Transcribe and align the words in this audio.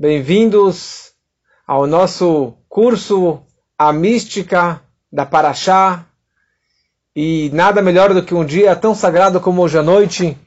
Bem-vindos 0.00 1.12
ao 1.66 1.86
nosso 1.86 2.54
curso 2.70 3.42
A 3.76 3.92
Mística 3.92 4.80
da 5.12 5.26
Paraxá. 5.26 6.06
E 7.14 7.50
nada 7.52 7.82
melhor 7.82 8.14
do 8.14 8.24
que 8.24 8.34
um 8.34 8.42
dia 8.42 8.74
tão 8.74 8.94
sagrado 8.94 9.42
como 9.42 9.60
hoje 9.60 9.76
à 9.76 9.82
noite. 9.82 10.38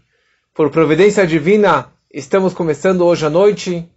Por 0.56 0.72
providência 0.72 1.28
divina, 1.28 1.94
estamos 2.12 2.52
começando 2.52 3.06
hoje 3.06 3.28
à 3.28 3.30
noite. 3.30 3.88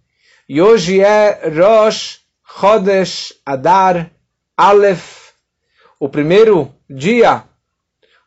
E 0.47 0.61
hoje 0.61 1.01
é 1.01 1.49
Rosh 1.49 2.19
Chodesh 2.59 3.33
Adar 3.43 4.11
Aleph, 4.55 5.31
o 5.99 6.07
primeiro 6.07 6.71
dia 6.87 7.43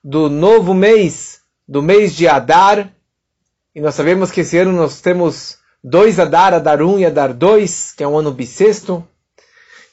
do 0.02 0.28
novo 0.28 0.74
mês, 0.74 1.42
do 1.68 1.80
mês 1.80 2.12
de 2.12 2.26
Adar. 2.26 2.92
E 3.72 3.80
nós 3.80 3.94
sabemos 3.94 4.32
que 4.32 4.40
esse 4.40 4.58
ano 4.58 4.72
nós 4.72 5.00
temos 5.00 5.59
dois 5.82 6.20
Adar, 6.20 6.54
Adar 6.54 6.82
1 6.82 7.00
e 7.00 7.06
Adar 7.06 7.32
2, 7.32 7.92
que 7.96 8.02
é 8.02 8.08
um 8.08 8.18
ano 8.18 8.32
bissexto. 8.32 9.06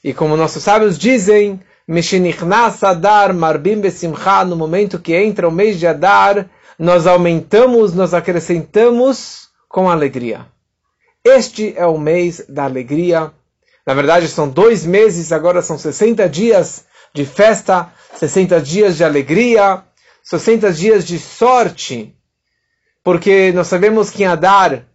E 0.04 0.12
como 0.12 0.36
nossos 0.36 0.62
sábios 0.62 0.98
dizem, 0.98 1.60
Meshenichnas 1.86 2.82
Adar 2.84 3.34
Marbim 3.34 3.80
Besimcha, 3.80 4.44
no 4.44 4.56
momento 4.56 4.98
que 4.98 5.16
entra 5.16 5.48
o 5.48 5.52
mês 5.52 5.78
de 5.78 5.86
Adar, 5.86 6.48
nós 6.78 7.06
aumentamos, 7.06 7.94
nós 7.94 8.14
acrescentamos 8.14 9.48
com 9.68 9.90
alegria. 9.90 10.46
Este 11.24 11.74
é 11.76 11.86
o 11.86 11.98
mês 11.98 12.44
da 12.48 12.64
alegria. 12.64 13.32
Na 13.86 13.94
verdade, 13.94 14.28
são 14.28 14.48
dois 14.48 14.84
meses, 14.84 15.32
agora 15.32 15.62
são 15.62 15.78
60 15.78 16.28
dias 16.28 16.84
de 17.14 17.24
festa, 17.24 17.90
60 18.16 18.60
dias 18.60 18.96
de 18.96 19.04
alegria, 19.04 19.82
60 20.22 20.72
dias 20.72 21.06
de 21.06 21.18
sorte, 21.18 22.14
porque 23.02 23.50
nós 23.52 23.66
sabemos 23.66 24.10
que 24.10 24.22
em 24.22 24.26
Adar 24.26 24.86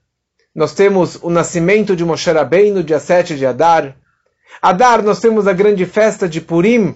nós 0.53 0.73
temos 0.73 1.15
o 1.21 1.29
nascimento 1.29 1.95
de 1.95 2.05
Moshe 2.05 2.31
Rabbeinu, 2.31 2.75
no 2.75 2.83
dia 2.83 2.99
7 2.99 3.35
de 3.35 3.45
Adar. 3.45 3.95
Adar 4.61 5.01
nós 5.01 5.19
temos 5.19 5.47
a 5.47 5.53
grande 5.53 5.85
festa 5.85 6.29
de 6.29 6.39
Purim, 6.39 6.95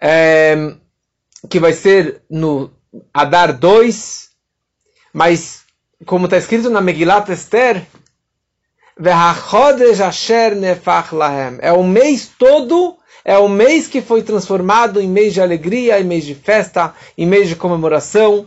é, 0.00 0.74
que 1.48 1.60
vai 1.60 1.72
ser 1.72 2.22
no 2.30 2.70
Adar 3.12 3.56
2, 3.56 4.30
mas 5.12 5.62
como 6.06 6.24
está 6.24 6.38
escrito 6.38 6.70
na 6.70 6.80
Megilat 6.80 7.28
Esther, 7.28 7.86
é 11.62 11.72
o 11.72 11.82
mês 11.82 12.30
todo, 12.38 12.96
é 13.24 13.38
o 13.38 13.48
mês 13.48 13.86
que 13.86 14.00
foi 14.00 14.22
transformado 14.22 15.00
em 15.00 15.08
mês 15.08 15.34
de 15.34 15.40
alegria, 15.40 16.00
em 16.00 16.04
mês 16.04 16.24
de 16.24 16.34
festa, 16.34 16.94
em 17.16 17.26
mês 17.26 17.48
de 17.48 17.56
comemoração. 17.56 18.46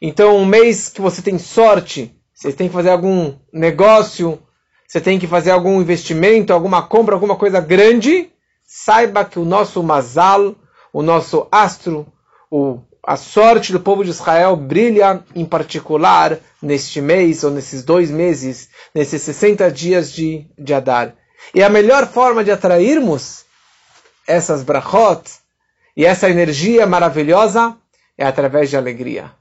Então, 0.00 0.36
um 0.36 0.44
mês 0.44 0.88
que 0.88 1.00
você 1.00 1.20
tem 1.22 1.38
sorte, 1.38 2.17
você 2.38 2.52
tem 2.52 2.68
que 2.68 2.74
fazer 2.74 2.90
algum 2.90 3.34
negócio, 3.52 4.40
você 4.86 5.00
tem 5.00 5.18
que 5.18 5.26
fazer 5.26 5.50
algum 5.50 5.80
investimento, 5.80 6.52
alguma 6.52 6.80
compra, 6.80 7.16
alguma 7.16 7.34
coisa 7.34 7.60
grande, 7.60 8.30
saiba 8.64 9.24
que 9.24 9.40
o 9.40 9.44
nosso 9.44 9.82
mazal, 9.82 10.54
o 10.92 11.02
nosso 11.02 11.48
astro, 11.50 12.06
o, 12.48 12.78
a 13.02 13.16
sorte 13.16 13.72
do 13.72 13.80
povo 13.80 14.04
de 14.04 14.10
Israel 14.10 14.54
brilha 14.54 15.24
em 15.34 15.44
particular 15.44 16.38
neste 16.62 17.00
mês 17.00 17.42
ou 17.42 17.50
nesses 17.50 17.82
dois 17.82 18.08
meses, 18.08 18.68
nesses 18.94 19.20
60 19.22 19.68
dias 19.72 20.12
de, 20.12 20.46
de 20.56 20.72
Adar. 20.72 21.16
E 21.52 21.60
a 21.60 21.68
melhor 21.68 22.06
forma 22.06 22.44
de 22.44 22.52
atrairmos 22.52 23.44
essas 24.28 24.62
brachot 24.62 25.28
e 25.96 26.04
essa 26.04 26.30
energia 26.30 26.86
maravilhosa 26.86 27.76
é 28.16 28.24
através 28.24 28.70
de 28.70 28.76
alegria. 28.76 29.37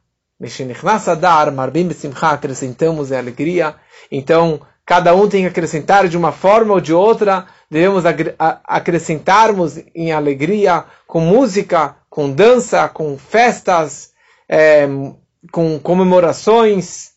Adar, 1.07 1.51
Marbim 1.51 1.91
Simcha, 1.91 2.29
acrescentamos 2.29 3.11
a 3.11 3.17
alegria. 3.17 3.75
Então, 4.11 4.61
cada 4.85 5.15
um 5.15 5.27
tem 5.27 5.41
que 5.41 5.49
acrescentar 5.49 6.07
de 6.07 6.15
uma 6.17 6.31
forma 6.31 6.73
ou 6.73 6.79
de 6.79 6.93
outra. 6.93 7.47
Devemos 7.69 8.03
acrescentarmos 8.63 9.77
em 9.95 10.11
alegria, 10.11 10.85
com 11.07 11.19
música, 11.19 11.95
com 12.09 12.31
dança, 12.31 12.87
com 12.87 13.17
festas, 13.17 14.11
é, 14.47 14.87
com 15.51 15.79
comemorações 15.79 17.11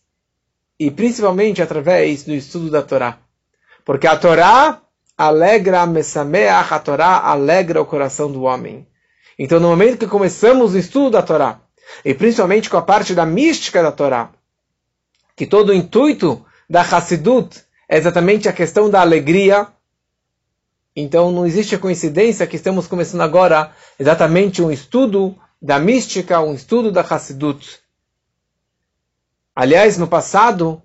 e 0.78 0.90
principalmente 0.90 1.60
através 1.60 2.24
do 2.24 2.32
estudo 2.32 2.70
da 2.70 2.82
Torá. 2.82 3.18
Porque 3.84 4.06
a 4.06 4.16
Torá 4.16 4.80
alegra, 5.16 5.82
a 5.82 6.78
Torá 6.78 7.18
alegra 7.18 7.82
o 7.82 7.86
coração 7.86 8.32
do 8.32 8.42
homem. 8.42 8.86
Então, 9.38 9.60
no 9.60 9.68
momento 9.68 9.98
que 9.98 10.06
começamos 10.06 10.74
o 10.74 10.78
estudo 10.78 11.10
da 11.10 11.22
Torá, 11.22 11.60
e 12.04 12.14
principalmente 12.14 12.70
com 12.70 12.76
a 12.76 12.82
parte 12.82 13.14
da 13.14 13.26
mística 13.26 13.82
da 13.82 13.92
Torá, 13.92 14.30
que 15.36 15.46
todo 15.46 15.70
o 15.70 15.74
intuito 15.74 16.44
da 16.68 16.82
Hassidut 16.82 17.64
é 17.88 17.96
exatamente 17.96 18.48
a 18.48 18.52
questão 18.52 18.88
da 18.88 19.00
alegria. 19.00 19.66
Então 20.94 21.32
não 21.32 21.46
existe 21.46 21.76
coincidência 21.78 22.46
que 22.46 22.56
estamos 22.56 22.86
começando 22.86 23.22
agora 23.22 23.72
exatamente 23.98 24.62
um 24.62 24.70
estudo 24.70 25.36
da 25.60 25.78
mística, 25.78 26.40
um 26.40 26.54
estudo 26.54 26.92
da 26.92 27.00
Hassidut. 27.00 27.80
Aliás, 29.54 29.98
no 29.98 30.06
passado, 30.06 30.80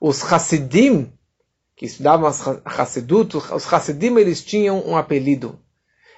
os 0.00 0.22
Hassidim, 0.32 1.12
que 1.76 1.86
estudavam 1.86 2.26
as 2.26 2.40
Hassidut, 2.64 3.36
os 3.36 3.72
Hassidim 3.72 4.16
eles 4.16 4.42
tinham 4.44 4.80
um 4.86 4.96
apelido. 4.96 5.58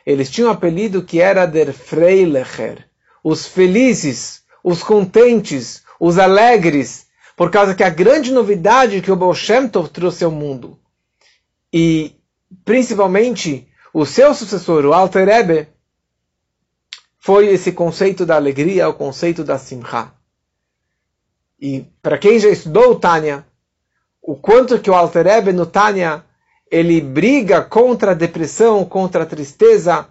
Eles 0.06 0.30
tinham 0.30 0.48
um 0.48 0.52
apelido 0.52 1.02
que 1.02 1.20
era 1.20 1.46
Der 1.46 1.72
Freilecher, 1.72 2.89
os 3.22 3.46
felizes, 3.46 4.42
os 4.62 4.82
contentes, 4.82 5.82
os 5.98 6.18
alegres, 6.18 7.06
por 7.36 7.50
causa 7.50 7.74
que 7.74 7.84
a 7.84 7.90
grande 7.90 8.32
novidade 8.32 9.00
que 9.00 9.10
o 9.10 9.16
Baal 9.16 9.34
Shem 9.34 9.68
Tov 9.68 9.88
trouxe 9.88 10.24
ao 10.24 10.30
mundo, 10.30 10.78
e 11.72 12.16
principalmente 12.64 13.68
o 13.92 14.04
seu 14.04 14.34
sucessor, 14.34 14.84
o 14.84 14.92
Alter 14.92 15.26
Rebbe, 15.26 15.68
foi 17.18 17.48
esse 17.48 17.72
conceito 17.72 18.24
da 18.24 18.36
alegria, 18.36 18.88
o 18.88 18.94
conceito 18.94 19.44
da 19.44 19.58
simcha. 19.58 20.12
E 21.60 21.84
para 22.00 22.16
quem 22.16 22.38
já 22.38 22.48
estudou 22.48 22.92
o 22.92 22.98
Tânia, 22.98 23.44
o 24.22 24.34
quanto 24.34 24.78
que 24.78 24.90
o 24.90 24.94
Alter 24.94 25.26
Rebbe 25.26 25.52
no 25.52 25.66
Tânia, 25.66 26.24
ele 26.70 27.00
briga 27.00 27.62
contra 27.62 28.12
a 28.12 28.14
depressão, 28.14 28.84
contra 28.84 29.24
a 29.24 29.26
tristeza, 29.26 30.08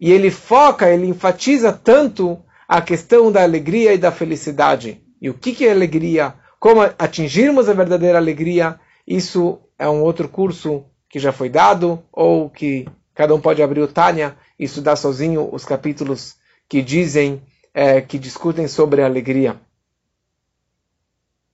e 0.00 0.10
ele 0.10 0.30
foca, 0.30 0.90
ele 0.90 1.06
enfatiza 1.06 1.72
tanto 1.72 2.42
a 2.68 2.82
questão 2.82 3.32
da 3.32 3.42
alegria 3.42 3.94
e 3.94 3.98
da 3.98 4.12
felicidade. 4.12 5.02
E 5.20 5.30
o 5.30 5.34
que 5.34 5.66
é 5.66 5.70
alegria? 5.70 6.34
Como 6.60 6.82
atingirmos 6.82 7.66
a 7.66 7.72
verdadeira 7.72 8.18
alegria? 8.18 8.78
Isso 9.06 9.58
é 9.78 9.88
um 9.88 10.02
outro 10.02 10.28
curso 10.28 10.84
que 11.08 11.18
já 11.18 11.32
foi 11.32 11.48
dado, 11.48 12.04
ou 12.12 12.50
que 12.50 12.86
cada 13.14 13.34
um 13.34 13.40
pode 13.40 13.62
abrir 13.62 13.80
o 13.80 13.88
Tânia 13.88 14.36
e 14.58 14.64
estudar 14.64 14.96
sozinho 14.96 15.48
os 15.50 15.64
capítulos 15.64 16.36
que 16.68 16.82
dizem, 16.82 17.42
é, 17.72 18.02
que 18.02 18.18
discutem 18.18 18.68
sobre 18.68 19.00
a 19.00 19.06
alegria. 19.06 19.58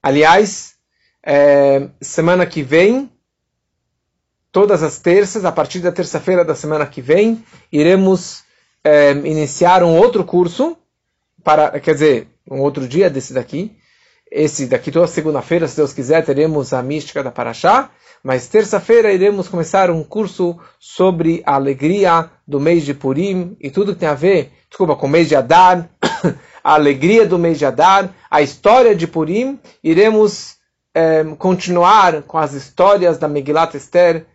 Aliás, 0.03 0.75
é, 1.25 1.87
semana 2.01 2.45
que 2.45 2.61
vem, 2.61 3.09
todas 4.51 4.83
as 4.83 4.99
terças, 4.99 5.45
a 5.45 5.51
partir 5.51 5.79
da 5.79 5.93
terça-feira 5.93 6.43
da 6.43 6.53
semana 6.53 6.85
que 6.85 7.01
vem, 7.01 7.43
iremos 7.71 8.43
é, 8.83 9.11
iniciar 9.11 9.81
um 9.81 9.97
outro 9.97 10.25
curso 10.25 10.77
para, 11.45 11.79
quer 11.79 11.93
dizer, 11.93 12.27
um 12.49 12.59
outro 12.59 12.87
dia 12.87 13.07
desse 13.07 13.31
daqui. 13.31 13.77
Esse 14.31 14.65
daqui 14.65 14.91
toda 14.91 15.05
segunda-feira, 15.05 15.67
se 15.67 15.77
Deus 15.77 15.93
quiser, 15.93 16.25
teremos 16.25 16.73
a 16.73 16.81
mística 16.81 17.23
da 17.23 17.29
Paraxá. 17.29 17.91
Mas 18.23 18.47
terça-feira 18.47 19.13
iremos 19.13 19.47
começar 19.47 19.91
um 19.91 20.03
curso 20.03 20.59
sobre 20.79 21.43
a 21.45 21.53
alegria 21.53 22.31
do 22.47 22.59
mês 22.59 22.83
de 22.83 22.95
Purim 22.95 23.55
e 23.61 23.69
tudo 23.69 23.93
que 23.93 23.99
tem 23.99 24.09
a 24.09 24.15
ver, 24.15 24.51
desculpa, 24.67 24.95
com 24.95 25.05
o 25.05 25.09
mês 25.09 25.29
de 25.29 25.35
Adar, 25.35 25.87
a 26.63 26.73
alegria 26.73 27.27
do 27.27 27.37
mês 27.37 27.59
de 27.59 27.65
Adar, 27.67 28.09
a 28.29 28.41
história 28.41 28.95
de 28.95 29.05
Purim. 29.05 29.59
Iremos 29.83 30.55
é, 30.95 31.23
continuar 31.37 32.23
com 32.23 32.39
as 32.39 32.53
histórias 32.53 33.19
da 33.19 33.27
Megilat 33.27 33.75
Esther. 33.75 34.25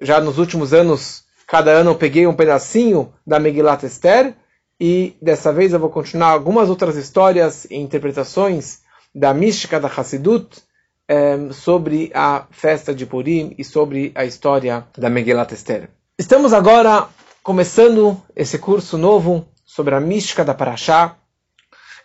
Já 0.00 0.20
nos 0.20 0.38
últimos 0.38 0.72
anos, 0.72 1.24
cada 1.48 1.72
ano 1.72 1.90
eu 1.90 1.96
peguei 1.96 2.28
um 2.28 2.34
pedacinho 2.34 3.12
da 3.26 3.40
Megilat 3.40 3.82
Esther 3.82 4.36
e 4.80 5.16
dessa 5.20 5.52
vez 5.52 5.72
eu 5.72 5.78
vou 5.78 5.90
continuar 5.90 6.30
algumas 6.30 6.68
outras 6.68 6.96
histórias 6.96 7.64
e 7.66 7.76
interpretações 7.76 8.80
da 9.14 9.32
mística 9.34 9.78
da 9.78 9.88
Hassidut 9.88 10.62
eh, 11.08 11.52
sobre 11.52 12.10
a 12.14 12.46
festa 12.50 12.94
de 12.94 13.06
Purim 13.06 13.54
e 13.58 13.64
sobre 13.64 14.12
a 14.14 14.24
história 14.24 14.86
da 14.96 15.10
Megillat 15.10 15.52
Esther. 15.52 15.90
Estamos 16.18 16.52
agora 16.52 17.08
começando 17.42 18.20
esse 18.34 18.58
curso 18.58 18.96
novo 18.96 19.46
sobre 19.64 19.94
a 19.94 20.00
mística 20.00 20.44
da 20.44 20.54
Parashá. 20.54 21.16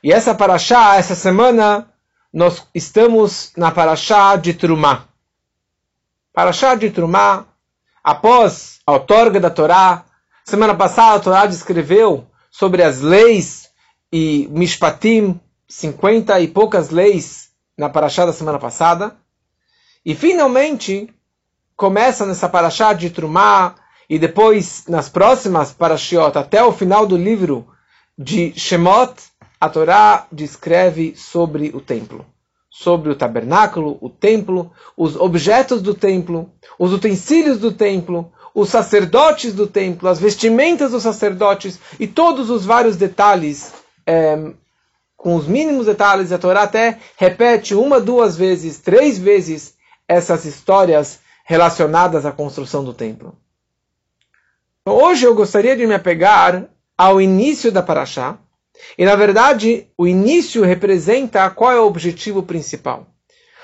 E 0.04 0.12
essa 0.12 0.34
Parashá, 0.36 0.96
essa 0.96 1.16
semana, 1.16 1.90
nós 2.34 2.68
estamos 2.74 3.52
na 3.56 3.72
Parashá 3.72 4.36
de 4.36 4.54
Trumá. 4.54 5.06
Parashá 6.34 6.76
de 6.76 6.92
Trumá, 6.92 7.46
após 8.04 8.80
a 8.86 8.94
outorga 8.94 9.40
da 9.40 9.50
Torá, 9.50 10.06
semana 10.46 10.76
passada 10.76 11.16
a 11.16 11.20
Torá 11.20 11.46
descreveu 11.46 12.28
sobre 12.58 12.82
as 12.82 13.02
leis 13.02 13.70
e 14.12 14.48
Mishpatim, 14.50 15.40
50 15.68 16.40
e 16.40 16.48
poucas 16.48 16.90
leis 16.90 17.50
na 17.78 17.88
Parashá 17.88 18.26
da 18.26 18.34
semana 18.34 18.58
passada. 18.58 19.16
E 20.04 20.16
finalmente, 20.16 21.14
começa 21.76 22.26
nessa 22.26 22.50
paraxá 22.50 22.94
de 22.94 23.12
Trumá 23.12 23.76
e 24.10 24.18
depois 24.18 24.86
nas 24.88 25.08
próximas 25.08 25.72
parashiot, 25.72 26.36
até 26.36 26.64
o 26.64 26.72
final 26.72 27.06
do 27.06 27.16
livro 27.16 27.68
de 28.18 28.58
Shemot, 28.58 29.14
a 29.62 29.70
Torá 29.70 30.26
descreve 30.32 31.16
sobre 31.16 31.70
o 31.76 31.80
templo, 31.80 32.26
sobre 32.72 33.12
o 33.12 33.16
tabernáculo, 33.16 34.00
o 34.02 34.10
templo, 34.10 34.72
os 34.96 35.16
objetos 35.16 35.80
do 35.80 35.94
templo, 35.94 36.52
os 36.80 36.92
utensílios 36.92 37.60
do 37.60 37.72
templo, 37.72 38.32
os 38.58 38.70
sacerdotes 38.70 39.54
do 39.54 39.68
templo, 39.68 40.10
as 40.10 40.18
vestimentas 40.18 40.90
dos 40.90 41.04
sacerdotes 41.04 41.80
e 42.00 42.08
todos 42.08 42.50
os 42.50 42.66
vários 42.66 42.96
detalhes, 42.96 43.72
é, 44.04 44.36
com 45.16 45.36
os 45.36 45.46
mínimos 45.46 45.86
detalhes, 45.86 46.32
a 46.32 46.40
Torá 46.40 46.64
até 46.64 46.98
repete 47.18 47.76
uma, 47.76 48.00
duas 48.00 48.36
vezes, 48.36 48.80
três 48.80 49.20
vezes 49.20 49.76
essas 50.08 50.44
histórias 50.44 51.20
relacionadas 51.46 52.26
à 52.26 52.32
construção 52.32 52.84
do 52.84 52.96
templo. 52.96 53.38
Então, 54.82 54.96
hoje 54.96 55.24
eu 55.24 55.36
gostaria 55.36 55.78
de 55.78 55.86
me 55.86 55.94
apegar 55.94 56.68
ao 56.98 57.22
início 57.22 57.72
da 57.72 57.84
Paraxá, 57.84 58.40
e 58.98 59.06
na 59.06 59.16
verdade 59.16 59.86
o 59.96 60.08
início 60.08 60.64
representa 60.64 61.48
qual 61.52 61.72
é 61.72 61.80
o 61.80 61.86
objetivo 61.86 62.42
principal. 62.42 63.06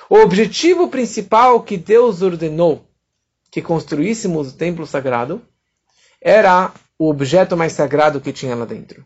O 0.07 0.18
objetivo 0.18 0.88
principal 0.88 1.62
que 1.62 1.78
Deus 1.78 2.22
ordenou 2.22 2.86
que 3.54 3.62
construíssemos 3.62 4.48
o 4.48 4.58
templo 4.58 4.84
sagrado 4.88 5.40
era 6.20 6.72
o 6.98 7.08
objeto 7.08 7.56
mais 7.56 7.74
sagrado 7.74 8.20
que 8.20 8.34
tinha 8.34 8.56
lá 8.56 8.66
dentro. 8.66 9.06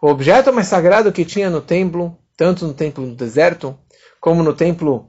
O 0.00 0.06
objeto 0.06 0.52
mais 0.52 0.68
sagrado 0.68 1.10
que 1.10 1.24
tinha 1.24 1.50
no 1.50 1.60
templo, 1.60 2.16
tanto 2.36 2.68
no 2.68 2.72
templo 2.72 3.04
do 3.04 3.16
deserto, 3.16 3.76
como 4.20 4.44
no 4.44 4.54
templo 4.54 5.08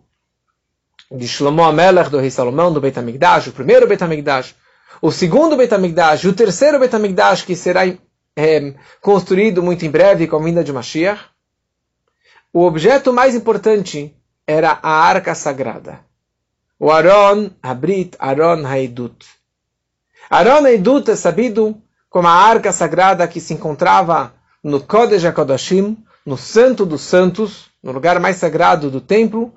de 1.12 1.28
Shlomo 1.28 1.64
Amelech, 1.64 2.10
do 2.10 2.18
rei 2.18 2.32
Salomão, 2.32 2.74
do 2.74 2.82
Beit 2.82 2.98
HaMikdash, 2.98 3.50
o 3.50 3.52
primeiro 3.54 3.88
Beit 3.88 4.04
HaMikdash, 4.04 4.56
o 5.00 5.12
segundo 5.12 5.56
Beit 5.56 5.72
HaMikdash 5.72 6.26
o 6.26 6.34
terceiro 6.34 6.80
Beit 6.80 6.96
HaMikdash, 6.96 7.44
que 7.44 7.56
será 7.56 7.82
é, 8.36 8.74
construído 9.00 9.62
muito 9.62 9.86
em 9.86 9.92
breve 9.92 10.26
com 10.26 10.38
a 10.38 10.44
vinda 10.44 10.64
de 10.64 10.74
Mashiach, 10.74 11.22
o 12.52 12.64
objeto 12.64 13.14
mais 13.14 13.36
importante 13.36 14.18
era 14.48 14.80
a 14.82 14.90
arca 14.90 15.36
sagrada. 15.36 16.05
O 16.86 16.92
Aron 16.92 17.50
Habrit, 17.64 18.16
Aron 18.20 18.64
Haidut. 18.64 19.26
Aron 20.30 20.68
Haidut 20.68 21.10
é 21.10 21.16
sabido 21.16 21.82
como 22.12 22.28
a 22.28 22.32
arca 22.32 22.72
sagrada 22.72 23.28
que 23.28 23.42
se 23.42 23.56
encontrava 23.56 24.36
no 24.64 24.80
Kodesh 24.80 25.26
HaKodashim, 25.26 25.98
no 26.24 26.38
Santo 26.38 26.86
dos 26.86 27.02
Santos, 27.02 27.72
no 27.82 27.92
lugar 27.92 28.20
mais 28.20 28.36
sagrado 28.36 28.92
do 28.92 29.02
templo, 29.02 29.52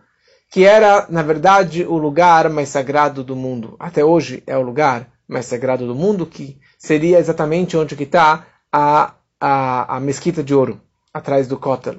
que 0.50 0.64
era, 0.64 1.06
na 1.10 1.22
verdade, 1.22 1.84
o 1.84 1.98
lugar 1.98 2.48
mais 2.48 2.70
sagrado 2.70 3.22
do 3.22 3.36
mundo. 3.36 3.76
Até 3.78 4.02
hoje 4.02 4.42
é 4.46 4.56
o 4.56 4.62
lugar 4.62 5.06
mais 5.28 5.44
sagrado 5.44 5.86
do 5.86 5.94
mundo, 5.94 6.24
que 6.24 6.58
seria 6.78 7.18
exatamente 7.18 7.76
onde 7.76 7.94
está 8.02 8.46
a, 8.72 9.12
a, 9.38 9.96
a 9.96 10.00
mesquita 10.00 10.42
de 10.42 10.54
ouro, 10.54 10.80
atrás 11.12 11.46
do 11.46 11.58
Kotel. 11.58 11.96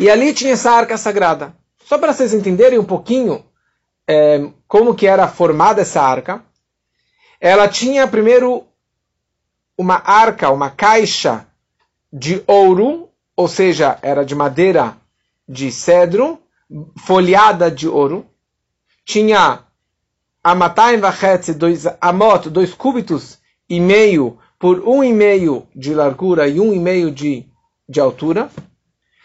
E 0.00 0.08
ali 0.08 0.32
tinha 0.32 0.54
essa 0.54 0.70
arca 0.70 0.96
sagrada. 0.96 1.54
Só 1.86 1.98
para 1.98 2.12
vocês 2.12 2.34
entenderem 2.34 2.80
um 2.80 2.84
pouquinho 2.84 3.44
é, 4.08 4.50
como 4.66 4.92
que 4.92 5.06
era 5.06 5.28
formada 5.28 5.82
essa 5.82 6.02
arca, 6.02 6.44
ela 7.40 7.68
tinha 7.68 8.08
primeiro 8.08 8.66
uma 9.78 10.02
arca, 10.04 10.50
uma 10.50 10.68
caixa 10.68 11.46
de 12.12 12.42
ouro, 12.44 13.08
ou 13.36 13.46
seja, 13.46 14.00
era 14.02 14.24
de 14.24 14.34
madeira 14.34 14.96
de 15.48 15.70
cedro, 15.70 16.40
folhada 16.98 17.70
de 17.70 17.86
ouro. 17.86 18.26
Tinha 19.04 19.60
Amataim 20.42 20.98
Vachetze, 20.98 21.54
dois 21.54 21.86
amot, 22.00 22.50
dois 22.50 22.74
cúbitos 22.74 23.38
e 23.68 23.78
meio 23.78 24.40
por 24.58 24.80
um 24.80 25.04
e 25.04 25.12
meio 25.12 25.68
de 25.72 25.94
largura 25.94 26.48
e 26.48 26.58
um 26.58 26.72
e 26.72 26.80
meio 26.80 27.12
de, 27.12 27.46
de 27.88 28.00
altura. 28.00 28.50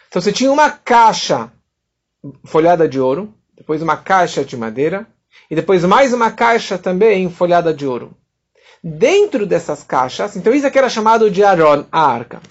Então 0.10 0.22
você 0.22 0.32
tinha 0.32 0.52
uma 0.52 0.70
caixa 0.70 1.52
folhada 2.46 2.88
de 2.88 3.00
ouro, 3.00 3.34
depois 3.56 3.82
uma 3.82 3.98
caixa 3.98 4.44
de 4.44 4.56
madeira 4.56 5.08
e 5.50 5.56
depois 5.56 5.84
mais 5.86 6.14
uma 6.14 6.32
caixa 6.32 6.78
também 6.78 7.30
folhada 7.30 7.74
de 7.74 7.86
ouro. 7.86 8.16
Dentro 8.84 9.46
dessas 9.46 9.84
caixas, 9.84 10.36
então 10.36 10.54
isso 10.54 10.66
aqui 10.66 10.78
era 10.78 10.90
chamado 10.90 11.30
de 11.30 11.44
Aron, 11.44 11.86
a 11.92 12.02
arca. 12.02 12.42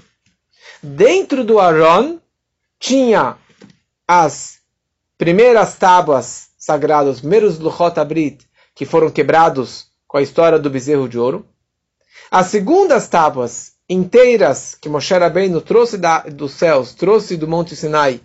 Dentro 0.83 1.45
do 1.45 1.59
Aron 1.59 2.19
tinha 2.79 3.37
as 4.07 4.59
primeiras 5.19 5.75
tábuas 5.75 6.49
sagradas, 6.59 7.17
os 7.17 7.21
primeiros 7.21 7.59
Luchot 7.59 7.99
Abrit, 7.99 8.47
que 8.75 8.87
foram 8.87 9.11
quebrados 9.11 9.89
com 10.07 10.19
a 10.19 10.23
história 10.23 10.59
do 10.59 10.71
bezerro 10.71 11.09
de 11.09 11.19
ouro. 11.19 11.47
As 12.31 12.47
segundas 12.47 13.09
tábuas 13.09 13.73
inteiras 13.89 14.77
que 14.81 14.89
Moshe 14.89 15.13
Rabbeinu 15.13 15.61
trouxe 15.61 15.99
da, 15.99 16.21
dos 16.21 16.53
céus, 16.53 16.95
trouxe 16.95 17.37
do 17.37 17.49
Monte 17.49 17.75
Sinai 17.75 18.21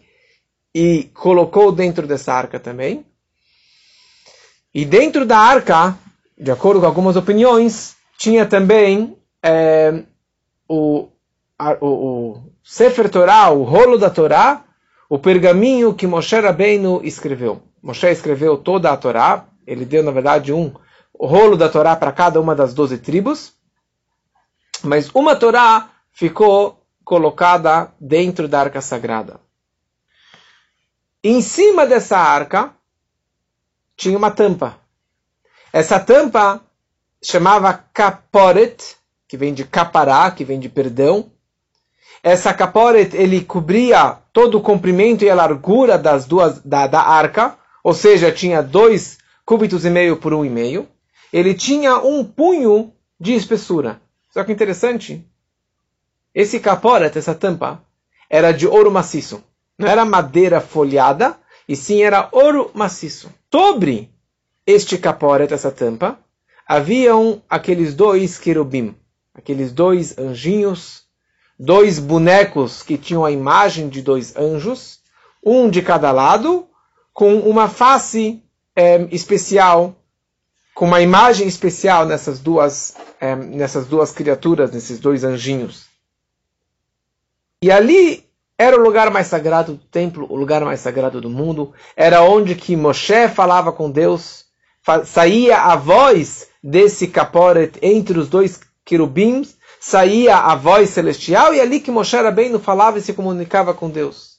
e 0.75 1.09
colocou 1.13 1.71
dentro 1.71 2.05
dessa 2.05 2.33
arca 2.33 2.59
também. 2.59 3.05
E 4.73 4.83
dentro 4.83 5.25
da 5.25 5.37
arca, 5.37 5.97
de 6.37 6.51
acordo 6.51 6.81
com 6.81 6.85
algumas 6.85 7.15
opiniões, 7.15 7.95
tinha 8.17 8.45
também 8.45 9.15
é, 9.41 10.03
o, 10.67 11.07
a, 11.57 11.77
o, 11.79 11.87
o 11.87 12.51
Sefer 12.61 13.09
Torah, 13.09 13.51
o 13.51 13.63
rolo 13.63 13.97
da 13.97 14.09
Torá, 14.09 14.65
o 15.09 15.17
pergaminho 15.17 15.93
que 15.93 16.05
Moshe 16.05 16.37
Rabbeinu 16.37 16.99
escreveu. 17.05 17.61
Moshe 17.81 18.07
escreveu 18.07 18.57
toda 18.57 18.91
a 18.91 18.97
Torá, 18.97 19.45
ele 19.65 19.85
deu, 19.85 20.03
na 20.03 20.11
verdade, 20.11 20.51
um 20.51 20.73
rolo 21.17 21.55
da 21.55 21.69
Torá 21.69 21.95
para 21.95 22.11
cada 22.11 22.41
uma 22.41 22.53
das 22.53 22.73
doze 22.73 22.97
tribos. 22.97 23.53
Mas 24.83 25.09
uma 25.13 25.37
Torá 25.37 25.89
ficou 26.11 26.81
colocada 27.05 27.93
dentro 27.97 28.45
da 28.45 28.59
arca 28.59 28.81
sagrada. 28.81 29.44
Em 31.27 31.41
cima 31.41 31.87
dessa 31.87 32.19
arca 32.19 32.71
tinha 33.97 34.15
uma 34.15 34.29
tampa. 34.29 34.77
Essa 35.73 35.99
tampa 35.99 36.61
chamava 37.19 37.73
caporet, 37.73 38.95
que 39.27 39.35
vem 39.35 39.51
de 39.51 39.63
capará, 39.65 40.29
que 40.29 40.45
vem 40.45 40.59
de 40.59 40.69
perdão. 40.69 41.31
Essa 42.21 42.53
caporet 42.53 43.15
ele 43.15 43.43
cobria 43.43 44.19
todo 44.31 44.59
o 44.59 44.61
comprimento 44.61 45.25
e 45.25 45.29
a 45.31 45.33
largura 45.33 45.97
das 45.97 46.27
duas 46.27 46.59
da, 46.59 46.85
da 46.85 47.01
arca, 47.01 47.57
ou 47.83 47.95
seja, 47.95 48.31
tinha 48.31 48.61
dois 48.61 49.17
cúbitos 49.43 49.83
e 49.83 49.89
meio 49.89 50.17
por 50.17 50.31
um 50.31 50.45
e 50.45 50.49
meio. 50.51 50.87
Ele 51.33 51.55
tinha 51.55 51.97
um 51.97 52.23
punho 52.23 52.93
de 53.19 53.33
espessura. 53.33 53.99
Só 54.29 54.43
que 54.43 54.51
interessante, 54.51 55.27
esse 56.35 56.59
caporet, 56.59 57.17
essa 57.17 57.33
tampa, 57.33 57.81
era 58.29 58.51
de 58.51 58.67
ouro 58.67 58.91
maciço. 58.91 59.43
Não 59.77 59.87
era 59.87 60.05
madeira 60.05 60.61
folhada, 60.61 61.37
e 61.67 61.75
sim 61.75 62.01
era 62.01 62.29
ouro 62.31 62.71
maciço. 62.73 63.31
Sobre 63.51 64.09
este 64.65 64.97
caporet, 64.97 65.53
essa 65.53 65.71
tampa, 65.71 66.19
haviam 66.67 67.41
aqueles 67.49 67.93
dois 67.93 68.37
querubim, 68.37 68.95
aqueles 69.33 69.71
dois 69.71 70.17
anjinhos, 70.17 71.03
dois 71.57 71.99
bonecos 71.99 72.83
que 72.83 72.97
tinham 72.97 73.25
a 73.25 73.31
imagem 73.31 73.89
de 73.89 74.01
dois 74.01 74.35
anjos, 74.35 74.99
um 75.43 75.69
de 75.69 75.81
cada 75.81 76.11
lado, 76.11 76.67
com 77.13 77.39
uma 77.39 77.69
face 77.69 78.43
é, 78.75 79.07
especial 79.11 79.95
com 80.75 80.85
uma 80.85 81.01
imagem 81.01 81.47
especial 81.47 82.05
nessas 82.05 82.41
duas, 82.41 82.97
é, 83.21 83.33
nessas 83.33 83.87
duas 83.87 84.11
criaturas, 84.11 84.71
nesses 84.71 84.99
dois 84.99 85.23
anjinhos. 85.23 85.85
E 87.61 87.71
ali 87.71 88.24
era 88.57 88.77
o 88.77 88.81
lugar 88.81 89.11
mais 89.11 89.27
sagrado 89.27 89.73
do 89.73 89.85
templo, 89.85 90.25
o 90.29 90.35
lugar 90.35 90.63
mais 90.63 90.79
sagrado 90.79 91.19
do 91.19 91.29
mundo. 91.29 91.73
Era 91.95 92.21
onde 92.21 92.55
que 92.55 92.75
Moshe 92.75 93.27
falava 93.27 93.71
com 93.71 93.91
Deus, 93.91 94.45
saía 95.05 95.57
a 95.57 95.75
voz 95.75 96.47
desse 96.63 97.07
caporet 97.07 97.77
entre 97.81 98.17
os 98.17 98.29
dois 98.29 98.61
querubins, 98.85 99.57
saía 99.79 100.37
a 100.37 100.55
voz 100.55 100.89
celestial 100.89 101.53
e 101.53 101.59
ali 101.59 101.79
que 101.79 101.91
Moshe 101.91 102.15
era 102.15 102.31
bem 102.31 102.57
falava 102.59 102.97
e 102.97 103.01
se 103.01 103.13
comunicava 103.13 103.73
com 103.73 103.89
Deus. 103.89 104.35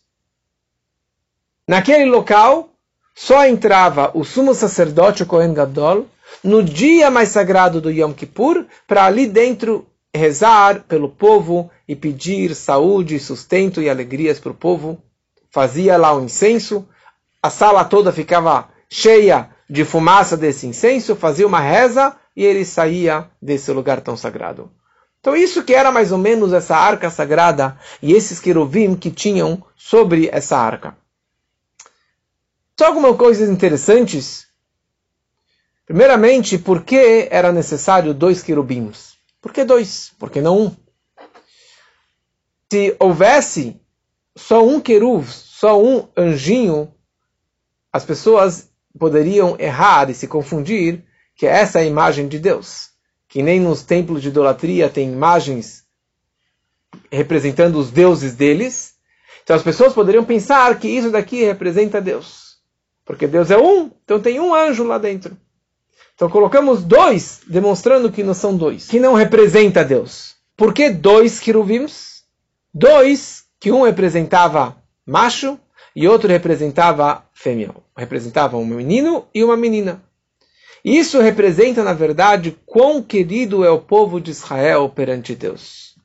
Naquele 1.69 2.07
local 2.07 2.71
só 3.15 3.47
entrava 3.47 4.11
o 4.15 4.25
sumo 4.25 4.55
sacerdote, 4.55 5.25
o 5.25 5.27
Kohen 5.27 5.53
Gadol, 5.53 6.07
no 6.43 6.63
dia 6.63 7.11
mais 7.11 7.31
sagrado 7.31 7.81
do 7.81 7.91
Yom 7.91 8.13
Kippur, 8.13 8.67
para 8.87 9.05
ali 9.05 9.27
dentro 9.27 9.87
rezar 10.17 10.81
pelo 10.85 11.09
povo 11.09 11.71
e 11.87 11.95
pedir 11.95 12.55
saúde, 12.55 13.19
sustento 13.19 13.81
e 13.81 13.89
alegrias 13.89 14.41
para 14.41 14.53
o 14.53 14.55
povo. 14.55 15.01
Fazia 15.51 15.97
lá 15.97 16.15
o 16.15 16.25
incenso, 16.25 16.87
a 17.43 17.51
sala 17.51 17.85
toda 17.85 18.13
ficava 18.13 18.69
cheia 18.89 19.51
de 19.69 19.85
fumaça 19.85 20.37
desse 20.37 20.67
incenso, 20.67 21.17
fazia 21.17 21.47
uma 21.47 21.61
reza 21.61 22.17
e 22.35 22.45
ele 22.45 22.65
saía 22.65 23.29
desse 23.41 23.71
lugar 23.73 24.01
tão 24.01 24.17
sagrado. 24.17 24.71
Então 25.21 25.37
isso 25.37 25.63
que 25.65 25.75
era 25.75 25.91
mais 25.91 26.13
ou 26.13 26.19
menos 26.19 26.53
essa 26.53 26.77
arca 26.77 27.11
sagrada 27.11 27.79
e 28.03 28.13
esses 28.13 28.39
querubim 28.39 28.95
que 28.95 29.11
tinham 29.11 29.63
sobre 29.77 30.29
essa 30.33 30.57
arca. 30.57 30.97
Só 32.79 32.87
algumas 32.87 33.17
coisas 33.17 33.49
interessantes 33.49 34.47
Primeiramente, 35.87 36.59
por 36.59 36.83
que 36.83 37.29
era 37.31 37.53
necessário 37.53 38.13
dois 38.13 38.43
querubins? 38.43 39.16
Por 39.47 39.53
que 39.53 39.65
dois? 39.65 40.13
Por 40.19 40.29
que 40.29 40.41
não 40.41 40.61
um? 40.61 40.77
Se 42.69 42.97
houvesse 42.99 43.81
só 44.35 44.67
um 44.67 44.81
querub, 44.81 45.25
só 45.25 45.81
um 45.81 46.09
anjinho, 46.17 46.93
as 47.93 48.05
pessoas 48.05 48.69
poderiam 48.99 49.55
errar 49.57 50.11
e 50.11 50.15
se 50.15 50.27
confundir 50.27 51.05
que 51.37 51.47
essa 51.47 51.79
é 51.79 51.83
a 51.83 51.87
imagem 51.87 52.27
de 52.27 52.41
Deus. 52.41 52.91
Que 53.29 53.41
nem 53.41 53.61
nos 53.61 53.85
templos 53.85 54.21
de 54.21 54.31
idolatria 54.31 54.91
tem 54.91 55.13
imagens 55.13 55.85
representando 57.09 57.77
os 57.79 57.93
deuses 57.93 58.35
deles. 58.35 58.97
Então 59.45 59.55
as 59.55 59.63
pessoas 59.63 59.93
poderiam 59.93 60.25
pensar 60.25 60.77
que 60.77 60.89
isso 60.89 61.13
daqui 61.13 61.45
representa 61.45 62.01
Deus. 62.01 62.57
Porque 63.05 63.29
Deus 63.29 63.49
é 63.53 63.57
um, 63.57 63.93
então 64.03 64.21
tem 64.21 64.41
um 64.41 64.53
anjo 64.53 64.83
lá 64.83 64.99
dentro. 64.99 65.39
Então 66.17 66.31
colocamos 66.31 66.83
dois, 66.83 67.43
demonstrando 67.47 68.11
que 68.11 68.23
não 68.23 68.33
são 68.33 68.57
dois, 68.57 68.89
que 68.89 68.99
não 68.99 69.13
representa 69.13 69.85
Deus. 69.85 70.35
Por 70.57 70.73
que 70.73 70.89
dois 70.89 71.39
querubins? 71.39 72.23
Dois, 72.73 73.45
que 73.61 73.71
um 73.71 73.83
representava 73.83 74.83
macho 75.07 75.61
e 75.95 76.09
outro 76.09 76.29
representava 76.29 77.23
fêmea. 77.35 77.71
Representava 77.95 78.57
um 78.57 78.65
menino 78.65 79.27
e 79.35 79.45
uma 79.45 79.59
menina. 79.59 80.03
Isso 80.83 81.21
representa, 81.21 81.85
na 81.85 81.93
verdade, 81.93 82.57
quão 82.65 83.03
querido 83.03 83.63
é 83.63 83.71
o 83.71 83.81
povo 83.81 84.19
de 84.19 84.31
Israel 84.31 84.89
perante 84.89 85.35
Deus. 85.35 85.97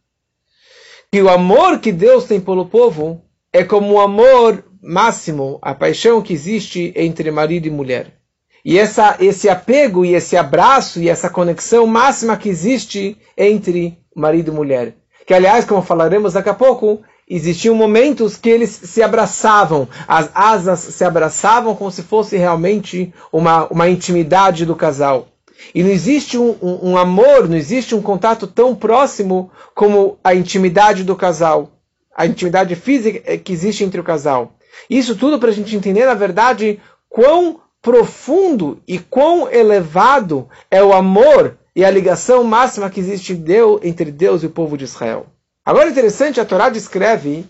E 1.13 1.21
o 1.21 1.29
amor 1.29 1.79
que 1.79 1.91
Deus 1.91 2.25
tem 2.25 2.41
pelo 2.41 2.65
povo 2.65 3.23
é 3.53 3.63
como 3.63 3.93
o 3.93 4.01
amor 4.01 4.65
máximo, 4.81 5.57
a 5.61 5.73
paixão 5.73 6.21
que 6.21 6.33
existe 6.33 6.91
entre 6.97 7.31
marido 7.31 7.67
e 7.67 7.69
mulher. 7.69 8.20
E 8.63 8.77
essa, 8.77 9.15
esse 9.19 9.49
apego 9.49 10.05
e 10.05 10.13
esse 10.13 10.37
abraço 10.37 10.99
e 10.99 11.09
essa 11.09 11.29
conexão 11.29 11.87
máxima 11.87 12.37
que 12.37 12.49
existe 12.49 13.17
entre 13.37 13.97
marido 14.15 14.51
e 14.51 14.55
mulher. 14.55 14.95
Que, 15.25 15.33
aliás, 15.33 15.65
como 15.65 15.81
falaremos 15.81 16.33
daqui 16.33 16.49
a 16.49 16.53
pouco, 16.53 17.01
existiam 17.27 17.73
momentos 17.73 18.35
que 18.35 18.49
eles 18.49 18.69
se 18.69 19.01
abraçavam, 19.01 19.87
as 20.07 20.29
asas 20.35 20.79
se 20.79 21.03
abraçavam 21.03 21.75
como 21.75 21.91
se 21.91 22.03
fosse 22.03 22.37
realmente 22.37 23.13
uma, 23.31 23.67
uma 23.67 23.89
intimidade 23.89 24.65
do 24.65 24.75
casal. 24.75 25.27
E 25.73 25.83
não 25.83 25.89
existe 25.89 26.37
um, 26.37 26.55
um, 26.61 26.91
um, 26.91 26.97
amor, 26.97 27.47
não 27.47 27.55
existe 27.55 27.95
um 27.95 28.01
contato 28.01 28.47
tão 28.47 28.75
próximo 28.75 29.51
como 29.73 30.17
a 30.23 30.35
intimidade 30.35 31.03
do 31.03 31.15
casal, 31.15 31.71
a 32.15 32.25
intimidade 32.25 32.75
física 32.75 33.37
que 33.37 33.53
existe 33.53 33.83
entre 33.83 33.99
o 33.99 34.03
casal. 34.03 34.53
Isso 34.89 35.15
tudo 35.15 35.39
para 35.39 35.49
a 35.49 35.53
gente 35.53 35.75
entender, 35.75 36.05
na 36.05 36.13
verdade, 36.13 36.79
quão 37.09 37.61
profundo 37.81 38.81
e 38.87 38.99
quão 38.99 39.49
elevado 39.51 40.47
é 40.69 40.83
o 40.83 40.93
amor 40.93 41.57
e 41.75 41.83
a 41.83 41.89
ligação 41.89 42.43
máxima 42.43 42.89
que 42.89 42.99
existe 42.99 43.39
entre 43.83 44.11
Deus 44.11 44.43
e 44.43 44.45
o 44.45 44.51
povo 44.51 44.77
de 44.77 44.83
Israel. 44.83 45.25
Agora 45.65 45.87
é 45.87 45.91
interessante, 45.91 46.39
a 46.39 46.45
Torá 46.45 46.69
descreve 46.69 47.45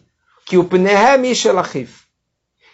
que 0.46 0.58
o 0.58 0.64
Pnehem 0.64 1.34
Shelachif, 1.34 2.04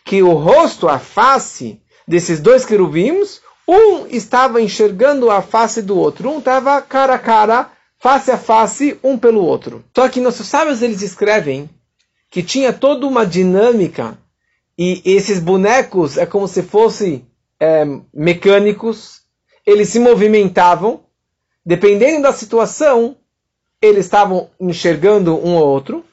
que 0.03 0.21
o 0.21 0.33
rosto, 0.33 0.87
a 0.87 0.99
face 0.99 1.81
desses 2.07 2.39
dois 2.39 2.65
querubins, 2.65 3.41
um 3.67 4.07
estava 4.07 4.61
enxergando 4.61 5.29
a 5.29 5.41
face 5.41 5.81
do 5.81 5.97
outro, 5.97 6.29
um 6.29 6.39
estava 6.39 6.81
cara 6.81 7.15
a 7.15 7.19
cara, 7.19 7.69
face 7.99 8.31
a 8.31 8.37
face, 8.37 8.97
um 9.03 9.17
pelo 9.17 9.43
outro. 9.43 9.83
Só 9.95 10.07
que 10.07 10.21
nossos 10.21 10.47
sábios 10.47 10.81
eles 10.81 11.01
escrevem 11.01 11.69
que 12.29 12.41
tinha 12.43 12.71
toda 12.71 13.05
uma 13.05 13.25
dinâmica 13.25 14.17
e 14.77 15.01
esses 15.03 15.39
bonecos 15.39 16.17
é 16.17 16.25
como 16.25 16.47
se 16.47 16.61
fossem 16.61 17.25
é, 17.59 17.85
mecânicos, 18.13 19.21
eles 19.65 19.89
se 19.89 19.99
movimentavam, 19.99 21.03
dependendo 21.65 22.23
da 22.23 22.33
situação, 22.33 23.17
eles 23.81 24.05
estavam 24.05 24.49
enxergando 24.59 25.35
um 25.35 25.55
ou 25.55 25.67
outro. 25.67 26.05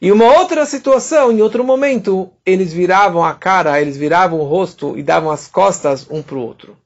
E 0.00 0.12
uma 0.12 0.38
outra 0.38 0.64
situação, 0.64 1.32
em 1.32 1.42
outro 1.42 1.64
momento, 1.64 2.30
eles 2.46 2.72
viravam 2.72 3.24
a 3.24 3.34
cara, 3.34 3.80
eles 3.80 3.96
viravam 3.96 4.38
o 4.38 4.44
rosto 4.44 4.96
e 4.96 5.02
davam 5.02 5.30
as 5.30 5.48
costas 5.48 6.06
um 6.08 6.22
para 6.22 6.36
o 6.36 6.40
outro. 6.42 6.76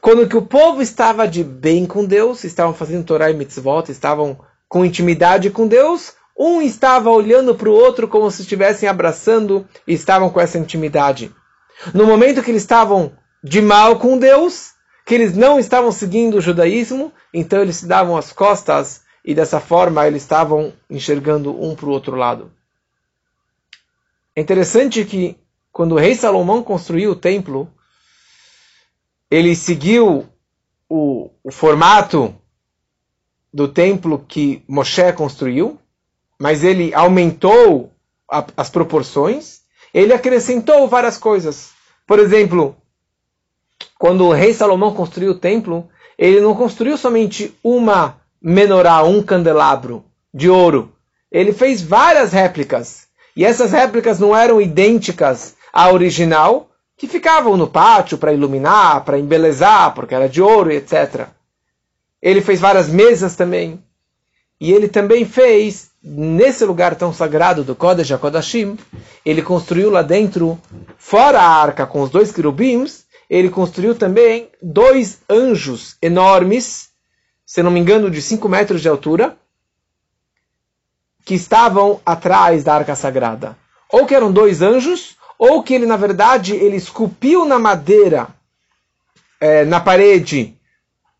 Quando 0.00 0.28
que 0.28 0.36
o 0.36 0.42
povo 0.42 0.82
estava 0.82 1.26
de 1.26 1.42
bem 1.42 1.86
com 1.86 2.04
Deus, 2.04 2.44
estavam 2.44 2.74
fazendo 2.74 3.06
Torah 3.06 3.30
e 3.30 3.34
Mitzvot, 3.34 3.90
estavam 3.90 4.38
com 4.68 4.84
intimidade 4.84 5.48
com 5.48 5.66
Deus, 5.66 6.12
um 6.38 6.60
estava 6.60 7.10
olhando 7.10 7.54
para 7.54 7.70
o 7.70 7.72
outro 7.72 8.06
como 8.06 8.30
se 8.30 8.42
estivessem 8.42 8.88
abraçando 8.88 9.66
e 9.86 9.94
estavam 9.94 10.28
com 10.30 10.40
essa 10.40 10.58
intimidade. 10.58 11.34
No 11.94 12.06
momento 12.06 12.42
que 12.42 12.50
eles 12.50 12.62
estavam 12.62 13.12
de 13.42 13.60
mal 13.60 13.98
com 13.98 14.18
Deus, 14.18 14.72
que 15.06 15.14
eles 15.14 15.36
não 15.36 15.58
estavam 15.58 15.92
seguindo 15.92 16.36
o 16.36 16.40
judaísmo, 16.40 17.12
então 17.32 17.62
eles 17.62 17.76
se 17.76 17.86
davam 17.86 18.16
as 18.16 18.32
costas 18.32 19.02
e 19.24 19.34
dessa 19.34 19.60
forma 19.60 20.06
eles 20.06 20.22
estavam 20.22 20.72
enxergando 20.88 21.50
um 21.62 21.74
para 21.74 21.86
o 21.86 21.90
outro 21.90 22.16
lado. 22.16 22.52
É 24.34 24.40
interessante 24.40 25.04
que 25.04 25.36
quando 25.72 25.92
o 25.92 25.98
rei 25.98 26.14
Salomão 26.14 26.62
construiu 26.62 27.12
o 27.12 27.16
templo, 27.16 27.72
ele 29.30 29.54
seguiu 29.54 30.28
o, 30.88 31.30
o 31.42 31.50
formato 31.50 32.34
do 33.52 33.68
templo 33.68 34.24
que 34.26 34.62
Moshe 34.68 35.12
construiu, 35.12 35.78
mas 36.38 36.64
ele 36.64 36.94
aumentou 36.94 37.92
a, 38.30 38.46
as 38.56 38.70
proporções, 38.70 39.57
ele 39.92 40.12
acrescentou 40.12 40.88
várias 40.88 41.16
coisas. 41.16 41.70
Por 42.06 42.18
exemplo, 42.18 42.76
quando 43.98 44.24
o 44.24 44.32
rei 44.32 44.54
Salomão 44.54 44.94
construiu 44.94 45.32
o 45.32 45.38
templo, 45.38 45.88
ele 46.16 46.40
não 46.40 46.54
construiu 46.54 46.96
somente 46.96 47.56
uma 47.62 48.20
menorá, 48.40 49.02
um 49.02 49.22
candelabro 49.22 50.04
de 50.32 50.48
ouro. 50.48 50.92
Ele 51.30 51.52
fez 51.52 51.82
várias 51.82 52.32
réplicas. 52.32 53.06
E 53.36 53.44
essas 53.44 53.72
réplicas 53.72 54.18
não 54.18 54.36
eram 54.36 54.60
idênticas 54.60 55.56
à 55.72 55.90
original, 55.92 56.70
que 56.96 57.06
ficavam 57.06 57.56
no 57.56 57.68
pátio 57.68 58.18
para 58.18 58.32
iluminar, 58.32 59.04
para 59.04 59.18
embelezar, 59.18 59.94
porque 59.94 60.14
era 60.14 60.28
de 60.28 60.42
ouro, 60.42 60.72
etc. 60.72 61.28
Ele 62.20 62.40
fez 62.40 62.58
várias 62.58 62.88
mesas 62.88 63.36
também. 63.36 63.82
E 64.60 64.72
ele 64.72 64.88
também 64.88 65.24
fez, 65.24 65.87
nesse 66.02 66.64
lugar 66.64 66.94
tão 66.94 67.12
sagrado 67.12 67.64
do 67.64 67.74
Kodesh 67.74 68.10
HaKodashim, 68.12 68.78
ele 69.24 69.42
construiu 69.42 69.90
lá 69.90 70.02
dentro, 70.02 70.58
fora 70.96 71.40
a 71.40 71.48
arca 71.48 71.86
com 71.86 72.02
os 72.02 72.10
dois 72.10 72.32
querubins, 72.32 73.04
ele 73.28 73.50
construiu 73.50 73.94
também 73.94 74.48
dois 74.62 75.20
anjos 75.28 75.96
enormes, 76.00 76.88
se 77.44 77.62
não 77.62 77.70
me 77.70 77.80
engano, 77.80 78.10
de 78.10 78.22
5 78.22 78.48
metros 78.48 78.80
de 78.80 78.88
altura, 78.88 79.36
que 81.24 81.34
estavam 81.34 82.00
atrás 82.06 82.64
da 82.64 82.74
arca 82.74 82.94
sagrada. 82.94 83.56
Ou 83.92 84.06
que 84.06 84.14
eram 84.14 84.32
dois 84.32 84.62
anjos, 84.62 85.16
ou 85.38 85.62
que 85.62 85.74
ele, 85.74 85.84
na 85.84 85.96
verdade, 85.96 86.54
ele 86.54 86.76
esculpiu 86.76 87.44
na 87.44 87.58
madeira, 87.58 88.28
é, 89.40 89.64
na 89.64 89.78
parede, 89.78 90.56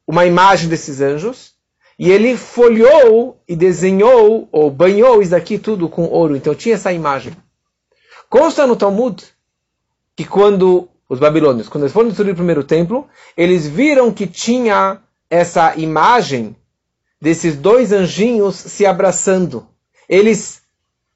uma 0.07 0.25
imagem 0.25 0.69
desses 0.69 1.01
anjos, 1.01 1.53
e 1.99 2.11
ele 2.11 2.37
folheou 2.37 3.41
e 3.49 3.57
desenhou, 3.57 4.49
ou 4.53 4.71
banhou 4.71 5.21
isso 5.21 5.33
daqui 5.33 5.59
tudo 5.59 5.89
com 5.89 6.05
ouro. 6.05 6.37
Então 6.37 6.55
tinha 6.55 6.77
essa 6.77 6.93
imagem. 6.93 7.37
Consta 8.31 8.67
no 8.67 8.77
Talmud 8.77 9.25
que 10.15 10.25
quando 10.25 10.89
os 11.09 11.19
babilônios, 11.19 11.69
quando 11.69 11.85
eles 11.85 11.93
foram 11.93 12.09
destruir 12.09 12.33
o 12.33 12.37
primeiro 12.37 12.63
templo, 12.63 13.09
eles 13.37 13.67
viram 13.67 14.13
que 14.13 14.27
tinha 14.27 15.01
essa 15.29 15.75
imagem 15.77 16.55
desses 17.21 17.57
dois 17.57 17.93
anjinhos 17.93 18.55
se 18.55 18.87
abraçando. 18.87 19.67
Eles 20.09 20.63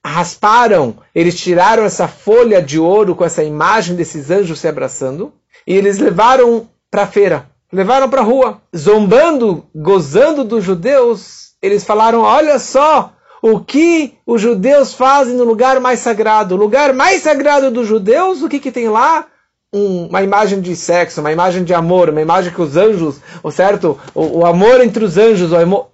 rasparam, 0.04 0.98
eles 1.14 1.38
tiraram 1.38 1.84
essa 1.84 2.08
folha 2.08 2.60
de 2.60 2.78
ouro 2.78 3.14
com 3.14 3.24
essa 3.24 3.44
imagem 3.44 3.94
desses 3.94 4.30
anjos 4.30 4.58
se 4.58 4.66
abraçando 4.66 5.32
e 5.66 5.74
eles 5.74 5.98
levaram 5.98 6.68
para 6.90 7.04
a 7.04 7.06
feira, 7.06 7.48
levaram 7.72 8.08
para 8.08 8.20
a 8.20 8.24
rua, 8.24 8.60
zombando, 8.76 9.64
gozando 9.74 10.44
dos 10.44 10.62
judeus. 10.62 11.52
Eles 11.62 11.84
falaram: 11.84 12.20
Olha 12.20 12.58
só 12.58 13.12
o 13.40 13.60
que 13.60 14.14
os 14.26 14.40
judeus 14.40 14.94
fazem 14.94 15.34
no 15.34 15.44
lugar 15.44 15.80
mais 15.80 16.00
sagrado. 16.00 16.54
O 16.54 16.58
lugar 16.58 16.92
mais 16.92 17.22
sagrado 17.22 17.70
dos 17.70 17.86
judeus, 17.86 18.42
o 18.42 18.48
que, 18.48 18.60
que 18.60 18.70
tem 18.70 18.88
lá? 18.88 19.26
um, 19.72 20.06
uma 20.06 20.22
imagem 20.22 20.60
de 20.60 20.76
sexo, 20.76 21.20
uma 21.20 21.32
imagem 21.32 21.64
de 21.64 21.72
amor, 21.72 22.10
uma 22.10 22.20
imagem 22.20 22.52
que 22.52 22.60
os 22.60 22.76
anjos, 22.76 23.20
o 23.42 23.50
certo, 23.50 23.98
o, 24.14 24.40
o 24.40 24.46
amor 24.46 24.82
entre 24.82 25.04
os 25.04 25.16
anjos, 25.16 25.50
o 25.52 25.86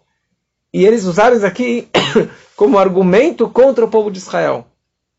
e 0.73 0.85
eles 0.85 1.05
usaram 1.05 1.37
isso 1.37 1.47
aqui 1.47 1.89
como 2.57 2.79
argumento 2.79 3.49
contra 3.49 3.85
o 3.85 3.89
povo 3.89 4.11
de 4.11 4.19
Israel. 4.19 4.67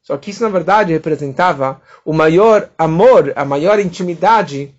Só 0.01 0.17
que 0.17 0.31
isso, 0.31 0.43
na 0.43 0.49
verdade, 0.49 0.93
representava 0.93 1.81
o 2.03 2.13
maior 2.13 2.69
amor, 2.77 3.33
a 3.35 3.45
maior 3.45 3.79
intimidade 3.79 4.73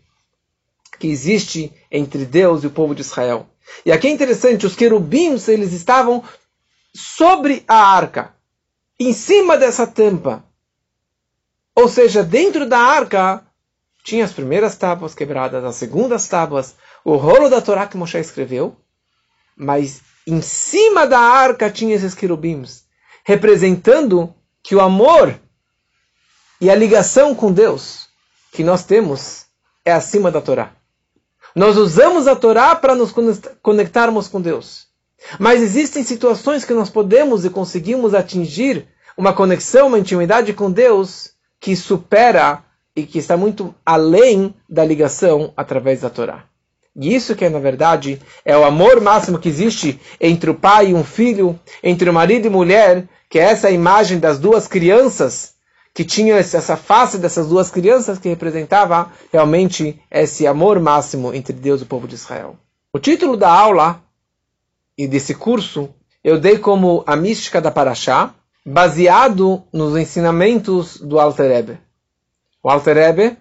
que 1.00 1.08
existe 1.08 1.72
entre 1.90 2.26
Deus 2.26 2.62
e 2.62 2.66
o 2.66 2.70
povo 2.70 2.94
de 2.94 3.00
Israel. 3.00 3.48
E 3.86 3.90
aqui 3.90 4.06
é 4.06 4.10
interessante, 4.10 4.66
os 4.66 4.76
querubins, 4.76 5.48
eles 5.48 5.72
estavam 5.72 6.22
sobre 6.94 7.64
a 7.66 7.76
arca, 7.76 8.34
em 8.98 9.14
cima 9.14 9.56
dessa 9.56 9.86
tampa. 9.86 10.44
Ou 11.74 11.88
seja, 11.88 12.22
dentro 12.22 12.68
da 12.68 12.78
arca 12.78 13.42
tinha 14.04 14.24
as 14.24 14.32
primeiras 14.32 14.76
tábuas 14.76 15.14
quebradas, 15.14 15.64
as 15.64 15.76
segundas 15.76 16.28
tábuas, 16.28 16.74
o 17.02 17.16
rolo 17.16 17.48
da 17.48 17.62
Torá 17.62 17.86
que 17.86 17.96
Moshe 17.96 18.18
escreveu, 18.18 18.76
mas 19.56 20.02
em 20.26 20.42
cima 20.42 21.06
da 21.06 21.18
arca 21.18 21.70
tinha 21.70 21.94
esses 21.94 22.14
querubins, 22.14 22.84
representando 23.24 24.34
que 24.62 24.74
o 24.74 24.80
amor 24.80 25.40
e 26.60 26.68
a 26.68 26.74
ligação 26.74 27.34
com 27.34 27.50
Deus 27.50 28.08
que 28.52 28.62
nós 28.62 28.84
temos 28.84 29.46
é 29.82 29.92
acima 29.92 30.30
da 30.30 30.42
Torá. 30.42 30.79
Nós 31.54 31.76
usamos 31.76 32.26
a 32.26 32.36
Torá 32.36 32.74
para 32.76 32.94
nos 32.94 33.12
conectarmos 33.62 34.28
com 34.28 34.40
Deus. 34.40 34.86
Mas 35.38 35.60
existem 35.60 36.02
situações 36.02 36.64
que 36.64 36.72
nós 36.72 36.88
podemos 36.88 37.44
e 37.44 37.50
conseguimos 37.50 38.14
atingir 38.14 38.86
uma 39.16 39.32
conexão, 39.32 39.88
uma 39.88 39.98
intimidade 39.98 40.52
com 40.52 40.70
Deus 40.70 41.32
que 41.60 41.76
supera 41.76 42.64
e 42.96 43.04
que 43.04 43.18
está 43.18 43.36
muito 43.36 43.74
além 43.84 44.54
da 44.68 44.84
ligação 44.84 45.52
através 45.56 46.00
da 46.00 46.10
Torá. 46.10 46.44
E 46.96 47.14
isso 47.14 47.36
que, 47.36 47.48
na 47.48 47.58
verdade, 47.58 48.20
é 48.44 48.56
o 48.56 48.64
amor 48.64 49.00
máximo 49.00 49.38
que 49.38 49.48
existe 49.48 50.00
entre 50.20 50.50
o 50.50 50.54
pai 50.54 50.88
e 50.88 50.94
um 50.94 51.04
filho, 51.04 51.58
entre 51.82 52.10
o 52.10 52.12
marido 52.12 52.46
e 52.46 52.50
mulher, 52.50 53.06
que 53.28 53.38
é 53.38 53.42
essa 53.42 53.70
imagem 53.70 54.18
das 54.18 54.38
duas 54.38 54.66
crianças 54.66 55.54
que 56.00 56.04
tinha 56.06 56.36
essa 56.36 56.78
face 56.78 57.18
dessas 57.18 57.46
duas 57.46 57.70
crianças 57.70 58.18
que 58.18 58.26
representava 58.26 59.12
realmente 59.30 60.02
esse 60.10 60.46
amor 60.46 60.80
máximo 60.80 61.34
entre 61.34 61.52
Deus 61.52 61.82
e 61.82 61.84
o 61.84 61.86
povo 61.86 62.08
de 62.08 62.14
Israel. 62.14 62.56
O 62.90 62.98
título 62.98 63.36
da 63.36 63.52
aula 63.52 64.02
e 64.96 65.06
desse 65.06 65.34
curso 65.34 65.90
eu 66.24 66.40
dei 66.40 66.56
como 66.56 67.04
a 67.06 67.14
mística 67.14 67.60
da 67.60 67.70
Paraxá, 67.70 68.32
baseado 68.64 69.62
nos 69.70 69.94
ensinamentos 69.94 70.98
do 70.98 71.20
Alter 71.20 71.50
Rebbe. 71.50 71.78
O 72.62 72.70
Alter 72.70 72.96
Rebbe 72.96 73.36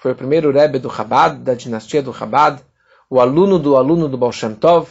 foi 0.00 0.12
o 0.12 0.16
primeiro 0.16 0.52
Rebbe 0.52 0.78
do 0.78 0.88
Chabad, 0.88 1.40
da 1.40 1.54
dinastia 1.54 2.00
do 2.00 2.14
Chabad, 2.14 2.62
o 3.10 3.20
aluno 3.20 3.58
do 3.58 3.76
aluno 3.76 4.08
do 4.08 4.16
Baal 4.16 4.30
Shem 4.30 4.54
Tov. 4.54 4.86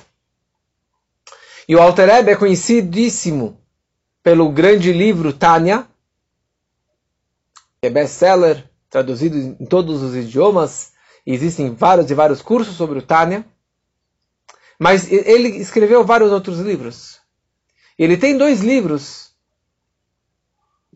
E 1.65 1.77
o 1.77 1.82
Alter 1.82 2.10
Rebbe 2.10 2.32
é 2.32 2.36
conhecidíssimo 2.36 3.58
pelo 4.22 4.50
grande 4.50 4.91
livro 4.91 5.32
Tânia, 5.32 5.88
é 7.81 7.89
best-seller, 7.89 8.69
traduzido 8.89 9.38
em 9.38 9.65
todos 9.65 10.01
os 10.01 10.15
idiomas, 10.15 10.91
existem 11.25 11.74
vários 11.74 12.09
e 12.12 12.13
vários 12.13 12.41
cursos 12.41 12.75
sobre 12.75 13.00
o 13.00 13.01
Tânia. 13.01 13.45
Mas 14.77 15.12
ele 15.12 15.50
escreveu 15.57 16.03
vários 16.05 16.31
outros 16.31 16.59
livros. 16.59 17.19
Ele 17.98 18.17
tem 18.17 18.38
dois 18.38 18.62
livros 18.62 19.31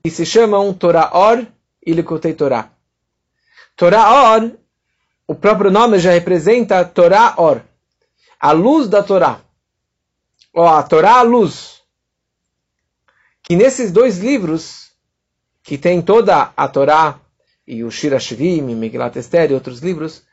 que 0.04 0.10
se 0.10 0.26
chamam 0.26 0.74
Torah 0.74 1.12
Or 1.14 1.46
e 1.86 1.94
Likutei 1.94 2.34
Torah. 2.34 2.72
Torah 3.76 4.34
Or, 4.34 4.52
o 5.28 5.36
próprio 5.36 5.72
nome 5.72 6.00
já 6.00 6.12
representa 6.12 6.86
Torah 6.86 7.36
Or, 7.38 7.62
a 8.40 8.52
luz 8.52 8.88
da 8.88 9.02
Torá, 9.02 9.42
ou 10.54 10.66
a 10.66 10.84
Torá 10.84 11.20
a 11.20 11.22
luz. 11.24 11.82
Que 13.42 13.56
nesses 13.56 13.92
dois 13.92 14.20
livros 14.20 14.93
que 15.64 15.78
tem 15.78 16.02
toda 16.02 16.52
a 16.56 16.68
Torá 16.68 17.20
e 17.66 17.84
o 17.84 17.90
Shira 17.90 18.20
Shvim, 18.20 18.70
e 18.70 18.76
Megillat 18.76 19.16
Esther 19.16 19.50
e 19.50 19.54
outros 19.54 19.80
livros, 19.80 20.24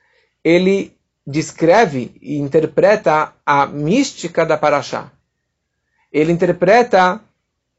ele 0.43 0.97
descreve 1.25 2.17
e 2.21 2.37
interpreta 2.39 3.33
a 3.47 3.67
mística 3.67 4.45
da 4.45 4.59
Parashá. 4.59 5.13
Ele 6.13 6.33
interpreta 6.33 7.21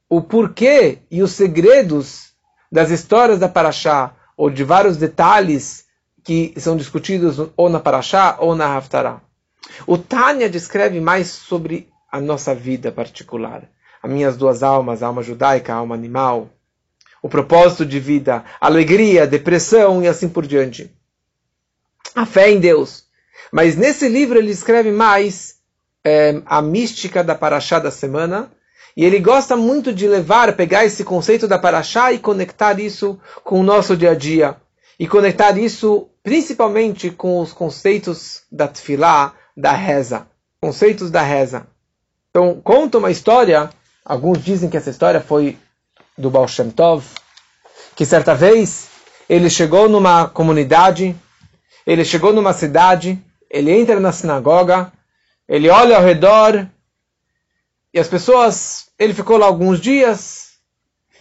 o 0.10 0.22
porquê 0.22 1.00
e 1.12 1.22
os 1.22 1.34
segredos 1.34 2.32
das 2.72 2.90
histórias 2.90 3.40
da 3.40 3.50
Parashá, 3.50 4.16
ou 4.38 4.50
de 4.50 4.64
vários 4.64 4.96
detalhes 4.96 5.86
que 6.24 6.54
são 6.58 6.78
discutidos 6.78 7.38
ou 7.58 7.70
na 7.70 7.80
Parashá 7.80 8.38
ou 8.40 8.56
na 8.56 8.78
Haftarah. 8.78 9.22
O 9.86 9.98
Tânia 9.98 10.50
descreve 10.50 11.02
mais 11.02 11.28
sobre 11.28 11.90
a 12.12 12.20
nossa 12.20 12.56
vida 12.56 12.92
particular. 12.92 13.70
As 14.02 14.10
minhas 14.10 14.38
duas 14.38 14.64
almas, 14.64 15.04
a 15.04 15.08
alma 15.08 15.22
judaica, 15.22 15.74
a 15.74 15.78
alma 15.78 15.96
animal 15.96 16.50
o 17.22 17.30
propósito 17.30 17.86
de 17.86 18.00
vida, 18.00 18.44
alegria, 18.60 19.28
depressão 19.28 20.02
e 20.02 20.08
assim 20.08 20.28
por 20.28 20.46
diante. 20.46 20.92
A 22.16 22.26
fé 22.26 22.50
em 22.50 22.60
Deus. 22.60 23.06
Mas 23.52 23.76
nesse 23.76 24.08
livro 24.08 24.38
ele 24.38 24.52
escreve 24.52 24.92
mais 24.92 25.56
é, 26.04 26.42
a 26.46 26.62
mística 26.62 27.24
da 27.24 27.36
Paraxá 27.36 27.80
da 27.80 27.92
semana. 27.92 28.52
E 28.96 29.06
ele 29.06 29.20
gosta 29.20 29.56
muito 29.56 29.94
de 29.94 30.08
levar, 30.08 30.56
pegar 30.56 30.84
esse 30.84 31.04
conceito 31.04 31.48
da 31.48 31.58
Paraxá 31.58 32.12
e 32.12 32.20
conectar 32.20 32.80
isso 32.80 33.20
com 33.44 33.60
o 33.60 33.64
nosso 33.64 33.96
dia 33.96 34.12
a 34.12 34.16
dia. 34.16 34.58
E 35.00 35.08
conectar 35.08 35.58
isso 35.58 36.10
principalmente 36.24 37.10
com 37.10 37.40
os 37.40 37.54
conceitos 37.54 38.42
da 38.52 38.68
Tfilá, 38.68 39.34
da 39.56 39.72
reza. 39.72 40.28
Conceitos 40.62 41.10
da 41.10 41.22
reza. 41.22 41.68
Então, 42.30 42.62
conta 42.62 42.98
uma 42.98 43.12
história, 43.12 43.70
alguns 44.06 44.44
dizem 44.44 44.70
que 44.70 44.78
essa 44.78 44.90
história 44.90 45.20
foi 45.20 45.58
do 46.22 46.30
Baal 46.30 46.48
Shem 46.48 46.70
Tov, 46.70 47.04
que 47.96 48.06
certa 48.06 48.34
vez 48.34 48.88
ele 49.28 49.50
chegou 49.50 49.90
numa 49.90 50.28
comunidade, 50.28 51.16
ele 51.86 52.06
chegou 52.06 52.32
numa 52.32 52.54
cidade, 52.54 53.20
ele 53.50 53.72
entra 53.72 54.00
na 54.00 54.12
sinagoga, 54.12 54.92
ele 55.48 55.70
olha 55.70 55.98
ao 55.98 56.04
redor, 56.04 56.68
e 57.94 58.00
as 58.00 58.08
pessoas, 58.08 58.88
ele 58.98 59.14
ficou 59.14 59.38
lá 59.38 59.48
alguns 59.48 59.82
dias, 59.82 60.52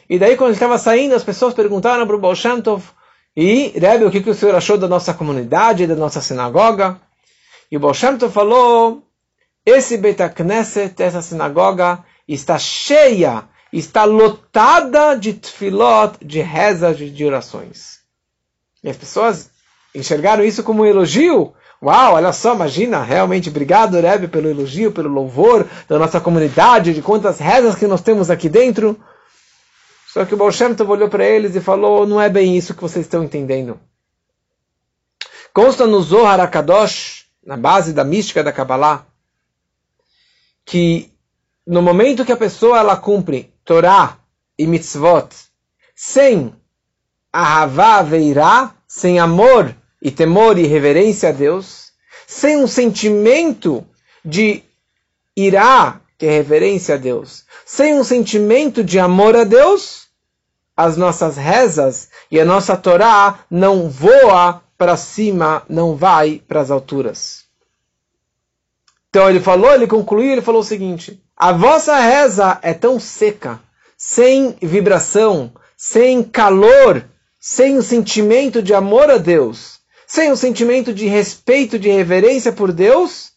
e 0.09 0.19
daí 0.19 0.37
quando 0.37 0.51
ele 0.51 0.57
estava 0.57 0.79
saindo, 0.79 1.15
as 1.15 1.25
pessoas 1.25 1.55
perguntaram 1.55 2.07
para 2.07 2.17
o 2.17 2.21
Baal 2.21 2.37
Shem 2.37 2.61
Tov, 2.61 2.85
e 3.37 3.69
Rebbe, 3.77 4.05
o 4.05 4.11
que, 4.11 4.21
que 4.21 4.31
o 4.31 4.35
senhor 4.35 4.55
achou 4.55 4.77
da 4.77 4.89
nossa 4.89 5.15
comunidade, 5.15 5.87
da 5.87 5.95
nossa 5.95 6.21
sinagoga? 6.21 7.01
E 7.71 7.77
o 7.77 7.81
Baal 7.81 7.95
Shem 7.95 8.19
Tov 8.19 8.33
falou, 8.33 9.03
esse 9.65 9.97
Beit 9.97 10.21
Knesset, 10.35 11.01
essa 11.03 11.23
sinagoga, 11.23 12.05
está 12.27 12.59
cheia 12.59 13.49
está 13.79 14.05
lotada 14.05 15.15
de 15.15 15.35
tefilot, 15.35 16.17
de 16.25 16.41
rezas, 16.41 16.99
de 16.99 17.25
orações. 17.25 18.01
E 18.83 18.89
as 18.89 18.97
pessoas 18.97 19.51
enxergaram 19.95 20.45
isso 20.45 20.63
como 20.63 20.83
um 20.83 20.87
elogio. 20.87 21.55
Uau, 21.83 22.15
olha 22.15 22.33
só, 22.33 22.55
imagina, 22.55 23.03
realmente, 23.03 23.49
obrigado, 23.49 23.99
Rebbe, 23.99 24.29
pelo 24.29 24.49
elogio, 24.49 24.93
pelo 24.93 25.09
louvor 25.09 25.67
da 25.89 25.99
nossa 25.99 26.21
comunidade, 26.21 26.93
de 26.93 27.01
quantas 27.01 27.39
rezas 27.39 27.75
que 27.75 27.87
nós 27.87 28.03
temos 28.03 28.31
aqui 28.31 28.49
dentro. 28.49 29.01
Só 30.13 30.25
que 30.25 30.35
o 30.35 30.37
Baal 30.37 30.53
Shem 30.53 30.75
Tov 30.75 30.91
olhou 30.91 31.09
para 31.09 31.25
eles 31.25 31.55
e 31.55 31.61
falou, 31.61 32.07
não 32.07 32.21
é 32.21 32.29
bem 32.29 32.57
isso 32.57 32.75
que 32.75 32.83
vocês 32.83 33.07
estão 33.07 33.23
entendendo. 33.23 33.81
Consta 35.55 35.87
no 35.87 36.03
Zohar 36.03 36.41
HaKadosh, 36.41 37.27
na 37.45 37.57
base 37.57 37.93
da 37.93 38.05
mística 38.05 38.43
da 38.43 38.53
Kabbalah, 38.53 39.07
que 40.65 41.13
no 41.67 41.81
momento 41.81 42.25
que 42.25 42.33
a 42.33 42.37
pessoa 42.37 42.79
ela 42.79 42.97
cumpre 42.97 43.50
Torá 43.65 44.19
e 44.59 44.67
mitzvot 44.67 45.51
sem 46.03 46.55
ahavá 47.31 48.01
veirá, 48.01 48.75
sem 48.89 49.19
amor 49.19 49.77
e 50.01 50.11
temor 50.11 50.59
e 50.59 50.67
reverência 50.67 51.29
a 51.29 51.33
Deus, 51.33 51.93
sem 52.27 52.57
um 52.57 52.67
sentimento 52.67 53.87
de 54.25 54.63
irá, 55.37 56.01
que 56.17 56.25
é 56.25 56.31
reverência 56.31 56.95
a 56.95 56.99
Deus, 56.99 57.45
sem 57.67 57.95
um 57.95 58.03
sentimento 58.03 58.83
de 58.83 58.99
amor 58.99 59.37
a 59.37 59.45
Deus, 59.45 60.09
as 60.75 60.97
nossas 60.97 61.37
rezas 61.37 62.09
e 62.31 62.41
a 62.41 62.45
nossa 62.47 62.79
Torá 62.79 63.41
não 63.51 63.91
voa 63.91 64.63
para 64.79 64.97
cima, 64.97 65.63
não 65.69 65.97
vai 65.97 66.43
para 66.49 66.63
as 66.63 66.71
alturas. 66.71 67.45
Então 69.11 69.29
ele 69.29 69.41
falou, 69.41 69.75
ele 69.75 69.87
concluiu, 69.87 70.33
ele 70.33 70.41
falou 70.41 70.63
o 70.63 70.65
seguinte: 70.65 71.23
a 71.43 71.53
vossa 71.53 71.99
reza 71.99 72.59
é 72.61 72.75
tão 72.75 73.01
seca, 73.01 73.59
sem 73.97 74.59
vibração, 74.61 75.51
sem 75.75 76.23
calor, 76.23 77.03
sem 77.41 77.79
o 77.79 77.83
sentimento 77.83 78.63
de 78.63 78.75
amor 78.75 79.09
a 79.09 79.17
Deus, 79.17 79.81
sem 80.07 80.31
o 80.31 80.37
sentimento 80.37 80.93
de 80.93 81.07
respeito, 81.07 81.79
de 81.79 81.89
reverência 81.89 82.53
por 82.53 82.71
Deus, 82.71 83.33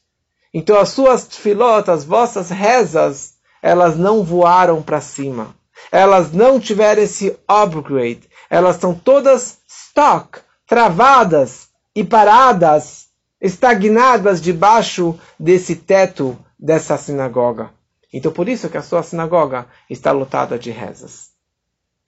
então 0.54 0.78
as 0.78 0.90
suas 0.90 1.28
filotas, 1.28 2.00
as 2.00 2.04
vossas 2.04 2.50
rezas, 2.50 3.36
elas 3.62 3.98
não 3.98 4.22
voaram 4.22 4.82
para 4.82 5.00
cima. 5.00 5.56
Elas 5.90 6.34
não 6.34 6.60
tiveram 6.60 7.04
esse 7.04 7.34
upgrade. 7.48 8.30
Elas 8.50 8.76
estão 8.76 8.94
todas 8.94 9.60
stock, 9.66 10.42
travadas 10.68 11.70
e 11.96 12.04
paradas, 12.04 13.06
estagnadas 13.40 14.42
debaixo 14.42 15.18
desse 15.40 15.78
teto 15.78 16.38
dessa 16.60 16.98
sinagoga. 16.98 17.72
Então 18.14 18.32
por 18.32 18.48
isso 18.48 18.70
que 18.70 18.78
a 18.78 18.84
sua 18.84 19.02
sinagoga 19.02 19.68
está 19.90 20.12
lotada 20.12 20.60
de 20.60 20.70
rezas. 20.70 21.32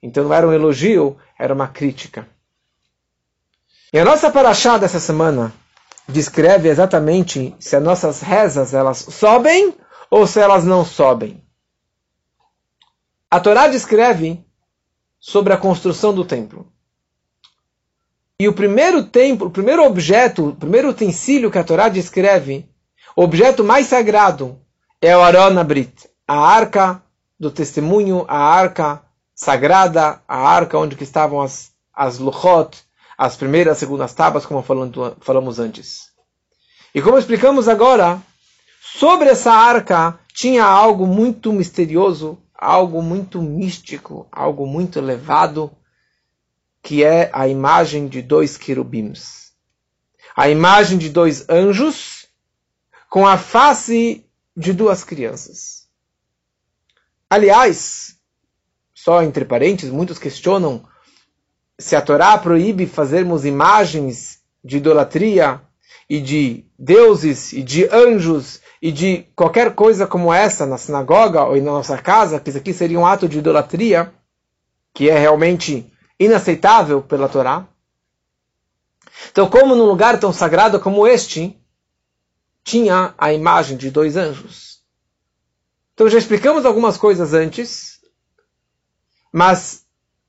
Então 0.00 0.22
não 0.22 0.32
era 0.32 0.46
um 0.46 0.52
elogio, 0.52 1.16
era 1.36 1.52
uma 1.52 1.66
crítica. 1.66 2.28
E 3.92 3.98
a 3.98 4.04
nossa 4.04 4.30
paraxá 4.30 4.78
dessa 4.78 5.00
semana 5.00 5.52
descreve 6.08 6.68
exatamente 6.68 7.56
se 7.58 7.74
as 7.74 7.82
nossas 7.82 8.20
rezas 8.20 8.72
elas 8.72 8.98
sobem 8.98 9.74
ou 10.08 10.26
se 10.26 10.38
elas 10.38 10.64
não 10.64 10.84
sobem. 10.84 11.42
A 13.28 13.40
Torá 13.40 13.66
descreve 13.66 14.44
sobre 15.18 15.52
a 15.52 15.56
construção 15.56 16.14
do 16.14 16.24
templo. 16.24 16.72
E 18.38 18.46
o 18.46 18.52
primeiro 18.52 19.02
templo, 19.04 19.48
o 19.48 19.50
primeiro 19.50 19.82
objeto, 19.84 20.50
o 20.50 20.54
primeiro 20.54 20.90
utensílio 20.90 21.50
que 21.50 21.58
a 21.58 21.64
Torá 21.64 21.88
descreve, 21.88 22.68
o 23.16 23.22
objeto 23.22 23.64
mais 23.64 23.86
sagrado, 23.86 24.60
é 25.06 25.16
o 25.16 25.22
Aron 25.22 25.54
a 26.26 26.36
arca 26.36 27.00
do 27.38 27.48
testemunho, 27.48 28.24
a 28.26 28.38
arca 28.38 29.02
sagrada, 29.36 30.20
a 30.26 30.36
arca 30.36 30.76
onde 30.76 31.00
estavam 31.00 31.40
as, 31.40 31.70
as 31.94 32.18
luchot, 32.18 32.76
as 33.16 33.36
primeiras 33.36 33.76
e 33.76 33.80
segundas 33.80 34.12
tábuas, 34.12 34.44
como 34.44 34.62
falando, 34.62 35.16
falamos 35.20 35.60
antes. 35.60 36.10
E 36.92 37.00
como 37.00 37.18
explicamos 37.18 37.68
agora, 37.68 38.20
sobre 38.80 39.28
essa 39.28 39.52
arca 39.52 40.18
tinha 40.34 40.64
algo 40.64 41.06
muito 41.06 41.52
misterioso, 41.52 42.36
algo 42.52 43.00
muito 43.00 43.40
místico, 43.40 44.26
algo 44.32 44.66
muito 44.66 44.98
elevado, 44.98 45.70
que 46.82 47.04
é 47.04 47.30
a 47.32 47.46
imagem 47.46 48.08
de 48.08 48.22
dois 48.22 48.56
querubins. 48.56 49.52
A 50.36 50.48
imagem 50.48 50.98
de 50.98 51.08
dois 51.10 51.48
anjos 51.48 52.26
com 53.08 53.24
a 53.24 53.38
face 53.38 54.25
de 54.56 54.72
duas 54.72 55.04
crianças. 55.04 55.86
Aliás, 57.28 58.16
só 58.94 59.22
entre 59.22 59.44
parênteses, 59.44 59.92
muitos 59.92 60.18
questionam 60.18 60.84
se 61.78 61.94
a 61.94 62.00
Torá 62.00 62.38
proíbe 62.38 62.86
fazermos 62.86 63.44
imagens 63.44 64.40
de 64.64 64.78
idolatria 64.78 65.60
e 66.08 66.20
de 66.20 66.64
deuses 66.78 67.52
e 67.52 67.62
de 67.62 67.84
anjos 67.92 68.60
e 68.80 68.90
de 68.90 69.26
qualquer 69.34 69.74
coisa 69.74 70.06
como 70.06 70.32
essa 70.32 70.64
na 70.64 70.78
sinagoga 70.78 71.44
ou 71.44 71.56
na 71.56 71.72
nossa 71.72 71.98
casa, 71.98 72.40
que 72.40 72.48
isso 72.48 72.58
aqui 72.58 72.72
seria 72.72 72.98
um 72.98 73.06
ato 73.06 73.28
de 73.28 73.38
idolatria, 73.38 74.12
que 74.94 75.10
é 75.10 75.18
realmente 75.18 75.92
inaceitável 76.18 77.02
pela 77.02 77.28
Torá. 77.28 77.66
Então, 79.30 79.48
como 79.48 79.74
num 79.74 79.86
lugar 79.86 80.18
tão 80.18 80.32
sagrado 80.32 80.80
como 80.80 81.06
este, 81.06 81.58
tinha 82.66 83.14
a 83.16 83.32
imagem 83.32 83.76
de 83.76 83.92
dois 83.92 84.16
anjos. 84.16 84.80
Então, 85.94 86.08
já 86.08 86.18
explicamos 86.18 86.66
algumas 86.66 86.96
coisas 86.96 87.32
antes, 87.32 88.00
mas, 89.32 89.86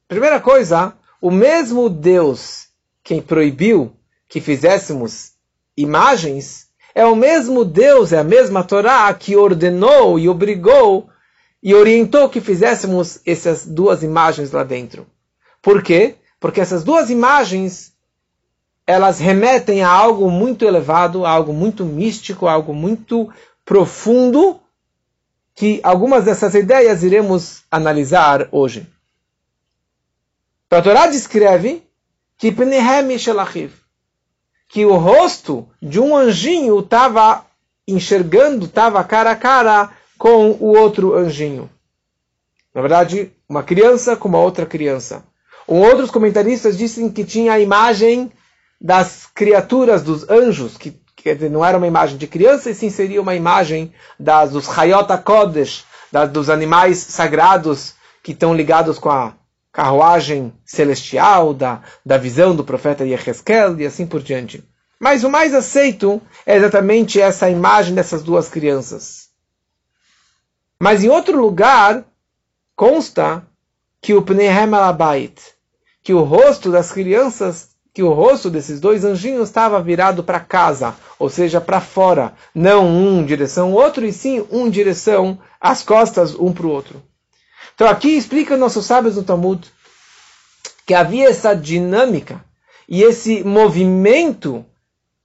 primeira 0.08 0.40
coisa, 0.40 0.94
o 1.20 1.32
mesmo 1.32 1.90
Deus 1.90 2.68
quem 3.04 3.22
proibiu 3.22 3.96
que 4.30 4.40
fizéssemos 4.40 5.32
imagens, 5.76 6.68
é 6.94 7.06
o 7.06 7.16
mesmo 7.16 7.66
Deus, 7.66 8.12
é 8.12 8.20
a 8.20 8.24
mesma 8.24 8.64
Torá 8.64 9.12
que 9.14 9.36
ordenou 9.36 10.20
e 10.20 10.30
obrigou 10.30 11.10
e 11.64 11.74
orientou 11.74 12.30
que 12.30 12.42
fizéssemos 12.42 13.20
essas 13.26 13.66
duas 13.66 14.04
imagens 14.04 14.52
lá 14.52 14.64
dentro. 14.64 15.08
Por 15.62 15.82
quê? 15.82 16.16
Porque 16.40 16.62
essas 16.62 16.84
duas 16.84 17.10
imagens 17.10 17.97
elas 18.88 19.20
remetem 19.20 19.84
a 19.84 19.90
algo 19.90 20.32
muito 20.32 20.64
elevado, 20.64 21.26
a 21.26 21.30
algo 21.30 21.52
muito 21.52 21.84
místico, 21.84 22.48
a 22.48 22.54
algo 22.54 22.74
muito 22.74 23.30
profundo, 23.66 24.62
que 25.54 25.82
algumas 25.84 26.24
dessas 26.24 26.56
ideias 26.56 27.04
iremos 27.04 27.64
analisar 27.70 28.48
hoje. 28.50 28.88
Então, 30.66 30.80
a 30.80 30.82
Torá 30.82 31.08
descreve 31.08 31.84
que 32.38 32.56
que 34.70 34.86
o 34.86 34.96
rosto 34.96 35.68
de 35.82 36.00
um 36.00 36.16
anjinho 36.16 36.80
estava 36.80 37.46
enxergando, 37.88 38.66
estava 38.66 39.04
cara 39.04 39.32
a 39.32 39.36
cara 39.36 39.92
com 40.18 40.52
o 40.52 40.78
outro 40.78 41.14
anjinho. 41.14 41.70
Na 42.74 42.82
verdade, 42.82 43.32
uma 43.50 43.64
criança 43.64 44.16
com 44.16 44.28
uma 44.30 44.40
outra 44.40 44.66
criança. 44.66 45.24
Outros 45.66 46.12
comentaristas 46.12 46.78
dizem 46.78 47.10
que 47.10 47.26
tinha 47.26 47.54
a 47.54 47.60
imagem 47.60 48.32
das 48.80 49.26
criaturas, 49.26 50.04
dos 50.04 50.30
anjos, 50.30 50.78
que 50.78 51.00
não 51.50 51.66
era 51.66 51.78
uma 51.78 51.88
imagem 51.88 52.18
de 52.18 52.28
criança, 52.28 52.70
e 52.70 52.76
sim 52.76 52.90
seria 52.90 53.22
uma 53.22 53.36
imagem 53.36 53.94
das, 54.20 54.52
dos 54.52 54.70
Hayot 54.70 55.10
Kodesh, 55.24 55.86
das, 56.12 56.30
dos 56.30 56.50
animais 56.50 56.98
sagrados 57.00 57.96
que 58.24 58.32
estão 58.32 58.54
ligados 58.54 58.98
com 59.00 59.10
a 59.10 59.34
carruagem 59.72 60.54
celestial, 60.66 61.54
da, 61.54 61.82
da 62.06 62.18
visão 62.18 62.56
do 62.56 62.64
profeta 62.64 63.06
Yehezkel 63.06 63.80
e 63.80 63.86
assim 63.86 64.08
por 64.08 64.22
diante. 64.22 64.64
Mas 65.00 65.24
o 65.24 65.30
mais 65.30 65.54
aceito 65.54 66.22
é 66.46 66.56
exatamente 66.56 67.22
essa 67.22 67.50
imagem 67.50 67.94
dessas 67.94 68.24
duas 68.24 68.50
crianças. 68.50 69.30
Mas 70.80 71.04
em 71.04 71.10
outro 71.10 71.40
lugar 71.40 72.04
consta 72.76 73.46
que 74.02 74.14
o 74.14 74.22
Pnehem 74.22 74.74
Alabait, 74.74 75.40
que 76.02 76.14
o 76.14 76.24
rosto 76.24 76.72
das 76.72 76.92
crianças, 76.92 77.70
que 77.98 78.04
o 78.04 78.14
rosto 78.14 78.52
desses 78.52 78.80
dois 78.80 79.04
anjinhos 79.04 79.50
estava 79.50 79.82
virado 79.82 80.24
para 80.24 80.40
casa, 80.40 80.94
ou 81.18 81.32
seja, 81.32 81.60
para 81.60 81.82
fora, 81.82 82.32
não 82.54 82.86
um 82.86 83.22
em 83.22 83.26
direção 83.26 83.70
ao 83.70 83.74
outro, 83.74 84.06
e 84.06 84.14
sim 84.14 84.46
um 84.52 84.68
em 84.68 84.70
direção 84.70 85.40
às 85.60 85.82
costas 85.82 86.36
um 86.36 86.54
para 86.54 86.68
o 86.68 86.70
outro. 86.70 87.02
Então 87.74 87.88
aqui 87.88 88.10
explica 88.10 88.56
nossos 88.56 88.86
sábios 88.86 89.16
no 89.16 89.24
Talmud 89.24 89.68
que 90.86 90.94
havia 90.94 91.28
essa 91.28 91.56
dinâmica 91.56 92.46
e 92.88 93.02
esse 93.02 93.44
movimento 93.44 94.64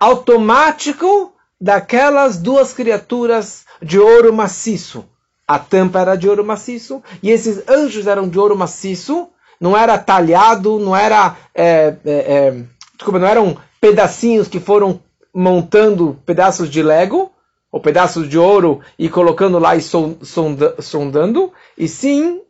automático 0.00 1.34
daquelas 1.60 2.38
duas 2.38 2.72
criaturas 2.72 3.66
de 3.82 3.98
ouro 3.98 4.32
maciço. 4.32 5.04
A 5.46 5.58
tampa 5.58 6.00
era 6.00 6.16
de 6.16 6.26
ouro 6.26 6.42
maciço 6.42 7.02
e 7.22 7.28
esses 7.28 7.68
anjos 7.68 8.06
eram 8.06 8.30
de 8.30 8.38
ouro 8.38 8.56
maciço. 8.56 9.28
Não 9.62 9.76
era 9.76 9.96
talhado, 9.96 10.80
não 10.80 10.94
era, 10.96 11.36
é, 11.54 11.94
é, 12.04 12.12
é, 12.34 12.64
desculpa, 12.96 13.20
não 13.20 13.28
eram 13.28 13.56
pedacinhos 13.80 14.48
que 14.48 14.58
foram 14.58 15.00
montando 15.32 16.20
pedaços 16.26 16.68
de 16.68 16.82
Lego 16.82 17.30
ou 17.70 17.80
pedaços 17.80 18.28
de 18.28 18.36
ouro 18.36 18.80
e 18.98 19.08
colocando 19.08 19.60
lá 19.60 19.76
e 19.76 19.80
sonda, 19.80 20.74
sondando, 20.82 21.52
e 21.78 21.86
sim 21.86 22.42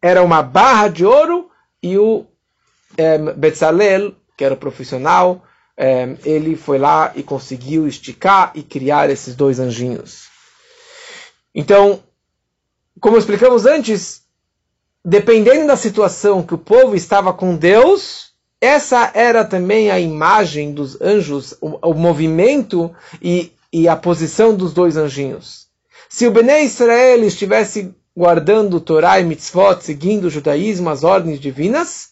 era 0.00 0.22
uma 0.22 0.40
barra 0.40 0.86
de 0.86 1.04
ouro 1.04 1.50
e 1.82 1.98
o 1.98 2.24
é, 2.96 3.18
Betzalel, 3.18 4.14
que 4.36 4.44
era 4.44 4.54
profissional, 4.54 5.42
é, 5.76 6.14
ele 6.24 6.54
foi 6.54 6.78
lá 6.78 7.10
e 7.16 7.24
conseguiu 7.24 7.88
esticar 7.88 8.52
e 8.54 8.62
criar 8.62 9.10
esses 9.10 9.34
dois 9.34 9.58
anjinhos. 9.58 10.28
Então, 11.52 12.00
como 13.00 13.18
explicamos 13.18 13.66
antes, 13.66 14.21
dependendo 15.04 15.66
da 15.66 15.76
situação 15.76 16.42
que 16.42 16.54
o 16.54 16.58
povo 16.58 16.94
estava 16.94 17.32
com 17.32 17.56
Deus, 17.56 18.32
essa 18.60 19.10
era 19.14 19.44
também 19.44 19.90
a 19.90 19.98
imagem 19.98 20.72
dos 20.72 21.00
anjos, 21.00 21.56
o, 21.60 21.90
o 21.90 21.94
movimento 21.94 22.94
e 23.20 23.52
e 23.72 23.88
a 23.88 23.96
posição 23.96 24.54
dos 24.54 24.72
dois 24.72 24.96
anjinhos. 24.96 25.66
Se 26.08 26.26
o 26.26 26.30
Bnei 26.30 26.64
Israel 26.64 27.24
estivesse 27.24 27.94
guardando 28.14 28.80
Torá 28.80 29.18
e 29.18 29.24
Mitzvot, 29.24 29.82
seguindo 29.82 30.24
o 30.24 30.30
judaísmo, 30.30 30.90
as 30.90 31.02
ordens 31.02 31.40
divinas, 31.40 32.10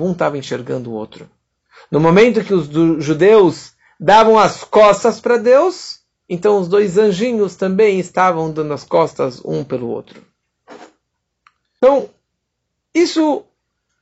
um 0.00 0.12
estava 0.12 0.36
enxergando 0.36 0.90
o 0.90 0.94
outro. 0.94 1.30
No 1.90 2.00
momento 2.00 2.42
que 2.42 2.52
os 2.52 2.66
judeus 3.04 3.72
davam 4.00 4.36
as 4.36 4.64
costas 4.64 5.20
para 5.20 5.36
Deus, 5.36 6.00
então 6.28 6.58
os 6.58 6.66
dois 6.66 6.98
anjinhos 6.98 7.54
também 7.54 8.00
estavam 8.00 8.50
dando 8.50 8.72
as 8.72 8.82
costas 8.82 9.40
um 9.44 9.62
pelo 9.62 9.86
outro. 9.88 10.25
Então, 11.76 12.08
isso 12.94 13.44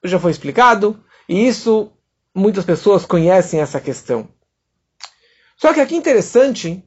já 0.02 0.18
foi 0.18 0.30
explicado, 0.30 1.02
e 1.28 1.46
isso 1.46 1.90
muitas 2.34 2.64
pessoas 2.64 3.04
conhecem 3.04 3.60
essa 3.60 3.80
questão. 3.80 4.28
Só 5.56 5.72
que 5.72 5.80
aqui 5.80 5.94
é 5.94 5.98
interessante 5.98 6.84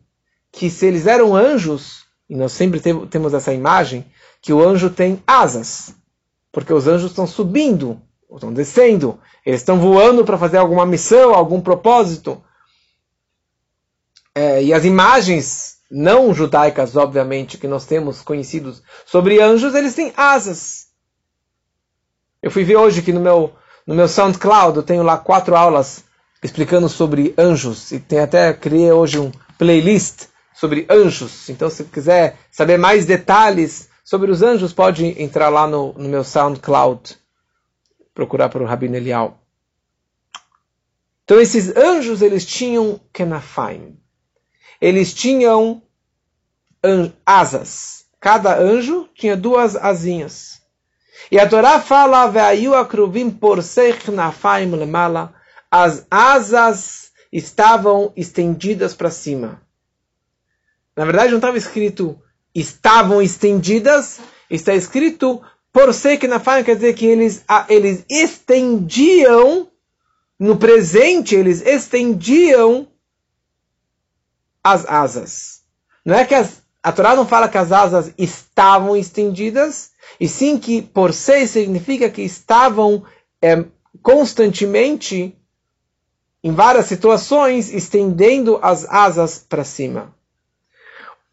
que 0.52 0.70
se 0.70 0.86
eles 0.86 1.08
eram 1.08 1.36
anjos, 1.36 2.06
e 2.30 2.36
nós 2.36 2.52
sempre 2.52 2.80
temos 2.80 3.34
essa 3.34 3.54
imagem, 3.54 4.06
que 4.42 4.54
o 4.54 4.62
anjo 4.62 4.90
tem 4.90 5.22
asas, 5.26 5.94
porque 6.52 6.74
os 6.74 6.88
anjos 6.88 7.12
estão 7.12 7.28
subindo, 7.28 8.02
estão 8.32 8.54
descendo, 8.54 9.20
eles 9.46 9.62
estão 9.62 9.80
voando 9.80 10.26
para 10.26 10.38
fazer 10.38 10.58
alguma 10.58 10.86
missão, 10.86 11.34
algum 11.34 11.62
propósito. 11.62 12.44
É, 14.36 14.64
e 14.64 14.74
as 14.74 14.86
imagens 14.86 15.77
não 15.90 16.34
judaicas, 16.34 16.96
obviamente, 16.96 17.58
que 17.58 17.68
nós 17.68 17.86
temos 17.86 18.22
conhecidos 18.22 18.82
sobre 19.06 19.42
anjos, 19.42 19.74
eles 19.74 19.94
têm 19.94 20.14
asas. 20.16 20.88
Eu 22.42 22.52
fui 22.52 22.64
ver 22.64 22.76
hoje 22.76 23.02
que 23.02 23.14
no 23.14 23.20
meu, 23.20 23.54
no 23.86 23.96
meu 23.96 24.08
SoundCloud 24.08 24.78
eu 24.78 24.84
tenho 24.84 25.04
lá 25.04 25.18
quatro 25.18 25.56
aulas 25.56 26.04
explicando 26.44 26.88
sobre 26.88 27.34
anjos 27.38 27.92
e 27.92 28.00
tem 28.00 28.20
até 28.20 28.54
criei 28.54 28.92
hoje 28.92 29.18
um 29.18 29.32
playlist 29.58 30.28
sobre 30.54 30.86
anjos. 30.90 31.50
Então, 31.50 31.70
se 31.70 31.84
quiser 31.86 32.38
saber 32.52 32.78
mais 32.78 33.06
detalhes 33.06 33.90
sobre 34.04 34.32
os 34.32 34.42
anjos, 34.42 34.74
pode 34.74 35.22
entrar 35.22 35.50
lá 35.50 35.68
no, 35.68 35.94
no 35.94 36.10
meu 36.10 36.24
SoundCloud, 36.24 37.18
procurar 38.14 38.50
por 38.50 38.64
Rabino 38.64 38.96
Elial. 38.96 39.42
Então, 41.24 41.42
esses 41.42 41.76
anjos, 41.76 42.22
eles 42.22 42.46
tinham 42.46 43.00
kenafaim. 43.12 44.00
Eles 44.80 45.14
tinham 45.14 45.82
asas. 47.26 48.06
Cada 48.20 48.60
anjo 48.60 49.08
tinha 49.14 49.36
duas 49.36 49.76
asinhas. 49.76 50.62
E 51.32 51.40
a 51.40 51.48
Torá 51.48 51.80
fala, 51.80 52.32
as 55.72 56.06
asas 56.10 57.12
estavam 57.32 58.14
estendidas 58.16 58.94
para 58.94 59.12
cima. 59.12 59.62
Na 60.96 61.06
verdade, 61.06 61.30
não 61.30 61.38
estava 61.38 61.58
escrito 61.58 62.20
estavam 62.58 63.22
estendidas, 63.22 64.20
está 64.50 64.74
escrito 64.74 65.40
porsech 65.72 66.28
nafaim, 66.28 66.64
quer 66.64 66.76
dizer 66.76 66.96
que 66.96 67.06
eles, 67.06 67.46
eles 67.70 68.04
estendiam, 68.10 69.70
no 70.40 70.58
presente, 70.58 71.36
eles 71.36 71.62
estendiam 71.62 72.88
as 74.72 74.86
asas. 74.86 75.62
Não 76.06 76.16
é 76.16 76.26
que 76.26 76.36
as, 76.36 76.62
a 76.84 76.92
Torá 76.92 77.16
não 77.16 77.26
fala 77.26 77.50
que 77.50 77.58
as 77.58 77.72
asas 77.72 78.14
estavam 78.18 78.96
estendidas, 78.96 79.92
e 80.20 80.28
sim 80.28 80.58
que 80.58 80.82
por 80.82 81.14
se 81.14 81.48
significa 81.48 82.10
que 82.10 82.22
estavam 82.22 83.04
é, 83.42 83.64
constantemente, 84.02 85.36
em 86.44 86.52
várias 86.52 86.86
situações, 86.86 87.74
estendendo 87.74 88.60
as 88.62 88.86
asas 88.86 89.40
para 89.40 89.64
cima. 89.64 90.14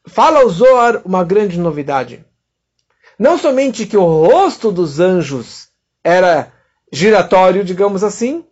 Fala 0.07 0.45
o 0.45 0.51
Zohar 0.51 1.03
uma 1.05 1.25
grande 1.25 1.59
novidade. 1.59 2.25
Não 3.19 3.39
somente 3.39 3.87
que 3.87 3.97
o 3.97 4.05
rosto 4.05 4.71
dos 4.73 5.01
anjos 5.01 5.69
era 6.03 6.53
giratório, 6.93 7.65
digamos 7.65 8.05
assim, 8.05 8.45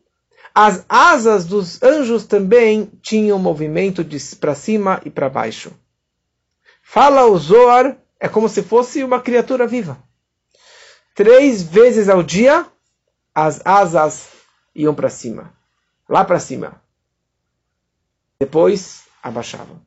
as 0.55 0.85
asas 0.89 1.47
dos 1.47 1.83
anjos 1.83 2.27
também 2.27 2.91
tinham 3.01 3.39
movimento 3.39 4.05
para 4.39 4.55
cima 4.55 5.01
e 5.05 5.11
para 5.11 5.31
baixo. 5.31 5.73
Fala 6.83 7.27
o 7.27 7.39
Zohar, 7.39 7.97
é 8.21 8.29
como 8.29 8.49
se 8.49 8.63
fosse 8.63 9.03
uma 9.03 9.21
criatura 9.21 9.67
viva. 9.67 9.99
Três 11.15 11.63
vezes 11.63 12.09
ao 12.09 12.23
dia, 12.23 12.67
as 13.35 13.61
asas 13.65 14.29
iam 14.75 14.95
para 14.95 15.09
cima. 15.09 15.53
Lá 16.09 16.25
para 16.25 16.39
cima. 16.39 16.81
Depois, 18.39 19.03
abaixavam. 19.23 19.81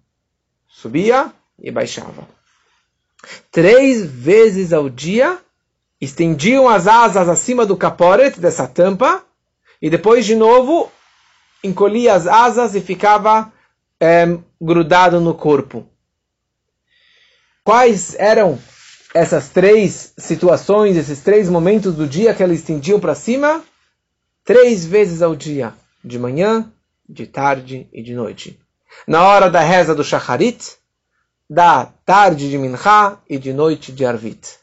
Subia 0.67 1.31
e 1.59 1.71
baixava. 1.71 2.27
Três 3.51 4.05
vezes 4.05 4.71
ao 4.71 4.89
dia, 4.89 5.39
estendiam 5.99 6.69
as 6.69 6.87
asas 6.87 7.27
acima 7.27 7.65
do 7.65 7.75
caporet, 7.75 8.39
dessa 8.39 8.67
tampa, 8.67 9.24
e 9.85 9.89
depois, 9.91 10.25
de 10.25 10.33
novo, 10.33 10.91
encolhia 11.63 12.15
as 12.15 12.25
asas 12.25 12.73
e 12.73 12.81
ficava 12.81 13.53
é, 13.99 14.25
grudado 14.59 15.21
no 15.21 15.35
corpo. 15.35 15.87
Quais 17.63 18.15
eram 18.17 18.57
essas 19.13 19.49
três 19.49 20.11
situações, 20.17 20.97
esses 20.97 21.19
três 21.19 21.47
momentos 21.51 21.93
do 21.93 22.07
dia 22.07 22.33
que 22.33 22.41
eles 22.41 22.61
estendiam 22.61 22.99
para 22.99 23.13
cima? 23.13 23.63
Três 24.43 24.83
vezes 24.83 25.21
ao 25.21 25.35
dia, 25.35 25.71
de 26.03 26.17
manhã, 26.17 26.67
de 27.07 27.27
tarde 27.27 27.87
e 27.93 28.01
de 28.01 28.15
noite. 28.15 28.59
Na 29.07 29.23
hora 29.23 29.51
da 29.51 29.59
reza 29.59 29.93
do 29.93 30.03
Shacharit, 30.03 30.77
da 31.47 31.85
tarde 32.03 32.49
de 32.49 32.57
Mincha 32.57 33.19
e 33.29 33.37
de 33.37 33.53
noite 33.53 33.91
de 33.91 34.03
Arvit. 34.03 34.57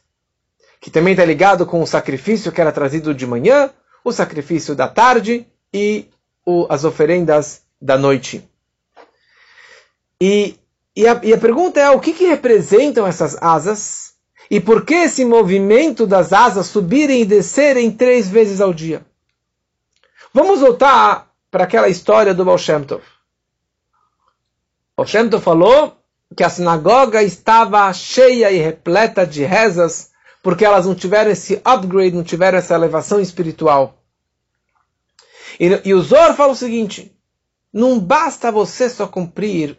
Que 0.80 0.90
também 0.90 1.12
está 1.12 1.24
ligado 1.24 1.64
com 1.64 1.80
o 1.80 1.87
sacrifício 1.87 2.50
que 2.50 2.61
era 2.61 2.72
trazido 2.72 3.14
de 3.14 3.24
manhã 3.24 3.70
o 4.05 4.12
sacrifício 4.12 4.75
da 4.75 4.88
tarde 4.88 5.47
e 5.73 6.07
o, 6.45 6.67
as 6.69 6.85
oferendas 6.85 7.62
da 7.81 7.97
noite. 7.97 8.49
E, 10.21 10.57
e, 10.95 11.07
a, 11.07 11.21
e 11.23 11.33
a 11.33 11.38
pergunta 11.38 11.81
é: 11.81 11.91
o 11.91 12.01
que, 12.01 12.12
que 12.12 12.27
representam 12.27 13.07
essas 13.07 13.37
asas? 13.43 14.12
E 14.51 14.61
por 14.61 14.85
que 14.85 14.95
esse 14.95 15.25
movimento 15.25 16.07
das 16.07 16.33
asas 16.33 16.67
subirem 16.67 17.23
e 17.23 17.25
descerem 17.25 17.91
três 17.91 18.29
vezes 18.29 18.61
ao 18.61 18.73
dia? 18.73 19.05
Vamos 20.33 20.61
voltar 20.61 21.31
para 21.51 21.65
aquela 21.65 21.88
história 21.88 22.35
do 22.35 22.45
Baal 22.45 22.59
Shem 22.59 22.85
Tov. 22.85 23.03
Baal 24.97 25.07
Shem 25.07 25.29
Tov 25.29 25.43
falou 25.43 25.97
que 26.37 26.45
a 26.45 26.51
sinagoga 26.51 27.23
estava 27.23 27.93
cheia 27.93 28.51
e 28.51 28.59
repleta 28.59 29.27
de 29.27 29.45
rezas 29.45 30.12
porque 30.42 30.64
elas 30.64 30.87
não 30.87 30.94
tiveram 30.94 31.31
esse 31.31 31.62
upgrade, 31.64 32.16
não 32.16 32.24
tiveram 32.24 32.59
essa 32.59 32.74
elevação 32.74 33.20
espiritual. 33.20 34.02
E, 35.59 35.88
e 35.88 35.94
o 35.94 36.02
Zor 36.02 36.35
fala 36.35 36.52
o 36.52 36.57
seguinte: 36.57 37.16
não 37.72 37.98
basta 37.98 38.50
você 38.50 38.90
só 38.90 39.07
cumprir 39.07 39.78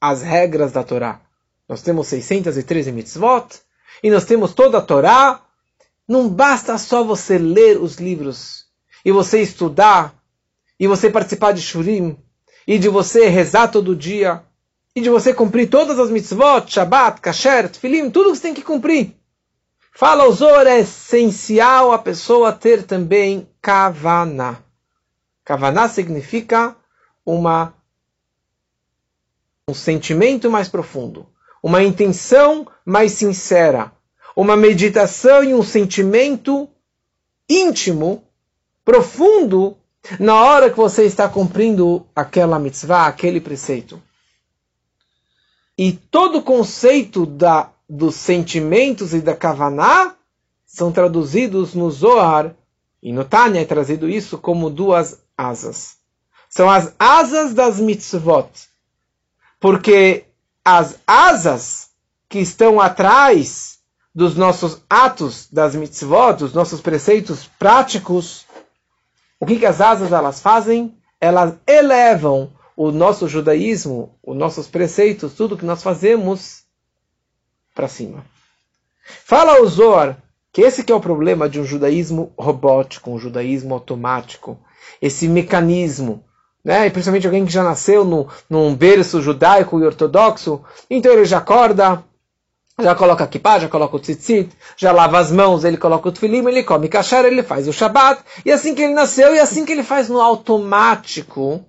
as 0.00 0.22
regras 0.22 0.72
da 0.72 0.82
Torá. 0.82 1.20
Nós 1.68 1.82
temos 1.82 2.08
613 2.08 2.90
mitzvot 2.90 3.60
e 4.02 4.10
nós 4.10 4.24
temos 4.24 4.54
toda 4.54 4.78
a 4.78 4.82
Torá. 4.82 5.44
Não 6.08 6.28
basta 6.28 6.76
só 6.78 7.04
você 7.04 7.38
ler 7.38 7.80
os 7.80 7.96
livros 7.96 8.66
e 9.04 9.12
você 9.12 9.40
estudar 9.40 10.20
e 10.78 10.88
você 10.88 11.08
participar 11.08 11.52
de 11.52 11.62
Shurim 11.62 12.18
e 12.66 12.78
de 12.78 12.88
você 12.88 13.28
rezar 13.28 13.68
todo 13.68 13.94
dia 13.94 14.44
e 14.94 15.00
de 15.00 15.08
você 15.08 15.32
cumprir 15.32 15.68
todas 15.70 15.98
as 15.98 16.10
mitzvot, 16.10 16.70
Shabbat, 16.70 17.20
Kasher, 17.20 17.68
Tfilim, 17.68 18.10
tudo 18.10 18.30
que 18.30 18.36
você 18.36 18.42
tem 18.42 18.54
que 18.54 18.62
cumprir. 18.62 19.16
Fala 19.94 20.26
o 20.26 20.32
Zohar, 20.32 20.66
é 20.66 20.80
essencial 20.80 21.92
a 21.92 21.98
pessoa 21.98 22.52
ter 22.52 22.82
também 22.82 23.48
Kavaná. 23.60 24.58
Kavaná 25.44 25.88
significa 25.88 26.76
uma, 27.24 27.74
um 29.68 29.74
sentimento 29.74 30.50
mais 30.50 30.68
profundo, 30.68 31.26
uma 31.62 31.82
intenção 31.82 32.66
mais 32.84 33.12
sincera, 33.12 33.92
uma 34.36 34.56
meditação 34.56 35.44
e 35.44 35.54
um 35.54 35.62
sentimento 35.62 36.68
íntimo, 37.48 38.24
profundo, 38.84 39.76
na 40.18 40.42
hora 40.42 40.70
que 40.70 40.76
você 40.76 41.04
está 41.04 41.28
cumprindo 41.28 42.06
aquela 42.14 42.58
mitzvah, 42.58 43.06
aquele 43.06 43.40
preceito. 43.40 44.02
E 45.76 45.92
todo 45.92 46.38
o 46.38 46.42
conceito 46.42 47.24
da, 47.24 47.70
dos 47.88 48.14
sentimentos 48.14 49.14
e 49.14 49.20
da 49.20 49.34
kavaná 49.34 50.14
são 50.66 50.92
traduzidos 50.92 51.74
no 51.74 51.90
Zohar, 51.90 52.54
e 53.02 53.12
no 53.12 53.24
Tânia 53.24 53.60
é 53.60 53.64
trazido 53.64 54.08
isso 54.08 54.38
como 54.38 54.70
duas 54.70 55.20
asas. 55.36 55.96
São 56.48 56.70
as 56.70 56.94
asas 56.98 57.52
das 57.52 57.80
mitzvot. 57.80 58.48
Porque 59.58 60.24
as 60.64 60.98
asas 61.06 61.90
que 62.28 62.38
estão 62.38 62.80
atrás 62.80 63.78
dos 64.14 64.36
nossos 64.36 64.82
atos 64.88 65.48
das 65.50 65.74
mitzvot, 65.74 66.38
dos 66.38 66.52
nossos 66.52 66.80
preceitos 66.80 67.48
práticos, 67.58 68.46
o 69.40 69.46
que, 69.46 69.58
que 69.58 69.66
as 69.66 69.80
asas 69.80 70.12
elas 70.12 70.40
fazem? 70.40 70.96
Elas 71.20 71.54
elevam 71.66 72.52
o 72.76 72.90
nosso 72.90 73.28
judaísmo, 73.28 74.18
os 74.22 74.36
nossos 74.36 74.66
preceitos, 74.66 75.34
tudo 75.34 75.56
que 75.56 75.64
nós 75.64 75.82
fazemos 75.82 76.64
para 77.74 77.88
cima. 77.88 78.24
Fala 79.24 79.60
o 79.60 79.66
Zohar 79.66 80.22
que 80.52 80.60
esse 80.60 80.84
que 80.84 80.92
é 80.92 80.94
o 80.94 81.00
problema 81.00 81.48
de 81.48 81.58
um 81.58 81.64
judaísmo 81.64 82.32
robótico, 82.38 83.10
um 83.10 83.18
judaísmo 83.18 83.72
automático, 83.72 84.58
esse 85.00 85.26
mecanismo, 85.26 86.22
né? 86.62 86.86
E 86.86 86.90
principalmente 86.90 87.26
alguém 87.26 87.46
que 87.46 87.52
já 87.52 87.62
nasceu 87.62 88.04
no, 88.04 88.28
num 88.50 88.74
berço 88.74 89.22
judaico 89.22 89.80
e 89.80 89.84
ortodoxo, 89.84 90.62
então 90.90 91.12
ele 91.12 91.24
já 91.24 91.38
acorda, 91.38 92.04
já 92.78 92.94
coloca 92.94 93.26
kippah, 93.26 93.60
já 93.60 93.68
coloca 93.68 93.96
o 93.96 93.98
tzitzit, 93.98 94.50
já 94.76 94.92
lava 94.92 95.18
as 95.18 95.32
mãos, 95.32 95.64
ele 95.64 95.78
coloca 95.78 96.10
o 96.10 96.12
tefilim, 96.12 96.46
ele 96.46 96.62
come 96.62 96.88
kasher, 96.88 97.24
ele 97.24 97.42
faz 97.42 97.66
o 97.66 97.72
shabat, 97.72 98.22
e 98.44 98.52
assim 98.52 98.74
que 98.74 98.82
ele 98.82 98.92
nasceu, 98.92 99.34
e 99.34 99.38
assim 99.38 99.64
que 99.64 99.72
ele 99.72 99.82
faz 99.82 100.10
no 100.10 100.20
automático, 100.20 101.64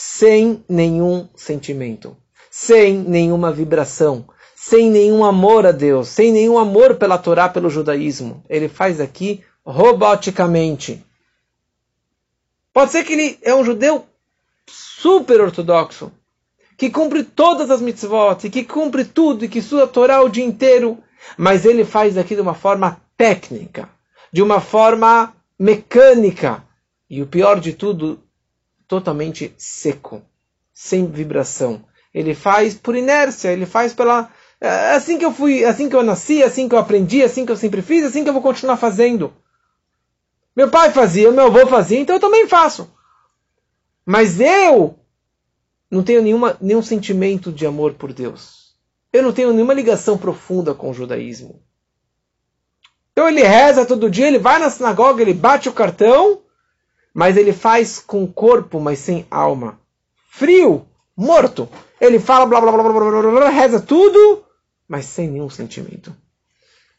sem 0.00 0.64
nenhum 0.68 1.28
sentimento, 1.34 2.16
sem 2.48 2.96
nenhuma 2.96 3.50
vibração, 3.50 4.28
sem 4.54 4.88
nenhum 4.88 5.24
amor 5.24 5.66
a 5.66 5.72
Deus, 5.72 6.06
sem 6.06 6.30
nenhum 6.30 6.56
amor 6.56 6.94
pela 6.94 7.18
Torá, 7.18 7.48
pelo 7.48 7.68
judaísmo. 7.68 8.44
Ele 8.48 8.68
faz 8.68 9.00
aqui 9.00 9.42
roboticamente. 9.66 11.04
Pode 12.72 12.92
ser 12.92 13.02
que 13.02 13.12
ele 13.12 13.40
é 13.42 13.52
um 13.52 13.64
judeu 13.64 14.06
super 14.68 15.40
ortodoxo, 15.40 16.12
que 16.76 16.90
cumpre 16.90 17.24
todas 17.24 17.68
as 17.68 17.80
mitzvot, 17.80 18.46
e 18.46 18.50
que 18.50 18.62
cumpre 18.62 19.04
tudo, 19.04 19.44
e 19.44 19.48
que 19.48 19.58
estuda 19.58 19.82
a 19.82 19.88
Torá 19.88 20.22
o 20.22 20.28
dia 20.28 20.44
inteiro, 20.44 20.96
mas 21.36 21.64
ele 21.64 21.84
faz 21.84 22.16
aqui 22.16 22.36
de 22.36 22.40
uma 22.40 22.54
forma 22.54 23.02
técnica, 23.16 23.90
de 24.32 24.44
uma 24.44 24.60
forma 24.60 25.34
mecânica. 25.58 26.62
E 27.10 27.20
o 27.20 27.26
pior 27.26 27.58
de 27.58 27.72
tudo, 27.72 28.22
totalmente 28.88 29.54
seco, 29.56 30.22
sem 30.72 31.06
vibração. 31.06 31.84
Ele 32.12 32.34
faz 32.34 32.74
por 32.74 32.96
inércia, 32.96 33.52
ele 33.52 33.66
faz 33.66 33.94
pela 33.94 34.30
é 34.60 34.94
assim 34.94 35.18
que 35.18 35.24
eu 35.24 35.32
fui, 35.32 35.64
assim 35.64 35.88
que 35.88 35.94
eu 35.94 36.02
nasci, 36.02 36.42
assim 36.42 36.68
que 36.68 36.74
eu 36.74 36.78
aprendi, 36.78 37.22
assim 37.22 37.46
que 37.46 37.52
eu 37.52 37.56
sempre 37.56 37.80
fiz, 37.80 38.04
assim 38.04 38.24
que 38.24 38.28
eu 38.28 38.32
vou 38.32 38.42
continuar 38.42 38.76
fazendo. 38.76 39.32
Meu 40.56 40.68
pai 40.68 40.90
fazia, 40.90 41.30
meu 41.30 41.46
avô 41.46 41.64
fazia, 41.68 42.00
então 42.00 42.16
eu 42.16 42.20
também 42.20 42.48
faço. 42.48 42.90
Mas 44.04 44.40
eu 44.40 44.98
não 45.88 46.02
tenho 46.02 46.22
nenhuma, 46.22 46.56
nenhum 46.60 46.82
sentimento 46.82 47.52
de 47.52 47.64
amor 47.66 47.94
por 47.94 48.12
Deus. 48.12 48.74
Eu 49.12 49.22
não 49.22 49.32
tenho 49.32 49.52
nenhuma 49.52 49.74
ligação 49.74 50.18
profunda 50.18 50.74
com 50.74 50.90
o 50.90 50.94
judaísmo. 50.94 51.62
Então 53.12 53.28
ele 53.28 53.42
reza 53.42 53.86
todo 53.86 54.10
dia, 54.10 54.26
ele 54.26 54.38
vai 54.38 54.58
na 54.58 54.70
sinagoga, 54.70 55.22
ele 55.22 55.34
bate 55.34 55.68
o 55.68 55.72
cartão, 55.72 56.42
mas 57.18 57.36
ele 57.36 57.52
faz 57.52 57.98
com 57.98 58.32
corpo, 58.32 58.78
mas 58.78 59.00
sem 59.00 59.26
alma. 59.28 59.80
Frio, 60.30 60.86
morto. 61.16 61.68
Ele 62.00 62.20
fala 62.20 62.46
blá 62.46 62.60
blá 62.60 62.70
blá 62.70 62.80
blá 62.80 62.92
blá, 62.92 63.10
blá, 63.10 63.30
blá 63.32 63.48
reza 63.48 63.80
tudo, 63.80 64.46
mas 64.86 65.06
sem 65.06 65.28
nenhum 65.28 65.50
sentimento. 65.50 66.14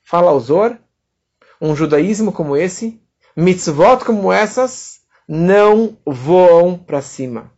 Fala 0.04 0.32
ao 0.32 0.40
Zor, 0.42 0.78
um 1.62 1.74
judaísmo 1.74 2.34
como 2.34 2.58
esse, 2.58 3.02
mitzvot 3.34 4.04
como 4.04 4.30
essas, 4.30 5.00
não 5.26 5.98
voam 6.06 6.78
para 6.78 7.02
cima. 7.02 7.54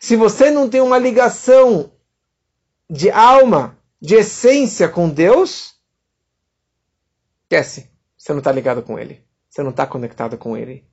Se 0.00 0.16
você 0.16 0.50
não 0.50 0.68
tem 0.68 0.80
uma 0.80 0.98
ligação 0.98 1.92
de 2.90 3.08
alma, 3.08 3.78
de 4.00 4.16
essência 4.16 4.88
com 4.88 5.08
Deus, 5.08 5.76
esquece. 7.44 7.88
Você 8.18 8.32
não 8.32 8.40
está 8.40 8.50
ligado 8.50 8.82
com 8.82 8.98
Ele. 8.98 9.24
Você 9.48 9.62
não 9.62 9.70
está 9.70 9.86
conectado 9.86 10.36
com 10.36 10.56
Ele. 10.56 10.90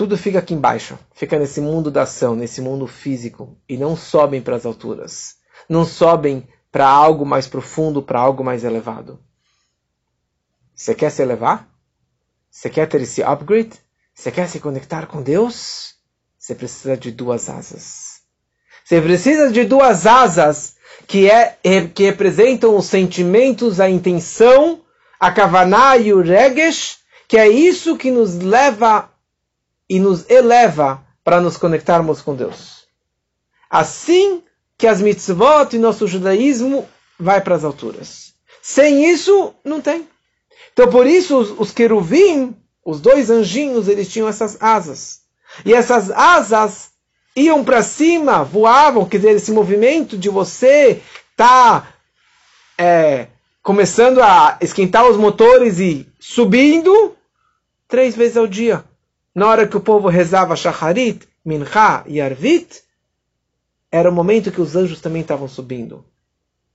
Tudo 0.00 0.16
fica 0.16 0.38
aqui 0.38 0.54
embaixo. 0.54 0.98
Fica 1.12 1.38
nesse 1.38 1.60
mundo 1.60 1.90
da 1.90 2.04
ação, 2.04 2.34
nesse 2.34 2.62
mundo 2.62 2.86
físico. 2.86 3.58
E 3.68 3.76
não 3.76 3.94
sobem 3.94 4.40
para 4.40 4.56
as 4.56 4.64
alturas. 4.64 5.34
Não 5.68 5.84
sobem 5.84 6.48
para 6.72 6.88
algo 6.88 7.26
mais 7.26 7.46
profundo, 7.46 8.02
para 8.02 8.18
algo 8.18 8.42
mais 8.42 8.64
elevado. 8.64 9.20
Você 10.74 10.94
quer 10.94 11.10
se 11.10 11.20
elevar? 11.20 11.68
Você 12.50 12.70
quer 12.70 12.88
ter 12.88 13.02
esse 13.02 13.22
upgrade? 13.22 13.72
Você 14.14 14.30
quer 14.30 14.48
se 14.48 14.58
conectar 14.58 15.06
com 15.06 15.20
Deus? 15.20 15.96
Você 16.38 16.54
precisa 16.54 16.96
de 16.96 17.10
duas 17.10 17.50
asas. 17.50 18.22
Você 18.82 19.02
precisa 19.02 19.52
de 19.52 19.66
duas 19.66 20.06
asas 20.06 20.76
que, 21.06 21.30
é, 21.30 21.58
que 21.94 22.04
representam 22.04 22.74
os 22.74 22.86
sentimentos, 22.86 23.78
a 23.78 23.90
intenção, 23.90 24.80
a 25.20 25.30
kavaná 25.30 25.98
e 25.98 26.10
o 26.10 26.22
regesh, 26.22 27.00
que 27.28 27.36
é 27.36 27.46
isso 27.46 27.98
que 27.98 28.10
nos 28.10 28.36
leva 28.36 29.09
e 29.90 29.98
nos 29.98 30.30
eleva 30.30 31.04
para 31.24 31.40
nos 31.40 31.56
conectarmos 31.56 32.22
com 32.22 32.36
Deus. 32.36 32.86
Assim 33.68 34.40
que 34.78 34.86
as 34.86 35.02
mitzvot 35.02 35.74
e 35.74 35.78
nosso 35.78 36.06
judaísmo 36.06 36.88
vai 37.18 37.40
para 37.40 37.56
as 37.56 37.64
alturas. 37.64 38.32
Sem 38.62 39.10
isso, 39.10 39.52
não 39.64 39.80
tem. 39.80 40.08
Então, 40.72 40.88
por 40.88 41.08
isso, 41.08 41.36
os, 41.36 41.50
os 41.58 41.72
queruvim, 41.72 42.56
os 42.84 43.00
dois 43.00 43.30
anjinhos, 43.30 43.88
eles 43.88 44.08
tinham 44.08 44.28
essas 44.28 44.56
asas. 44.62 45.22
E 45.66 45.74
essas 45.74 46.10
asas 46.12 46.90
iam 47.34 47.64
para 47.64 47.82
cima, 47.82 48.44
voavam, 48.44 49.04
quer 49.04 49.16
dizer, 49.16 49.32
esse 49.32 49.50
movimento 49.50 50.16
de 50.16 50.28
você 50.28 51.02
tá 51.36 51.92
é, 52.78 53.26
começando 53.60 54.22
a 54.22 54.56
esquentar 54.60 55.08
os 55.08 55.16
motores 55.16 55.80
e 55.80 56.06
subindo 56.18 57.16
três 57.88 58.14
vezes 58.14 58.36
ao 58.36 58.46
dia. 58.46 58.84
Na 59.40 59.46
hora 59.46 59.66
que 59.66 59.74
o 59.74 59.80
povo 59.80 60.06
rezava 60.06 60.54
Shacharit, 60.54 61.26
Mincha 61.42 62.04
e 62.06 62.20
Arvit, 62.20 62.82
era 63.90 64.10
o 64.10 64.12
momento 64.12 64.52
que 64.52 64.60
os 64.60 64.76
anjos 64.76 65.00
também 65.00 65.22
estavam 65.22 65.48
subindo. 65.48 66.04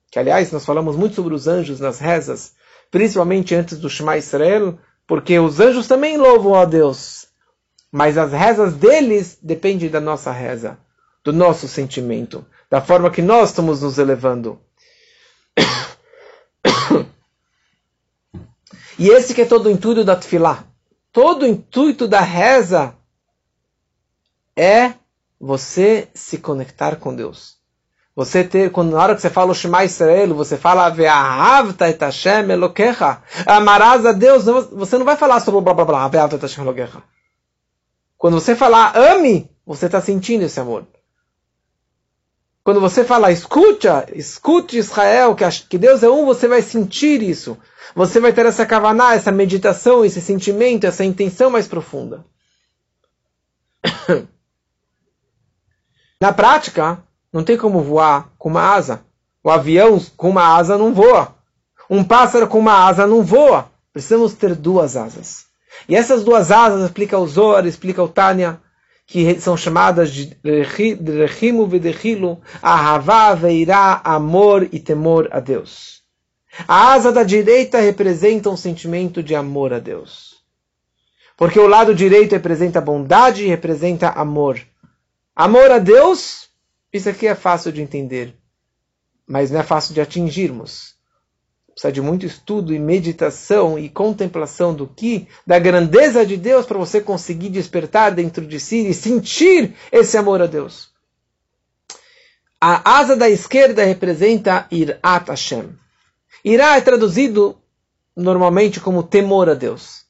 Que, 0.10 0.18
aliás, 0.18 0.52
nós 0.52 0.66
falamos 0.66 0.96
muito 0.96 1.14
sobre 1.14 1.36
os 1.36 1.48
anjos 1.48 1.80
nas 1.80 2.00
rezas 2.00 2.54
principalmente 2.90 3.54
antes 3.54 3.78
do 3.78 3.88
Shema 3.88 4.18
Israel, 4.18 4.80
porque 5.06 5.38
os 5.38 5.60
anjos 5.60 5.88
também 5.88 6.18
louvam 6.18 6.56
a 6.56 6.66
Deus. 6.66 7.28
Mas 7.92 8.18
as 8.18 8.32
rezas 8.32 8.74
deles 8.74 9.38
dependem 9.40 9.88
da 9.88 10.02
nossa 10.02 10.32
reza, 10.32 10.80
do 11.24 11.32
nosso 11.32 11.68
sentimento, 11.68 12.44
da 12.68 12.82
forma 12.82 13.12
que 13.12 13.22
nós 13.22 13.50
estamos 13.50 13.84
nos 13.84 14.00
elevando. 14.00 14.60
E 18.98 19.10
esse 19.10 19.36
que 19.36 19.42
é 19.42 19.46
todo 19.46 19.68
o 19.68 19.70
intuito 19.70 20.04
da 20.04 20.16
tefilá. 20.16 20.64
Todo 21.16 21.44
o 21.44 21.48
intuito 21.48 22.10
da 22.10 22.20
reza 22.20 22.94
é 24.54 24.96
você 25.40 26.10
se 26.14 26.40
conectar 26.40 26.98
com 26.98 27.16
Deus. 27.16 27.56
Você 28.14 28.44
ter, 28.44 28.70
quando 28.70 28.92
na 28.92 29.02
hora 29.02 29.16
que 29.16 29.22
você 29.22 29.30
fala 29.30 29.54
o 29.54 29.56
Shema 29.56 29.86
Israel, 29.86 30.36
você 30.36 30.58
fala 30.58 30.90
Ve'ahavta 30.90 31.88
et 31.88 31.98
Hashem 32.02 32.52
Elokecha. 32.52 33.24
Amarás 33.46 34.06
a 34.06 34.12
Deus, 34.12 34.44
você 34.44 34.98
não 34.98 35.06
vai 35.06 35.16
falar 35.16 35.40
sobre 35.40 35.62
blá 35.62 35.74
blá 35.74 35.86
blá, 35.86 36.08
Ve'ahavta 36.10 36.36
et 36.36 36.42
Hashem 36.42 36.66
Elokecha. 36.66 37.02
Quando 38.18 38.38
você 38.38 38.54
falar 38.54 38.98
ame, 38.98 39.50
você 39.66 39.86
está 39.86 40.02
sentindo 40.02 40.44
esse 40.44 40.60
amor. 40.60 40.86
Quando 42.66 42.82
você 42.82 43.06
fala 43.06 43.32
escuta, 43.32 44.08
escute 44.12 44.80
Israel, 44.80 45.36
que 45.70 45.78
Deus 45.78 46.02
é 46.02 46.10
um, 46.10 46.26
você 46.26 46.48
vai 46.48 46.64
sentir 46.64 47.22
isso. 47.22 47.56
Você 47.96 48.20
vai 48.20 48.34
ter 48.34 48.44
essa 48.48 48.66
kavaná, 48.66 49.14
essa 49.14 49.32
meditação, 49.32 50.04
esse 50.04 50.20
sentimento, 50.20 50.88
essa 50.88 51.06
intenção 51.06 51.52
mais 51.52 51.68
profunda. 51.68 52.26
Na 56.20 56.34
prática, 56.34 57.04
não 57.32 57.44
tem 57.44 57.56
como 57.56 57.84
voar 57.84 58.32
com 58.36 58.50
uma 58.50 58.74
asa. 58.74 59.06
O 59.44 59.52
avião 59.52 60.04
com 60.18 60.32
uma 60.32 60.58
asa 60.58 60.76
não 60.76 60.92
voa. 60.92 61.36
Um 61.88 62.04
pássaro 62.04 62.48
com 62.48 62.58
uma 62.58 62.88
asa 62.88 63.06
não 63.06 63.22
voa. 63.22 63.70
Precisamos 63.94 64.34
ter 64.34 64.56
duas 64.56 64.98
asas. 64.98 65.46
E 65.88 65.96
essas 65.96 66.24
duas 66.24 66.50
asas 66.50 66.84
explica 66.84 67.16
o 67.20 67.28
Zohar, 67.28 67.68
explica 67.68 68.02
o 68.02 68.10
Tânia, 68.10 68.60
que 69.06 69.40
são 69.40 69.56
chamadas 69.56 70.12
de 70.12 70.38
Rechimu 70.44 71.68
Vedechilo, 71.68 72.42
Ahavá, 72.62 73.36
Veirá, 73.36 74.02
amor 74.04 74.68
e 74.72 74.80
temor 74.80 75.30
a 75.32 75.40
Deus. 75.40 76.04
A 76.68 76.94
asa 76.94 77.12
da 77.12 77.24
direita 77.24 77.80
representa 77.80 78.50
um 78.50 78.58
sentimento 78.58 79.22
de 79.22 79.36
amor 79.36 79.74
a 79.74 79.80
Deus. 79.80 80.36
Porque 81.38 81.60
o 81.60 81.68
lado 81.68 81.94
direito 81.94 82.32
representa 82.32 82.80
bondade 82.80 83.44
e 83.44 83.48
representa 83.48 84.10
amor. 84.10 84.60
Amor 85.36 85.70
a 85.70 85.80
Deus 85.80 86.46
isso 86.96 87.10
aqui 87.10 87.28
é 87.28 87.36
fácil 87.36 87.74
de 87.74 87.82
entender, 87.82 88.34
mas 89.28 89.52
não 89.52 89.60
é 89.60 89.64
fácil 89.64 89.94
de 89.94 90.00
atingirmos. 90.00 90.95
Precisa 91.76 91.92
de 91.92 92.02
muito 92.02 92.26
estudo 92.26 92.74
e 92.74 92.80
meditação 92.80 93.78
e 93.78 93.90
contemplação 93.90 94.74
do 94.74 94.88
que, 94.88 95.28
da 95.46 95.60
grandeza 95.60 96.26
de 96.26 96.38
Deus, 96.38 96.66
para 96.66 96.78
você 96.78 97.02
conseguir 97.02 97.50
despertar 97.50 98.12
dentro 98.12 98.48
de 98.48 98.62
si 98.62 98.88
e 98.88 98.94
sentir 98.94 99.76
esse 99.92 100.18
amor 100.18 100.42
a 100.42 100.48
Deus. 100.48 100.90
A 102.62 102.98
asa 102.98 103.18
da 103.18 103.30
esquerda 103.30 103.84
representa 103.84 104.66
Irat 104.72 105.28
Hashem. 105.28 105.70
Irá 106.46 106.78
é 106.78 106.82
traduzido 106.82 107.58
normalmente 108.16 108.80
como 108.80 109.04
temor 109.04 109.50
a 109.50 109.54
Deus. 109.54 110.06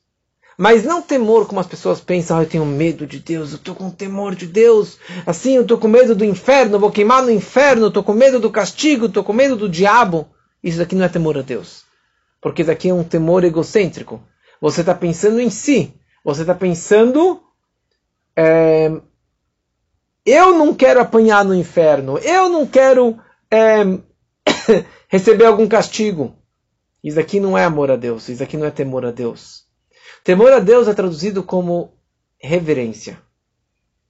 Mas 0.55 0.83
não 0.83 1.01
temor 1.01 1.47
como 1.47 1.59
as 1.59 1.67
pessoas 1.67 1.99
pensam, 1.99 2.37
ah, 2.37 2.43
eu 2.43 2.49
tenho 2.49 2.65
medo 2.65 3.07
de 3.07 3.19
Deus, 3.19 3.51
eu 3.51 3.57
estou 3.57 3.73
com 3.73 3.89
temor 3.89 4.35
de 4.35 4.45
Deus, 4.45 4.99
assim 5.25 5.55
eu 5.55 5.63
estou 5.63 5.79
com 5.79 5.87
medo 5.87 6.15
do 6.15 6.23
inferno, 6.23 6.79
vou 6.79 6.91
queimar 6.91 7.23
no 7.23 7.31
inferno, 7.31 7.87
estou 7.87 8.03
com 8.03 8.13
medo 8.13 8.39
do 8.39 8.51
castigo, 8.51 9.07
estou 9.07 9.23
com 9.23 9.33
medo 9.33 9.55
do 9.55 9.67
diabo. 9.67 10.29
Isso 10.65 10.79
daqui 10.79 10.95
não 10.95 11.05
é 11.05 11.09
temor 11.09 11.37
a 11.37 11.43
Deus. 11.43 11.85
Porque 12.41 12.63
daqui 12.63 12.89
é 12.89 12.93
um 12.93 13.03
temor 13.03 13.43
egocêntrico. 13.43 14.19
Você 14.59 14.81
está 14.81 14.95
pensando 14.95 15.39
em 15.39 15.51
si. 15.51 15.93
Você 16.23 16.41
está 16.41 16.55
pensando. 16.55 17.39
É, 18.35 18.91
eu 20.25 20.57
não 20.57 20.73
quero 20.73 20.99
apanhar 20.99 21.45
no 21.45 21.53
inferno. 21.53 22.17
Eu 22.17 22.49
não 22.49 22.65
quero 22.65 23.15
é, 23.51 23.83
receber 25.07 25.45
algum 25.45 25.67
castigo. 25.67 26.35
Isso 27.03 27.19
aqui 27.19 27.39
não 27.39 27.55
é 27.55 27.63
amor 27.63 27.91
a 27.91 27.95
Deus. 27.95 28.27
Isso 28.27 28.41
aqui 28.41 28.57
não 28.57 28.65
é 28.65 28.71
temor 28.71 29.05
a 29.05 29.11
Deus. 29.11 29.65
Temor 30.23 30.51
a 30.51 30.59
Deus 30.59 30.87
é 30.87 30.95
traduzido 30.95 31.43
como 31.43 31.93
reverência. 32.39 33.21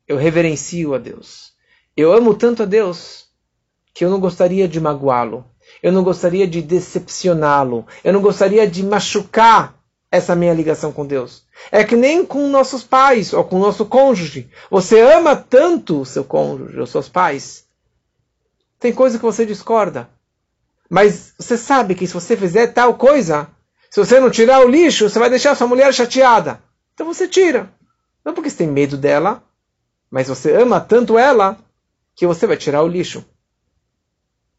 Eu 0.08 0.16
reverencio 0.16 0.96
a 0.96 0.98
Deus. 0.98 1.52
Eu 1.98 2.14
amo 2.14 2.34
tanto 2.34 2.64
a 2.64 2.66
Deus 2.66 3.26
que 3.94 4.06
eu 4.06 4.10
não 4.10 4.22
gostaria 4.22 4.70
de 4.70 4.80
magoá-lo. 4.80 5.46
Eu 5.82 5.92
não 5.92 6.04
gostaria 6.04 6.48
de 6.48 6.62
decepcioná-lo. 6.62 7.86
Eu 8.04 8.14
não 8.14 8.22
gostaria 8.22 8.68
de 8.68 8.84
machucar 8.84 9.76
essa 10.12 10.36
minha 10.36 10.54
ligação 10.54 10.92
com 10.92 11.06
Deus. 11.06 11.44
É 11.72 11.84
que 11.84 11.96
nem 11.96 12.26
com 12.26 12.48
nossos 12.48 12.84
pais 12.84 13.34
ou 13.34 13.44
com 13.44 13.60
nosso 13.60 13.86
cônjuge. 13.86 14.50
Você 14.70 15.00
ama 15.00 15.36
tanto 15.36 16.02
o 16.02 16.06
seu 16.06 16.24
cônjuge 16.24 16.80
ou 16.80 16.88
seus 16.88 17.10
pais. 17.10 17.66
Tem 18.80 18.94
coisa 18.94 19.18
que 19.18 19.26
você 19.26 19.46
discorda. 19.46 20.10
Mas 20.90 21.34
você 21.38 21.58
sabe 21.58 21.96
que 21.96 22.06
se 22.06 22.14
você 22.14 22.38
fizer 22.38 22.68
tal 22.68 22.94
coisa, 22.96 23.48
se 23.90 24.00
você 24.00 24.20
não 24.20 24.30
tirar 24.30 24.60
o 24.66 24.70
lixo, 24.70 25.10
você 25.10 25.18
vai 25.18 25.30
deixar 25.30 25.56
sua 25.56 25.68
mulher 25.68 25.94
chateada. 25.94 26.62
Então 26.94 27.08
você 27.08 27.28
tira. 27.28 27.70
Não 28.24 28.34
porque 28.34 28.50
você 28.50 28.58
tem 28.58 28.68
medo 28.68 28.98
dela, 28.98 29.44
mas 30.10 30.28
você 30.28 30.56
ama 30.56 30.80
tanto 30.80 31.18
ela 31.18 31.58
que 32.16 32.26
você 32.26 32.48
vai 32.48 32.58
tirar 32.58 32.84
o 32.84 32.88
lixo. 32.88 33.26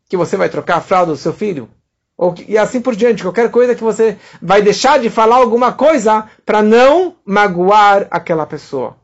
Que 0.09 0.17
você 0.17 0.37
vai 0.37 0.49
trocar 0.49 0.77
a 0.77 0.81
fralda 0.81 1.13
do 1.13 1.19
seu 1.19 1.33
filho. 1.33 1.69
Ou, 2.17 2.35
e 2.47 2.57
assim 2.57 2.81
por 2.81 2.95
diante. 2.95 3.23
Qualquer 3.23 3.51
coisa 3.51 3.75
que 3.75 3.83
você 3.83 4.19
vai 4.41 4.63
deixar 4.63 4.99
de 4.99 5.11
falar 5.11 5.37
alguma 5.37 5.73
coisa 5.73 6.31
para 6.45 6.63
não 6.63 7.17
magoar 7.25 8.07
aquela 8.11 8.47
pessoa. 8.47 8.97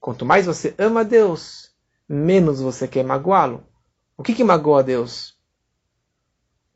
Quanto 0.00 0.26
mais 0.26 0.46
você 0.46 0.74
ama 0.78 1.04
Deus, 1.04 1.70
menos 2.08 2.60
você 2.60 2.86
quer 2.86 3.04
magoá-lo. 3.04 3.64
O 4.16 4.22
que, 4.22 4.34
que 4.34 4.44
magoa 4.44 4.82
Deus? 4.82 5.34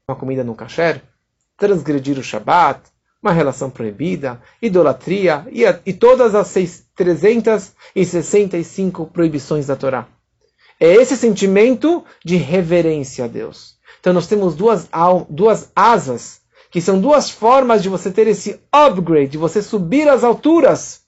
Uma 0.09 0.17
comida 0.17 0.43
no 0.43 0.55
kasher? 0.55 1.03
transgredir 1.61 2.19
o 2.19 2.23
Shabat, 2.23 2.81
uma 3.23 3.33
relação 3.33 3.71
proibida, 3.71 4.41
idolatria 4.63 5.47
e, 5.53 5.67
a, 5.67 5.79
e 5.85 5.93
todas 5.93 6.35
as 6.35 6.47
seis, 6.49 6.87
365 6.97 9.07
proibições 9.09 9.67
da 9.67 9.77
Torá. 9.77 10.09
É 10.81 10.95
esse 10.95 11.14
sentimento 11.16 12.03
de 12.24 12.37
reverência 12.37 13.26
a 13.26 13.28
Deus. 13.28 13.76
Então 14.01 14.14
nós 14.14 14.26
temos 14.26 14.57
duas, 14.57 14.89
duas 15.28 15.70
asas, 15.76 16.41
que 16.70 16.81
são 16.81 16.99
duas 16.99 17.28
formas 17.28 17.83
de 17.83 17.91
você 17.91 18.11
ter 18.11 18.26
esse 18.26 18.59
upgrade, 18.72 19.33
de 19.33 19.39
você 19.39 19.61
subir 19.61 20.09
às 20.09 20.24
alturas. 20.24 21.03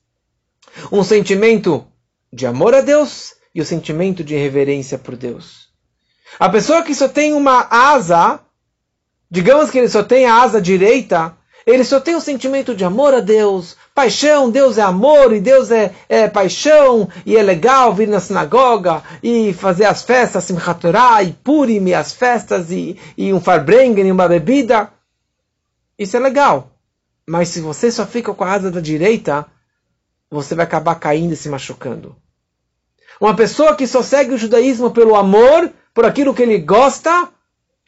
Um 0.91 1.03
sentimento 1.03 1.87
de 2.31 2.47
amor 2.47 2.75
a 2.75 2.83
Deus 2.83 3.35
e 3.55 3.61
o 3.61 3.65
sentimento 3.65 4.23
de 4.23 4.35
reverência 4.35 4.99
por 4.99 5.17
Deus. 5.17 5.69
A 6.39 6.49
pessoa 6.49 6.83
que 6.83 6.95
só 6.95 7.09
tem 7.09 7.33
uma 7.33 7.67
asa, 7.71 8.41
digamos 9.31 9.71
que 9.71 9.79
ele 9.79 9.89
só 9.89 10.03
tem 10.03 10.27
a 10.27 10.43
asa 10.43 10.61
direita, 10.61 11.37
ele 11.67 11.85
só 11.85 12.01
tem 12.01 12.15
o 12.15 12.19
um 12.19 12.21
sentimento 12.21 12.75
de 12.75 12.85
amor 12.85 13.15
a 13.15 13.21
Deus, 13.21 13.77
paixão, 13.95 14.51
Deus 14.51 14.79
é 14.79 14.83
amor 14.83 15.33
e 15.33 15.41
Deus 15.41 15.71
é, 15.71 15.95
é, 16.09 16.29
paixão, 16.29 17.09
e 17.27 17.37
é 17.37 17.43
legal 17.43 17.95
vir 17.95 18.09
na 18.09 18.21
sinagoga 18.21 19.03
e 19.23 19.53
fazer 19.53 19.85
as 19.85 20.03
festas, 20.03 20.45
Simchat 20.45 20.81
Torah, 20.81 21.23
e 21.23 21.33
Purim, 21.33 21.87
e 21.87 21.95
as 21.95 22.13
festas, 22.13 22.71
e, 22.71 22.99
e 23.17 23.33
um 23.33 23.41
farbrengen, 23.41 24.07
e 24.07 24.13
uma 24.13 24.29
bebida. 24.29 24.91
Isso 25.99 26.17
é 26.17 26.21
legal. 26.21 26.71
Mas 27.27 27.49
se 27.49 27.61
você 27.61 27.91
só 27.91 28.07
fica 28.07 28.33
com 28.35 28.45
a 28.45 28.53
asa 28.53 28.71
da 28.71 28.81
direita, 28.81 29.47
você 30.31 30.55
vai 30.55 30.65
acabar 30.65 30.95
caindo 30.97 31.33
e 31.33 31.37
se 31.37 31.49
machucando. 31.49 32.17
Uma 33.21 33.37
pessoa 33.37 33.77
que 33.77 33.87
só 33.87 34.03
segue 34.03 34.35
o 34.35 34.39
judaísmo 34.39 34.91
pelo 34.91 35.15
amor, 35.15 35.71
por 35.95 36.05
aquilo 36.05 36.35
que 36.35 36.43
ele 36.43 36.59
gosta, 36.59 37.29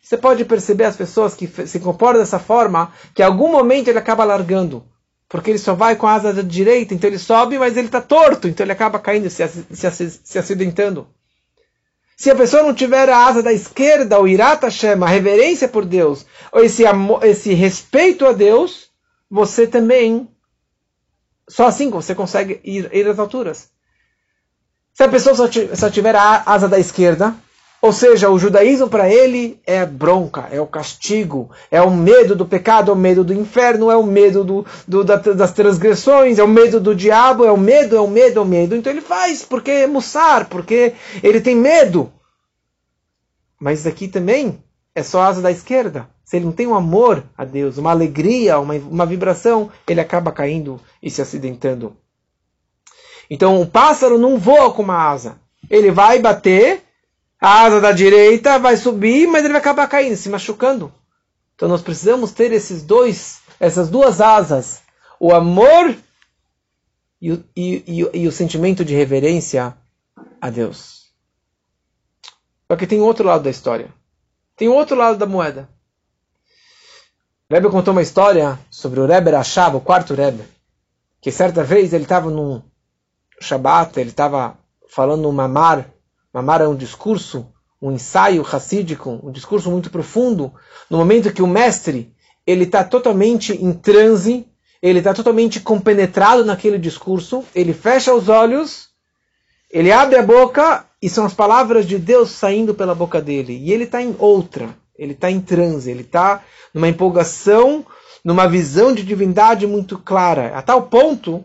você 0.00 0.16
pode 0.16 0.44
perceber 0.44 0.84
as 0.84 0.96
pessoas 0.96 1.34
que 1.34 1.48
se 1.66 1.80
comportam 1.80 2.20
dessa 2.20 2.38
forma, 2.38 2.92
que 3.14 3.22
em 3.22 3.24
algum 3.24 3.50
momento 3.50 3.88
ele 3.88 3.98
acaba 3.98 4.22
largando. 4.22 4.84
Porque 5.34 5.50
ele 5.50 5.58
só 5.58 5.74
vai 5.74 5.96
com 5.96 6.06
a 6.06 6.12
asa 6.12 6.32
da 6.32 6.42
direita, 6.42 6.94
então 6.94 7.10
ele 7.10 7.18
sobe, 7.18 7.58
mas 7.58 7.76
ele 7.76 7.88
está 7.88 8.00
torto, 8.00 8.46
então 8.46 8.64
ele 8.64 8.70
acaba 8.70 9.00
caindo, 9.00 9.28
se, 9.28 9.44
se, 9.48 10.10
se 10.22 10.38
acidentando. 10.38 11.08
Se 12.16 12.30
a 12.30 12.36
pessoa 12.36 12.62
não 12.62 12.72
tiver 12.72 13.08
a 13.08 13.26
asa 13.26 13.42
da 13.42 13.52
esquerda, 13.52 14.20
o 14.20 14.28
irata 14.28 14.70
chama, 14.70 15.06
a 15.06 15.08
reverência 15.08 15.66
por 15.66 15.84
Deus, 15.84 16.24
ou 16.52 16.62
esse, 16.62 16.84
esse 17.22 17.52
respeito 17.52 18.24
a 18.24 18.32
Deus, 18.32 18.90
você 19.28 19.66
também, 19.66 20.28
só 21.48 21.66
assim 21.66 21.90
você 21.90 22.14
consegue 22.14 22.60
ir, 22.62 22.88
ir 22.94 23.08
às 23.08 23.18
alturas. 23.18 23.70
Se 24.92 25.02
a 25.02 25.08
pessoa 25.08 25.34
só 25.34 25.90
tiver 25.90 26.14
a 26.14 26.44
asa 26.46 26.68
da 26.68 26.78
esquerda, 26.78 27.34
ou 27.84 27.92
seja, 27.92 28.30
o 28.30 28.38
judaísmo 28.38 28.88
para 28.88 29.12
ele 29.12 29.60
é 29.66 29.84
bronca, 29.84 30.48
é 30.50 30.58
o 30.58 30.66
castigo, 30.66 31.50
é 31.70 31.82
o 31.82 31.90
medo 31.90 32.34
do 32.34 32.46
pecado, 32.46 32.90
é 32.90 32.94
o 32.94 32.96
medo 32.96 33.22
do 33.22 33.34
inferno, 33.34 33.90
é 33.90 33.96
o 33.96 34.02
medo 34.02 34.42
do, 34.42 34.64
do, 34.88 35.04
das 35.04 35.52
transgressões, 35.52 36.38
é 36.38 36.42
o 36.42 36.48
medo 36.48 36.80
do 36.80 36.94
diabo, 36.94 37.44
é 37.44 37.52
o 37.52 37.58
medo, 37.58 37.94
é 37.94 38.00
o 38.00 38.08
medo, 38.08 38.38
é 38.38 38.42
o 38.42 38.46
medo. 38.46 38.74
Então 38.74 38.90
ele 38.90 39.02
faz 39.02 39.42
porque 39.42 39.70
é 39.70 39.86
mussar, 39.86 40.48
porque 40.48 40.94
ele 41.22 41.42
tem 41.42 41.54
medo. 41.54 42.10
Mas 43.60 43.86
aqui 43.86 44.08
também 44.08 44.64
é 44.94 45.02
só 45.02 45.20
asa 45.20 45.42
da 45.42 45.50
esquerda. 45.50 46.08
Se 46.24 46.36
ele 46.36 46.46
não 46.46 46.52
tem 46.52 46.66
um 46.66 46.74
amor 46.74 47.22
a 47.36 47.44
Deus, 47.44 47.76
uma 47.76 47.90
alegria, 47.90 48.58
uma, 48.58 48.76
uma 48.76 49.04
vibração, 49.04 49.70
ele 49.86 50.00
acaba 50.00 50.32
caindo 50.32 50.80
e 51.02 51.10
se 51.10 51.20
acidentando. 51.20 51.94
Então 53.28 53.60
o 53.60 53.66
pássaro 53.66 54.16
não 54.16 54.38
voa 54.38 54.72
com 54.72 54.80
uma 54.80 55.10
asa. 55.10 55.36
Ele 55.68 55.90
vai 55.90 56.18
bater, 56.18 56.83
a 57.44 57.64
asa 57.64 57.78
da 57.78 57.92
direita 57.92 58.58
vai 58.58 58.74
subir, 58.74 59.26
mas 59.26 59.44
ele 59.44 59.52
vai 59.52 59.60
acabar 59.60 59.86
caindo, 59.86 60.16
se 60.16 60.30
machucando. 60.30 60.90
Então 61.54 61.68
nós 61.68 61.82
precisamos 61.82 62.32
ter 62.32 62.50
esses 62.52 62.82
dois, 62.82 63.42
essas 63.60 63.90
duas 63.90 64.18
asas, 64.18 64.80
o 65.20 65.30
amor 65.30 65.94
e 67.20 67.32
o, 67.32 67.44
e, 67.54 67.84
e, 67.86 68.20
e 68.22 68.26
o 68.26 68.32
sentimento 68.32 68.82
de 68.82 68.94
reverência 68.94 69.76
a 70.40 70.48
Deus. 70.48 71.10
Só 72.66 72.78
que 72.78 72.86
tem 72.86 73.02
outro 73.02 73.26
lado 73.26 73.44
da 73.44 73.50
história. 73.50 73.92
Tem 74.56 74.68
outro 74.68 74.96
lado 74.96 75.18
da 75.18 75.26
moeda. 75.26 75.68
O 77.50 77.54
Rebbe 77.54 77.68
contou 77.68 77.92
uma 77.92 78.00
história 78.00 78.58
sobre 78.70 79.00
o 79.00 79.06
Rebbe 79.06 79.30
Rashab, 79.32 79.76
o 79.76 79.82
quarto 79.82 80.14
Rebbe, 80.14 80.44
que 81.20 81.30
certa 81.30 81.62
vez 81.62 81.92
ele 81.92 82.04
estava 82.04 82.30
num 82.30 82.62
Shabat, 83.38 84.00
ele 84.00 84.08
estava 84.08 84.56
falando 84.88 85.28
um 85.28 85.32
mamar. 85.32 85.90
Mamar 86.34 86.60
é 86.60 86.66
um 86.66 86.74
discurso, 86.74 87.46
um 87.80 87.92
ensaio 87.92 88.42
racídico, 88.42 89.20
um 89.22 89.30
discurso 89.30 89.70
muito 89.70 89.88
profundo. 89.88 90.52
No 90.90 90.98
momento 90.98 91.32
que 91.32 91.40
o 91.40 91.46
mestre 91.46 92.12
ele 92.44 92.64
está 92.64 92.82
totalmente 92.82 93.52
em 93.52 93.72
transe, 93.72 94.44
ele 94.82 94.98
está 94.98 95.14
totalmente 95.14 95.60
compenetrado 95.60 96.44
naquele 96.44 96.76
discurso, 96.76 97.44
ele 97.54 97.72
fecha 97.72 98.12
os 98.12 98.28
olhos, 98.28 98.88
ele 99.70 99.92
abre 99.92 100.18
a 100.18 100.22
boca 100.24 100.84
e 101.00 101.08
são 101.08 101.24
as 101.24 101.32
palavras 101.32 101.86
de 101.86 101.98
Deus 101.98 102.32
saindo 102.32 102.74
pela 102.74 102.96
boca 102.96 103.22
dele. 103.22 103.56
E 103.56 103.72
ele 103.72 103.84
está 103.84 104.02
em 104.02 104.16
outra, 104.18 104.76
ele 104.98 105.12
está 105.12 105.30
em 105.30 105.40
transe, 105.40 105.88
ele 105.88 106.02
está 106.02 106.42
numa 106.74 106.88
empolgação, 106.88 107.86
numa 108.24 108.48
visão 108.48 108.92
de 108.92 109.04
divindade 109.04 109.68
muito 109.68 109.96
clara, 109.98 110.58
a 110.58 110.62
tal 110.62 110.82
ponto 110.82 111.44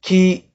que 0.00 0.45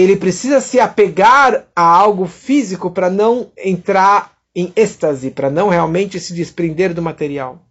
ele 0.00 0.16
precisa 0.16 0.60
se 0.60 0.78
apegar 0.78 1.66
a 1.74 1.82
algo 1.82 2.26
físico 2.26 2.90
para 2.90 3.10
não 3.10 3.50
entrar 3.56 4.36
em 4.54 4.72
êxtase, 4.76 5.30
para 5.30 5.50
não 5.50 5.68
realmente 5.68 6.20
se 6.20 6.34
desprender 6.34 6.92
do 6.92 7.02
material. 7.02 7.64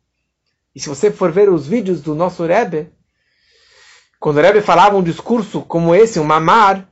E 0.75 0.79
se 0.79 0.89
você 0.89 1.11
for 1.11 1.31
ver 1.31 1.49
os 1.49 1.67
vídeos 1.67 2.01
do 2.01 2.15
nosso 2.15 2.45
Rebbe, 2.45 2.89
quando 4.19 4.37
o 4.37 4.41
Rebbe 4.41 4.61
falava 4.61 4.97
um 4.97 5.03
discurso 5.03 5.61
como 5.61 5.93
esse, 5.93 6.19
um 6.19 6.23
mamar, 6.23 6.87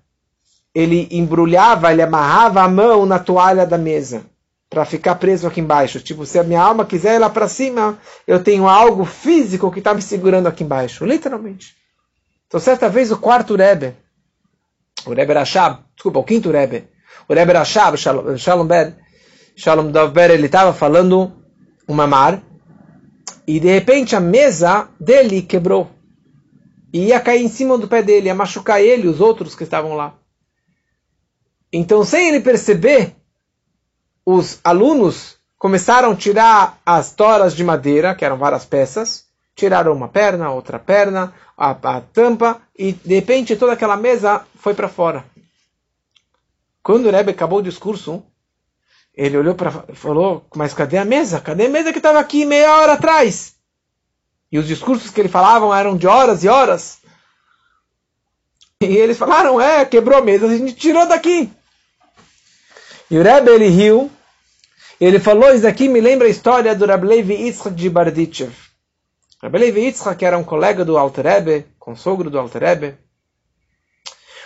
ele 0.74 1.08
embrulhava, 1.12 1.92
ele 1.92 2.02
amarrava 2.02 2.62
a 2.62 2.68
mão 2.68 3.06
na 3.06 3.20
toalha 3.20 3.66
da 3.66 3.78
mesa 3.78 4.26
para 4.70 4.86
ficar 4.86 5.16
preso 5.16 5.48
aqui 5.48 5.62
embaixo. 5.62 6.00
Tipo, 6.00 6.26
se 6.26 6.38
a 6.38 6.44
minha 6.44 6.62
alma 6.62 6.86
quiser 6.86 7.16
ir 7.16 7.20
lá 7.20 7.30
para 7.30 7.48
cima, 7.48 7.98
eu 8.28 8.44
tenho 8.44 8.68
algo 8.68 9.06
físico 9.06 9.72
que 9.72 9.80
está 9.80 9.94
me 9.94 10.02
segurando 10.02 10.48
aqui 10.48 10.64
embaixo, 10.64 11.06
literalmente. 11.06 11.76
Então, 12.48 12.60
certa 12.60 12.90
vez 12.90 13.12
o 13.12 13.18
quarto 13.18 13.56
Rebbe, 13.56 13.96
o 15.06 15.14
Rebbe 15.14 15.34
Rashab, 15.34 15.80
desculpa, 15.96 16.20
o 16.20 16.24
quinto 16.24 16.52
Rebbe, 16.52 16.88
o 17.28 17.34
Rebbe 17.34 17.54
Rashab, 17.54 17.98
Shalom, 17.98 18.38
Shalom 18.38 18.66
Ber, 18.66 18.96
Shalom 19.56 19.92
Dovber, 19.92 20.32
ele 20.32 20.48
estava 20.48 20.74
falando 20.74 21.32
uma 21.88 22.08
mar, 22.08 22.42
e 23.48 23.60
de 23.60 23.68
repente 23.68 24.16
a 24.16 24.20
mesa 24.20 24.90
dele 25.00 25.42
quebrou. 25.42 25.90
E 26.92 27.08
ia 27.08 27.20
cair 27.20 27.44
em 27.44 27.50
cima 27.50 27.78
do 27.78 27.88
pé 27.88 28.02
dele, 28.02 28.28
ia 28.28 28.36
machucar 28.36 28.82
ele 28.82 29.04
e 29.04 29.08
os 29.08 29.20
outros 29.20 29.54
que 29.54 29.64
estavam 29.64 29.94
lá. 29.94 30.16
Então, 31.72 32.04
sem 32.06 32.30
ele 32.30 32.40
perceber, 32.40 33.16
os 34.26 34.60
alunos 34.64 35.38
começaram 35.58 36.12
a 36.12 36.16
tirar 36.16 36.80
as 36.86 37.12
toras 37.12 37.56
de 37.56 37.64
madeira, 37.64 38.16
que 38.16 38.24
eram 38.24 38.38
várias 38.38 38.66
peças, 38.66 39.26
tiraram 39.56 39.94
uma 39.94 40.08
perna, 40.08 40.52
outra 40.52 40.80
perna, 40.80 41.34
a, 41.58 41.72
a 41.72 42.02
tampa, 42.02 42.62
e 42.78 42.94
de 42.94 43.16
repente 43.16 43.56
toda 43.56 43.74
aquela 43.74 43.96
mesa 43.96 44.46
foi 44.60 44.74
para 44.74 44.90
fora. 44.90 45.26
Quando 46.84 47.08
o 47.08 47.12
Rebbe 47.12 47.32
acabou 47.32 47.60
o 47.60 47.64
discurso, 47.64 48.24
ele 49.14 49.38
olhou 49.38 49.56
para 49.56 49.72
falou, 49.72 50.46
mas 50.56 50.74
cadê 50.74 50.98
a 50.98 51.06
mesa? 51.06 51.40
Cadê 51.40 51.66
a 51.66 51.70
mesa 51.70 51.92
que 51.92 52.00
estava 52.00 52.20
aqui 52.20 52.46
meia 52.46 52.76
hora 52.78 52.94
atrás? 52.94 53.56
E 54.52 54.60
os 54.60 54.68
discursos 54.68 55.10
que 55.10 55.22
ele 55.22 55.30
falavam 55.30 55.74
eram 55.74 55.98
de 55.98 56.06
horas 56.06 56.44
e 56.44 56.48
horas. 56.48 57.00
E 58.82 58.86
eles 58.86 59.18
falaram, 59.18 59.60
é, 59.60 59.86
quebrou 59.86 60.20
a 60.20 60.22
mesa, 60.22 60.46
a 60.48 60.58
gente 60.58 60.74
tirou 60.74 61.08
daqui. 61.08 61.50
E 63.10 63.18
o 63.18 63.24
Rebbe, 63.24 63.52
ele 63.52 63.68
riu, 63.68 64.12
ele 65.00 65.20
falou, 65.20 65.54
isso 65.54 65.68
aqui 65.68 65.88
me 65.88 66.02
lembra 66.02 66.28
a 66.28 66.30
história 66.30 66.76
do 66.76 66.86
Rabbi 66.86 67.08
Levi 67.08 67.56
de 67.72 67.90
Barditchev. 67.90 68.65
Rabbi 69.46 69.60
Levi 69.60 69.82
Yitzchak 69.82 70.26
era 70.26 70.40
um 70.40 70.44
colega 70.44 70.84
do 70.84 70.98
Alter 70.98 71.24
Rebbe, 71.24 71.68
consogro 71.78 72.32
do 72.32 72.40
Alter 72.40 72.64
Rebbe. 72.64 72.98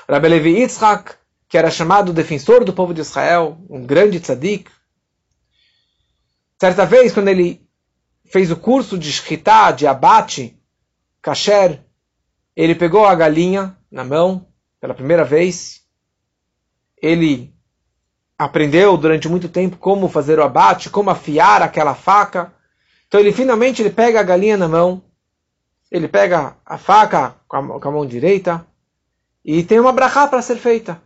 Rabbi 0.10 0.28
Levi 0.28 0.60
Yitzchak, 0.60 1.16
que 1.48 1.58
era 1.58 1.72
chamado 1.72 2.12
defensor 2.12 2.66
do 2.66 2.74
povo 2.74 2.94
de 2.94 3.00
Israel, 3.00 3.58
um 3.70 3.86
grande 3.86 4.20
tzadik. 4.20 4.70
Certa 6.60 6.86
vez, 6.86 7.14
quando 7.14 7.30
ele 7.30 7.66
fez 8.26 8.52
o 8.52 8.58
curso 8.58 8.98
de 8.98 9.10
shkita, 9.10 9.72
de 9.72 9.88
abate, 9.88 10.62
kasher, 11.22 11.82
ele 12.54 12.76
pegou 12.76 13.06
a 13.06 13.16
galinha 13.16 13.78
na 13.90 14.04
mão, 14.04 14.50
pela 14.82 14.94
primeira 14.94 15.24
vez. 15.24 15.82
Ele 17.02 17.56
aprendeu 18.38 18.98
durante 18.98 19.30
muito 19.30 19.48
tempo 19.48 19.78
como 19.78 20.10
fazer 20.10 20.40
o 20.40 20.44
abate, 20.44 20.90
como 20.90 21.10
afiar 21.10 21.62
aquela 21.62 21.96
faca. 21.96 22.54
Então 23.10 23.20
ele 23.20 23.34
finalmente 23.34 23.82
ele 23.82 23.90
pega 23.90 24.20
a 24.20 24.24
galinha 24.24 24.56
na 24.56 24.68
mão, 24.68 25.02
ele 25.90 26.08
pega 26.08 26.56
a 26.64 26.78
faca 26.78 27.36
com 27.48 27.58
a, 27.58 27.80
com 27.80 27.90
a 27.90 27.92
mão 27.92 28.06
direita 28.06 28.64
e 29.44 29.64
tem 29.64 29.80
uma 29.80 29.92
brachá 29.92 30.28
para 30.28 30.44
ser 30.44 30.58
feita. 30.58 31.02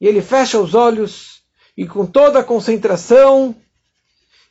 E 0.00 0.06
ele 0.06 0.22
fecha 0.22 0.60
os 0.60 0.76
olhos 0.76 1.42
e 1.76 1.88
com 1.88 2.06
toda 2.06 2.38
a 2.38 2.44
concentração 2.44 3.52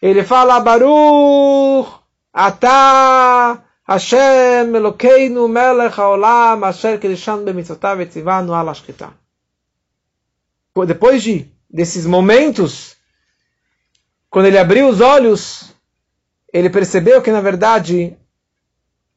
ele 0.02 0.26
fala 0.26 0.60
Baruch 0.60 1.90
Atah 2.34 3.64
Hashem 3.88 4.76
Elokeinu 4.76 5.48
melech 5.48 5.98
haolam 5.98 6.66
asher 6.66 7.00
kedishan 7.00 7.46
bemitzvotav 7.46 8.02
etzivanu 8.02 8.54
al 8.54 8.68
ashkita. 8.68 9.14
Depois 10.86 11.24
de, 11.24 11.50
desses 11.70 12.06
momentos, 12.06 12.98
quando 14.30 14.48
ele 14.48 14.60
abriu 14.60 14.90
os 14.90 15.00
olhos, 15.00 15.67
ele 16.58 16.72
percebeu 16.72 17.22
que, 17.22 17.32
na 17.32 17.40
verdade, 17.40 18.18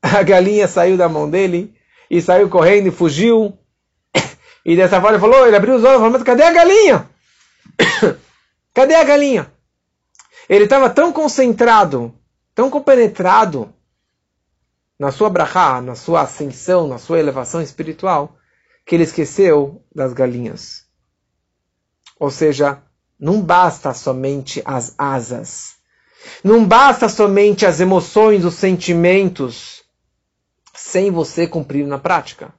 a 0.02 0.22
galinha 0.22 0.68
saiu 0.68 0.96
da 0.96 1.08
mão 1.08 1.28
dele 1.28 1.74
e 2.10 2.20
saiu 2.20 2.50
correndo 2.50 2.88
e 2.88 2.90
fugiu. 2.90 3.56
E 4.62 4.76
dessa 4.76 5.00
forma 5.00 5.16
ele 5.16 5.20
falou, 5.20 5.46
ele 5.46 5.56
abriu 5.56 5.74
os 5.74 5.82
olhos 5.82 5.94
e 5.94 5.98
falou, 5.98 6.10
mas 6.10 6.22
cadê 6.22 6.42
a 6.42 6.52
galinha? 6.52 7.08
cadê 8.74 8.94
a 8.94 9.04
galinha? 9.04 9.50
Ele 10.50 10.64
estava 10.64 10.90
tão 10.90 11.12
concentrado, 11.12 12.14
tão 12.54 12.68
compenetrado 12.68 13.72
na 14.98 15.10
sua 15.10 15.30
brachá, 15.30 15.80
na 15.80 15.94
sua 15.94 16.20
ascensão, 16.20 16.86
na 16.86 16.98
sua 16.98 17.18
elevação 17.18 17.62
espiritual, 17.62 18.36
que 18.84 18.94
ele 18.94 19.04
esqueceu 19.04 19.82
das 19.94 20.12
galinhas. 20.12 20.84
Ou 22.18 22.30
seja, 22.30 22.82
não 23.18 23.40
basta 23.40 23.94
somente 23.94 24.60
as 24.62 24.94
asas. 24.98 25.79
Não 26.42 26.64
basta 26.64 27.08
somente 27.08 27.66
as 27.66 27.80
emoções, 27.80 28.44
os 28.44 28.54
sentimentos, 28.54 29.82
sem 30.74 31.10
você 31.10 31.46
cumprir 31.46 31.86
na 31.86 31.98
prática. 31.98 32.52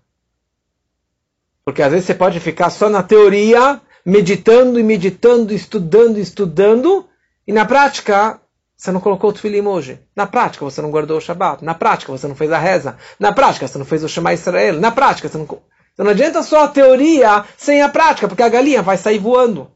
Porque 1.63 1.81
às 1.81 1.91
vezes 1.91 2.05
você 2.05 2.13
pode 2.13 2.39
ficar 2.39 2.69
só 2.69 2.89
na 2.89 3.03
teoria, 3.03 3.81
meditando 4.05 4.79
e 4.79 4.83
meditando, 4.83 5.53
estudando 5.53 6.17
e 6.17 6.21
estudando, 6.21 7.07
e 7.47 7.53
na 7.53 7.65
prática 7.65 8.39
você 8.81 8.91
não 8.91 8.99
colocou 8.99 9.29
o 9.29 9.33
tefilim 9.33 9.61
hoje. 9.61 9.99
Na 10.15 10.25
prática 10.25 10.65
você 10.65 10.81
não 10.81 10.89
guardou 10.89 11.17
o 11.17 11.21
Shabat. 11.21 11.63
Na 11.63 11.75
prática 11.75 12.11
você 12.11 12.27
não 12.27 12.35
fez 12.35 12.51
a 12.51 12.57
reza. 12.57 12.97
Na 13.19 13.31
prática 13.31 13.67
você 13.67 13.77
não 13.77 13.85
fez 13.85 14.03
o 14.03 14.09
Shema 14.09 14.33
Israel. 14.33 14.79
Na 14.79 14.89
prática 14.91 15.29
você 15.29 15.37
não... 15.37 15.45
Então 15.45 16.03
não 16.03 16.09
adianta 16.09 16.41
só 16.41 16.63
a 16.63 16.67
teoria 16.67 17.45
sem 17.57 17.83
a 17.83 17.89
prática, 17.89 18.27
porque 18.27 18.41
a 18.41 18.49
galinha 18.49 18.81
vai 18.81 18.97
sair 18.97 19.19
voando. 19.19 19.69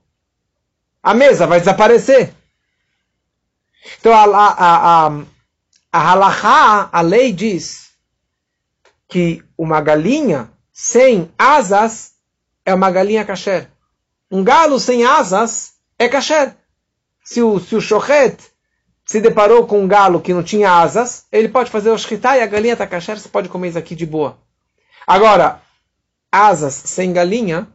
A 1.04 1.14
mesa 1.14 1.46
vai 1.46 1.60
desaparecer. 1.60 2.34
Então 4.00 4.14
a, 4.14 4.24
a, 4.24 5.08
a, 5.08 6.14
a 6.14 6.90
a 6.92 7.02
lei 7.02 7.32
diz 7.32 7.92
que 9.08 9.44
uma 9.58 9.82
galinha 9.82 10.50
sem 10.72 11.32
asas 11.38 12.14
é 12.66 12.74
uma 12.74 12.92
galinha 12.92 13.24
kasher. 13.24 13.70
Um 14.30 14.44
galo 14.44 14.80
sem 14.80 15.06
asas 15.06 15.74
é 15.98 16.10
kasher. 16.10 16.56
Se 17.24 17.42
o, 17.42 17.60
se 17.60 17.76
o 17.76 17.82
shochet 17.82 18.38
se 19.06 19.22
deparou 19.22 19.68
com 19.68 19.82
um 19.82 19.88
galo 19.88 20.20
que 20.20 20.34
não 20.34 20.44
tinha 20.44 20.72
asas, 20.72 21.26
ele 21.32 21.48
pode 21.48 21.70
fazer 21.70 21.92
o 21.92 21.98
shkita 21.98 22.38
e 22.38 22.42
a 22.42 22.48
galinha 22.48 22.74
está 22.74 22.88
kasher, 22.88 23.20
você 23.20 23.30
pode 23.30 23.50
comer 23.50 23.70
isso 23.70 23.78
aqui 23.78 23.96
de 23.96 24.06
boa. 24.06 24.38
Agora, 25.06 25.62
asas 26.32 26.74
sem 26.74 27.14
galinha, 27.14 27.68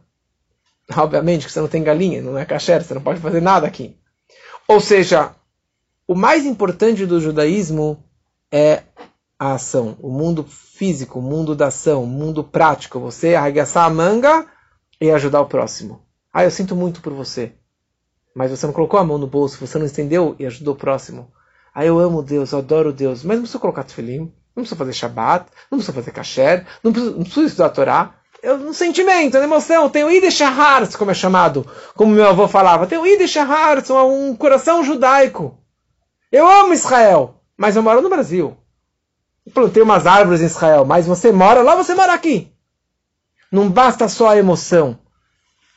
obviamente 0.95 1.45
que 1.45 1.51
você 1.51 1.61
não 1.61 1.69
tem 1.69 1.83
galinha, 1.83 2.21
não 2.21 2.37
é 2.37 2.45
kasher, 2.45 2.83
você 2.83 2.93
não 2.93 3.01
pode 3.01 3.21
fazer 3.21 3.41
nada 3.41 3.65
aqui. 3.65 3.97
Ou 4.67 4.79
seja, 4.79 5.33
o 6.11 6.15
mais 6.15 6.45
importante 6.45 7.05
do 7.05 7.21
judaísmo 7.21 8.03
é 8.51 8.83
a 9.39 9.53
ação, 9.53 9.95
o 10.01 10.09
mundo 10.09 10.43
físico, 10.43 11.19
o 11.19 11.21
mundo 11.21 11.55
da 11.55 11.67
ação, 11.67 12.03
o 12.03 12.05
mundo 12.05 12.43
prático. 12.43 12.99
Você 12.99 13.33
arregaçar 13.33 13.85
a 13.85 13.89
manga 13.89 14.45
e 14.99 15.09
ajudar 15.09 15.39
o 15.39 15.45
próximo. 15.45 16.01
Ah, 16.33 16.43
eu 16.43 16.51
sinto 16.51 16.75
muito 16.75 16.99
por 16.99 17.13
você. 17.13 17.53
Mas 18.35 18.51
você 18.51 18.65
não 18.65 18.73
colocou 18.73 18.99
a 18.99 19.05
mão 19.05 19.17
no 19.17 19.25
bolso, 19.25 19.65
você 19.65 19.79
não 19.79 19.85
estendeu 19.85 20.35
e 20.37 20.45
ajudou 20.45 20.73
o 20.73 20.77
próximo. 20.77 21.31
Ah, 21.73 21.85
eu 21.85 21.97
amo 21.97 22.21
Deus, 22.21 22.51
eu 22.51 22.59
adoro 22.59 22.91
Deus. 22.91 23.23
Mas 23.23 23.37
não 23.37 23.43
precisa 23.43 23.61
colocar 23.61 23.85
tefilim, 23.85 24.33
não 24.53 24.63
precisa 24.63 24.75
fazer 24.75 24.91
Shabbat, 24.91 25.45
não 25.71 25.77
precisa 25.77 25.93
fazer 25.93 26.11
kasher, 26.11 26.67
não 26.83 26.91
precisa, 26.91 27.15
não 27.15 27.23
precisa 27.23 27.45
estudar 27.45 27.67
a 27.67 27.69
Torá. 27.69 28.15
Eu, 28.43 28.55
um 28.55 28.73
sentimento, 28.73 29.37
uma 29.37 29.45
emoção, 29.45 29.89
tem 29.89 30.03
o 30.03 30.11
Ide 30.11 30.29
Shahartz, 30.29 30.97
como 30.97 31.11
é 31.11 31.13
chamado, 31.13 31.65
como 31.95 32.13
meu 32.13 32.27
avô 32.27 32.49
falava. 32.49 32.85
Tem 32.85 32.97
o 32.97 33.07
Ide 33.07 33.29
Shahartz, 33.29 33.89
um 33.89 34.35
coração 34.35 34.83
judaico. 34.83 35.57
Eu 36.31 36.47
amo 36.47 36.73
Israel, 36.73 37.41
mas 37.57 37.75
eu 37.75 37.83
moro 37.83 38.01
no 38.01 38.09
Brasil. 38.09 38.55
Eu 39.45 39.51
plantei 39.51 39.83
umas 39.83 40.07
árvores 40.07 40.41
em 40.41 40.45
Israel, 40.45 40.85
mas 40.85 41.05
você 41.05 41.31
mora 41.31 41.61
lá, 41.61 41.75
você 41.75 41.93
mora 41.93 42.13
aqui. 42.13 42.51
Não 43.51 43.69
basta 43.69 44.07
só 44.07 44.29
a 44.29 44.37
emoção. 44.37 44.97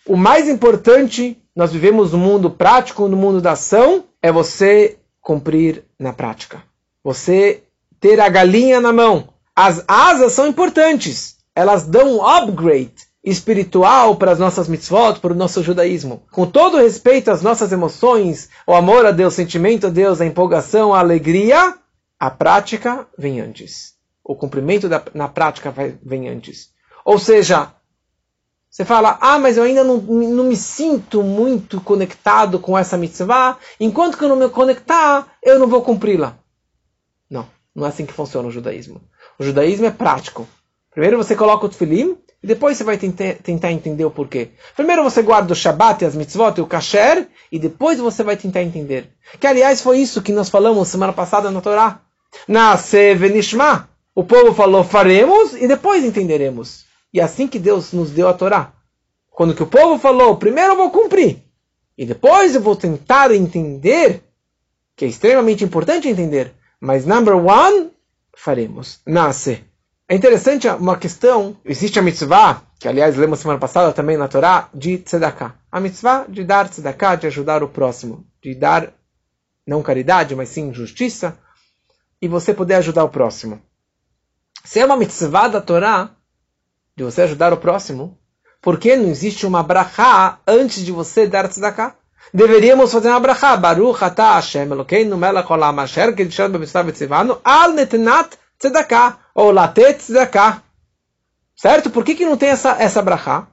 O 0.07 0.17
mais 0.17 0.49
importante, 0.49 1.43
nós 1.57 1.73
vivemos 1.73 2.13
no 2.13 2.19
mundo 2.19 2.51
prático, 2.51 3.09
no 3.09 3.17
mundo 3.17 3.41
da 3.41 3.53
ação, 3.53 4.05
é 4.23 4.31
você 4.31 4.99
cumprir 5.21 5.85
na 5.99 6.13
prática. 6.13 6.63
Você 7.03 7.65
ter 7.99 8.21
a 8.21 8.29
galinha 8.29 8.81
na 8.81 8.93
mão. 8.93 9.29
As 9.57 9.83
asas 9.89 10.33
são 10.33 10.47
importantes. 10.47 11.39
Elas 11.55 11.85
dão 11.85 12.17
um 12.17 12.27
upgrade 12.27 12.95
espiritual 13.25 14.17
para 14.17 14.33
as 14.33 14.39
nossas 14.39 14.69
mitzvot, 14.69 15.19
para 15.19 15.33
o 15.33 15.37
nosso 15.37 15.63
judaísmo. 15.63 16.23
Com 16.31 16.47
todo 16.47 16.77
respeito 16.77 17.31
às 17.31 17.43
nossas 17.43 17.73
emoções, 17.73 18.51
o 18.67 18.75
amor 18.75 19.07
a 19.07 19.11
Deus, 19.11 19.33
o 19.33 19.37
sentimento 19.37 19.87
a 19.87 19.91
Deus, 19.91 20.21
a 20.21 20.27
empolgação, 20.27 20.93
a 20.93 20.99
alegria, 20.99 21.75
a 22.21 22.31
prática 22.31 23.09
vem 23.17 23.41
antes. 23.41 23.95
O 24.23 24.37
cumprimento 24.37 24.89
da, 24.89 25.03
na 25.15 25.27
prática 25.27 25.75
vem 26.03 26.29
antes. 26.29 26.71
Ou 27.05 27.19
seja, 27.19 27.73
você 28.71 28.85
fala, 28.85 29.17
ah, 29.21 29.39
mas 29.39 29.57
eu 29.57 29.63
ainda 29.63 29.85
não, 29.85 29.99
não 29.99 30.45
me 30.45 30.57
sinto 30.57 31.23
muito 31.23 31.81
conectado 31.81 32.59
com 32.59 32.77
essa 32.77 32.99
mitzvah, 32.99 33.57
enquanto 33.81 34.19
que 34.19 34.25
eu 34.25 34.29
não 34.29 34.37
me 34.37 34.49
conectar, 34.49 35.33
eu 35.43 35.59
não 35.59 35.67
vou 35.67 35.81
cumpri-la. 35.81 36.37
Não, 37.31 37.47
não 37.75 37.87
é 37.87 37.89
assim 37.89 38.05
que 38.05 38.13
funciona 38.13 38.49
o 38.49 38.51
judaísmo. 38.51 39.01
O 39.39 39.45
judaísmo 39.45 39.87
é 39.87 39.91
prático. 39.91 40.47
Primeiro 40.91 41.17
você 41.17 41.35
coloca 41.35 41.67
o 41.67 41.69
tefilim, 41.69 42.19
e 42.45 42.47
depois 42.47 42.77
você 42.77 42.85
vai 42.85 42.99
tentar, 42.99 43.37
tentar 43.43 43.73
entender 43.73 44.05
o 44.05 44.11
porquê. 44.11 44.51
Primeiro 44.77 45.03
você 45.03 45.23
guarda 45.23 45.55
o 45.55 45.57
Shabat 45.57 46.05
e 46.05 46.07
as 46.07 46.15
mitzvot 46.15 46.59
e 46.59 46.61
o 46.61 46.67
kasher, 46.67 47.27
e 47.51 47.59
depois 47.59 47.99
você 47.99 48.23
vai 48.23 48.37
tentar 48.37 48.63
entender. 48.63 49.09
Que 49.41 49.47
aliás 49.47 49.81
foi 49.81 49.97
isso 50.01 50.21
que 50.21 50.31
nós 50.31 50.51
falamos 50.51 50.89
semana 50.89 51.11
passada 51.11 51.51
na 51.51 51.63
Torá. 51.63 52.03
Na 52.47 52.77
Sevenishma. 52.77 53.89
O 54.15 54.23
povo 54.23 54.53
falou 54.53 54.85
faremos 54.85 55.55
e 55.55 55.67
depois 55.67 56.05
entenderemos. 56.05 56.85
E 57.15 57.19
é 57.19 57.23
assim 57.23 57.49
que 57.49 57.59
Deus 57.59 57.95
nos 57.95 58.11
deu 58.11 58.29
a 58.29 58.35
Torá. 58.35 58.75
Quando 59.31 59.55
que 59.55 59.63
o 59.63 59.67
povo 59.67 59.99
falou, 59.99 60.37
primeiro 60.37 60.73
eu 60.73 60.77
vou 60.77 60.91
cumprir. 60.91 61.39
E 61.97 62.05
depois 62.05 62.55
eu 62.55 62.61
vou 62.61 62.77
tentar 62.77 63.35
entender, 63.35 64.23
que 64.95 65.07
é 65.07 65.09
extremamente 65.09 65.65
importante 65.65 66.11
entender. 66.11 66.53
Mas 66.79 67.07
number 67.07 67.37
one, 67.37 67.91
faremos. 68.37 69.01
Nasce. 69.07 69.65
É 70.07 70.15
interessante 70.15 70.69
uma 70.69 70.99
questão, 70.99 71.57
existe 71.65 71.99
a 71.99 72.03
mitzvah, 72.03 72.61
que 72.79 72.87
aliás 72.87 73.17
lemos 73.17 73.41
semana 73.41 73.59
passada 73.59 73.91
também 73.91 74.19
na 74.19 74.29
Torá, 74.29 74.69
de 74.75 74.99
tzedakah. 74.99 75.55
A 75.73 75.81
mitzvah 75.81 76.27
de 76.29 76.45
dar 76.45 76.69
tzedakah, 76.69 77.17
de 77.17 77.27
ajudar 77.27 77.63
o 77.63 77.69
próximo, 77.71 78.27
de 78.43 78.55
dar, 78.55 78.93
não 79.67 79.83
caridade, 79.83 80.37
mas 80.37 80.51
sim 80.51 80.75
justiça, 80.75 81.39
e 82.21 82.29
você 82.29 82.53
poder 82.53 82.75
ajudar 82.75 83.05
o 83.05 83.09
próximo. 83.09 83.63
Se 84.63 84.79
é 84.79 84.85
uma 84.85 84.95
mitzvah 84.97 85.49
da 85.49 85.63
Torá, 85.63 86.11
de 86.95 87.03
você 87.03 87.23
ajudar 87.23 87.55
o 87.55 87.57
próximo, 87.57 88.19
por 88.61 88.79
que 88.79 88.97
não 88.97 89.09
existe 89.09 89.47
uma 89.47 89.63
brachá 89.63 90.39
antes 90.47 90.85
de 90.85 90.93
você 90.93 91.27
dar 91.27 91.49
tzedakah? 91.49 91.97
Deveríamos 92.33 92.93
fazer 92.93 93.09
uma 93.09 93.21
brachá. 93.21 93.57
Baruch 93.57 94.05
atah 94.05 94.35
Hashem 94.35 94.71
Elokeinu 94.71 95.17
melech 95.17 95.51
olam 95.51 95.79
asher 95.79 96.15
kedishan 96.15 96.51
b'mitzvah 96.51 96.85
v'tzivanu 96.85 97.41
al 97.43 97.73
netenat 97.73 98.37
tzedakah, 98.65 99.19
ou 99.35 99.51
latet 99.51 99.99
tzedakah. 99.99 100.63
Certo? 101.57 101.91
Por 101.91 102.05
que, 102.05 102.15
que 102.15 102.25
não 102.25 102.37
tem 102.37 102.51
essa, 102.51 102.77
essa 102.79 103.03
brachá? 103.03 103.47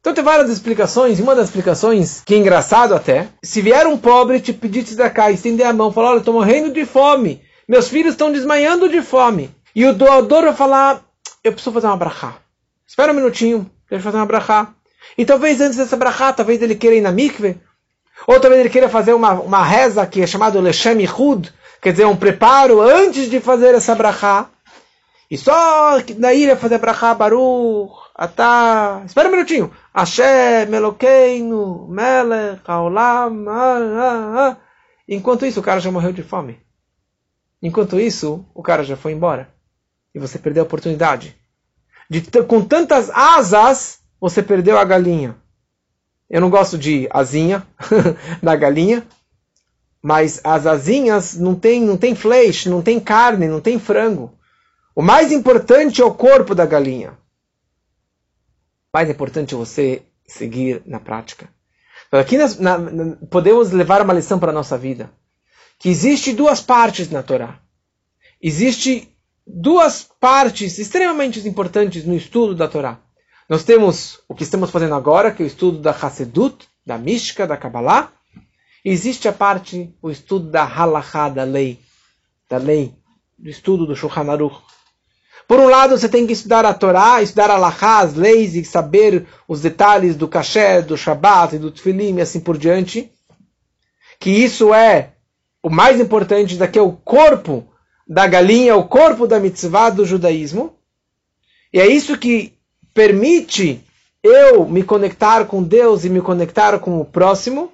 Então 0.00 0.14
tem 0.14 0.22
várias 0.22 0.48
explicações, 0.50 1.18
e 1.18 1.22
uma 1.22 1.34
das 1.34 1.46
explicações, 1.46 2.22
que 2.24 2.34
é 2.34 2.38
engraçado 2.38 2.94
até, 2.94 3.28
se 3.42 3.60
vier 3.60 3.86
um 3.86 3.98
pobre 3.98 4.40
te 4.40 4.52
pedir 4.52 4.84
tzedakah, 4.84 5.32
estender 5.32 5.66
a 5.66 5.72
mão, 5.72 5.92
falar, 5.92 6.10
olha, 6.10 6.18
estou 6.18 6.34
morrendo 6.34 6.72
de 6.72 6.86
fome, 6.86 7.42
meus 7.68 7.88
filhos 7.88 8.12
estão 8.12 8.30
desmanhando 8.30 8.88
de 8.88 9.02
fome, 9.02 9.50
e 9.74 9.84
o 9.84 9.92
doador 9.92 10.44
vai 10.44 10.54
falar, 10.54 11.02
eu 11.42 11.52
preciso 11.52 11.72
fazer 11.72 11.88
uma 11.88 11.96
brachá. 11.96 12.36
Espera 12.86 13.10
um 13.10 13.16
minutinho, 13.16 13.68
deixa 13.90 14.00
eu 14.00 14.04
fazer 14.04 14.18
uma 14.18 14.26
brachá. 14.26 14.68
E 15.18 15.24
talvez 15.24 15.60
antes 15.60 15.76
dessa 15.76 15.96
brachá, 15.96 16.32
talvez 16.32 16.62
ele 16.62 16.76
queira 16.76 16.94
ir 16.94 17.00
na 17.00 17.10
mikve, 17.10 17.60
ou 18.28 18.38
talvez 18.38 18.60
ele 18.60 18.70
queira 18.70 18.88
fazer 18.88 19.12
uma, 19.12 19.32
uma 19.32 19.62
reza 19.64 20.06
que 20.06 20.22
é 20.22 20.26
chamada 20.26 20.60
Leshem 20.60 21.04
Hud, 21.04 21.52
quer 21.86 21.92
dizer, 21.92 22.06
um 22.06 22.16
preparo 22.16 22.80
antes 22.80 23.30
de 23.30 23.38
fazer 23.38 23.72
essa 23.72 23.94
brachá. 23.94 24.50
E 25.30 25.38
só 25.38 26.00
daí 26.18 26.42
ele 26.42 26.50
vai 26.50 26.56
fazer 26.56 26.78
brachá 26.78 27.14
Baruch, 27.14 27.94
Atá. 28.12 29.04
Espera 29.06 29.28
um 29.28 29.30
minutinho. 29.30 29.70
Hashem, 29.94 30.74
Elokeinu, 30.74 31.86
Melech, 31.86 32.60
Haolam. 32.66 33.48
Ah, 33.48 33.78
ah, 33.78 34.34
ah. 34.36 34.56
Enquanto 35.08 35.46
isso, 35.46 35.60
o 35.60 35.62
cara 35.62 35.78
já 35.78 35.92
morreu 35.92 36.12
de 36.12 36.24
fome. 36.24 36.58
Enquanto 37.62 38.00
isso, 38.00 38.44
o 38.52 38.64
cara 38.64 38.82
já 38.82 38.96
foi 38.96 39.12
embora. 39.12 39.48
E 40.12 40.18
você 40.18 40.40
perdeu 40.40 40.64
a 40.64 40.66
oportunidade. 40.66 41.36
De, 42.10 42.20
com 42.42 42.64
tantas 42.64 43.10
asas, 43.10 44.00
você 44.20 44.42
perdeu 44.42 44.76
a 44.76 44.84
galinha. 44.84 45.36
Eu 46.28 46.40
não 46.40 46.50
gosto 46.50 46.76
de 46.76 47.06
asinha 47.12 47.64
da 48.42 48.56
galinha, 48.56 49.06
mas 50.06 50.40
as 50.44 50.68
asinhas 50.68 51.34
não 51.34 51.56
tem, 51.56 51.80
não 51.80 51.96
tem 51.96 52.14
fleisch, 52.14 52.66
não 52.66 52.80
tem 52.80 53.00
carne, 53.00 53.48
não 53.48 53.60
tem 53.60 53.76
frango. 53.76 54.32
O 54.94 55.02
mais 55.02 55.32
importante 55.32 56.00
é 56.00 56.04
o 56.04 56.14
corpo 56.14 56.54
da 56.54 56.64
galinha. 56.64 57.10
O 57.10 58.96
mais 58.96 59.10
importante 59.10 59.52
é 59.52 59.58
você 59.58 60.02
seguir 60.24 60.80
na 60.86 61.00
prática. 61.00 61.48
Então, 62.06 62.20
aqui 62.20 62.38
nós, 62.38 62.56
na, 62.56 62.78
na, 62.78 63.16
podemos 63.28 63.72
levar 63.72 64.00
uma 64.00 64.14
lição 64.14 64.38
para 64.38 64.52
a 64.52 64.54
nossa 64.54 64.78
vida. 64.78 65.10
Que 65.76 65.88
existe 65.88 66.32
duas 66.32 66.60
partes 66.60 67.10
na 67.10 67.24
Torá. 67.24 67.58
Existe 68.40 69.12
duas 69.44 70.08
partes 70.20 70.78
extremamente 70.78 71.40
importantes 71.48 72.04
no 72.04 72.14
estudo 72.14 72.54
da 72.54 72.68
Torá. 72.68 73.00
Nós 73.48 73.64
temos 73.64 74.20
o 74.28 74.36
que 74.36 74.44
estamos 74.44 74.70
fazendo 74.70 74.94
agora, 74.94 75.32
que 75.32 75.42
é 75.42 75.46
o 75.46 75.48
estudo 75.48 75.80
da 75.80 75.90
Hassedut, 75.90 76.68
da 76.86 76.96
Mística, 76.96 77.44
da 77.44 77.56
Kabbalah. 77.56 78.12
Existe 78.88 79.26
a 79.26 79.32
parte, 79.32 79.92
o 80.00 80.12
estudo 80.12 80.48
da 80.48 80.62
Halachá, 80.62 81.28
da 81.28 81.42
lei, 81.42 81.80
da 82.48 82.56
lei, 82.56 82.94
do 83.36 83.50
estudo 83.50 83.84
do 83.84 83.96
Shulchan 83.96 84.30
Aruch. 84.30 84.62
Por 85.48 85.58
um 85.58 85.68
lado, 85.68 85.98
você 85.98 86.08
tem 86.08 86.24
que 86.24 86.32
estudar 86.32 86.64
a 86.64 86.72
Torá, 86.72 87.20
estudar 87.20 87.50
a 87.50 87.54
Halachá, 87.54 87.98
as 87.98 88.14
leis 88.14 88.54
e 88.54 88.64
saber 88.64 89.26
os 89.48 89.60
detalhes 89.60 90.14
do 90.14 90.28
Kasher, 90.28 90.86
do 90.86 90.96
Shabbat 90.96 91.56
e 91.56 91.58
do 91.58 91.72
Tfilim 91.72 92.18
e 92.18 92.20
assim 92.20 92.38
por 92.38 92.56
diante. 92.56 93.10
Que 94.20 94.30
isso 94.30 94.72
é 94.72 95.14
o 95.60 95.68
mais 95.68 95.98
importante, 95.98 96.54
daqui 96.54 96.78
é 96.78 96.82
o 96.82 96.92
corpo 96.92 97.66
da 98.06 98.28
galinha, 98.28 98.76
o 98.76 98.86
corpo 98.86 99.26
da 99.26 99.40
mitzvah 99.40 99.90
do 99.90 100.06
judaísmo. 100.06 100.76
E 101.72 101.80
é 101.80 101.88
isso 101.88 102.16
que 102.16 102.56
permite 102.94 103.84
eu 104.22 104.64
me 104.64 104.84
conectar 104.84 105.44
com 105.46 105.60
Deus 105.60 106.04
e 106.04 106.08
me 106.08 106.20
conectar 106.20 106.78
com 106.78 107.00
o 107.00 107.04
próximo. 107.04 107.72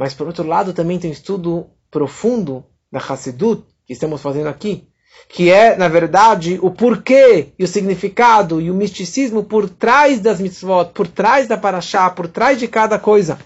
Mas, 0.00 0.14
por 0.14 0.26
outro 0.26 0.46
lado, 0.46 0.72
também 0.72 0.98
tem 0.98 1.10
um 1.10 1.12
estudo 1.12 1.68
profundo 1.90 2.64
da 2.90 2.98
Hassidut, 2.98 3.62
que 3.84 3.92
estamos 3.92 4.22
fazendo 4.22 4.46
aqui, 4.46 4.88
que 5.28 5.50
é, 5.50 5.76
na 5.76 5.88
verdade, 5.88 6.58
o 6.62 6.70
porquê 6.70 7.52
e 7.58 7.64
o 7.64 7.68
significado 7.68 8.62
e 8.62 8.70
o 8.70 8.74
misticismo 8.74 9.44
por 9.44 9.68
trás 9.68 10.18
das 10.18 10.40
mitzvot, 10.40 10.92
por 10.94 11.06
trás 11.06 11.46
da 11.46 11.58
paraxá, 11.58 12.08
por 12.08 12.28
trás 12.28 12.58
de 12.58 12.66
cada 12.66 12.98
coisa. 12.98 13.38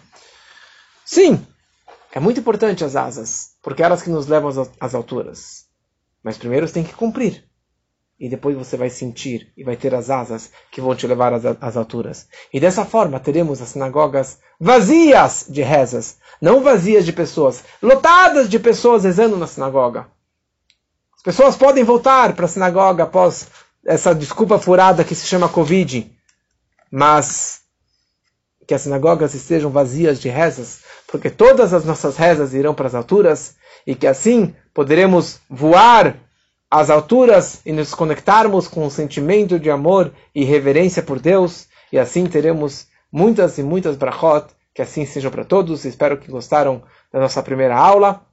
Sim, 1.04 1.44
é 2.12 2.20
muito 2.20 2.38
importante 2.38 2.84
as 2.84 2.94
asas, 2.94 3.48
porque 3.60 3.82
é 3.82 3.86
elas 3.86 4.00
que 4.00 4.10
nos 4.10 4.28
levam 4.28 4.52
às 4.78 4.94
alturas. 4.94 5.64
Mas 6.22 6.38
primeiro 6.38 6.68
você 6.68 6.74
tem 6.74 6.84
que 6.84 6.94
cumprir 6.94 7.44
e 8.18 8.28
depois 8.28 8.56
você 8.56 8.76
vai 8.76 8.88
sentir 8.88 9.52
e 9.56 9.64
vai 9.64 9.76
ter 9.76 9.94
as 9.94 10.08
asas 10.08 10.50
que 10.70 10.80
vão 10.80 10.94
te 10.94 11.06
levar 11.06 11.32
às, 11.32 11.44
às, 11.44 11.76
alturas. 11.76 12.28
E 12.52 12.60
dessa 12.60 12.84
forma 12.84 13.18
teremos 13.18 13.60
as 13.60 13.70
sinagogas 13.70 14.38
vazias 14.58 15.46
de 15.48 15.62
rezas, 15.62 16.16
não 16.40 16.62
vazias 16.62 17.04
de 17.04 17.12
pessoas, 17.12 17.64
lotadas 17.82 18.48
de 18.48 18.58
pessoas 18.58 19.04
rezando 19.04 19.36
na 19.36 19.46
sinagoga. 19.46 20.06
As 21.16 21.22
pessoas 21.22 21.56
podem 21.56 21.82
voltar 21.82 22.34
para 22.34 22.44
a 22.44 22.48
sinagoga 22.48 23.04
após 23.04 23.48
essa 23.84 24.14
desculpa 24.14 24.58
furada 24.58 25.04
que 25.04 25.14
se 25.14 25.26
chama 25.26 25.48
Covid, 25.48 26.10
mas 26.90 27.62
que 28.66 28.74
as 28.74 28.82
sinagogas 28.82 29.34
estejam 29.34 29.70
vazias 29.70 30.20
de 30.20 30.28
rezas, 30.28 30.80
porque 31.08 31.28
todas 31.28 31.74
as 31.74 31.84
nossas 31.84 32.16
rezas 32.16 32.54
irão 32.54 32.74
para 32.74 32.86
as 32.86 32.94
alturas 32.94 33.56
e 33.86 33.94
que 33.94 34.06
assim 34.06 34.54
poderemos 34.72 35.40
voar 35.50 36.16
às 36.70 36.90
alturas 36.90 37.60
e 37.64 37.72
nos 37.72 37.94
conectarmos 37.94 38.66
com 38.66 38.86
o 38.86 38.90
sentimento 38.90 39.58
de 39.58 39.70
amor 39.70 40.12
e 40.34 40.44
reverência 40.44 41.02
por 41.02 41.20
Deus, 41.20 41.68
e 41.92 41.98
assim 41.98 42.26
teremos 42.26 42.86
muitas 43.12 43.58
e 43.58 43.62
muitas 43.62 43.96
brachot, 43.96 44.46
que 44.74 44.82
assim 44.82 45.06
sejam 45.06 45.30
para 45.30 45.44
todos. 45.44 45.84
Espero 45.84 46.18
que 46.18 46.30
gostaram 46.30 46.82
da 47.12 47.20
nossa 47.20 47.42
primeira 47.42 47.76
aula. 47.76 48.26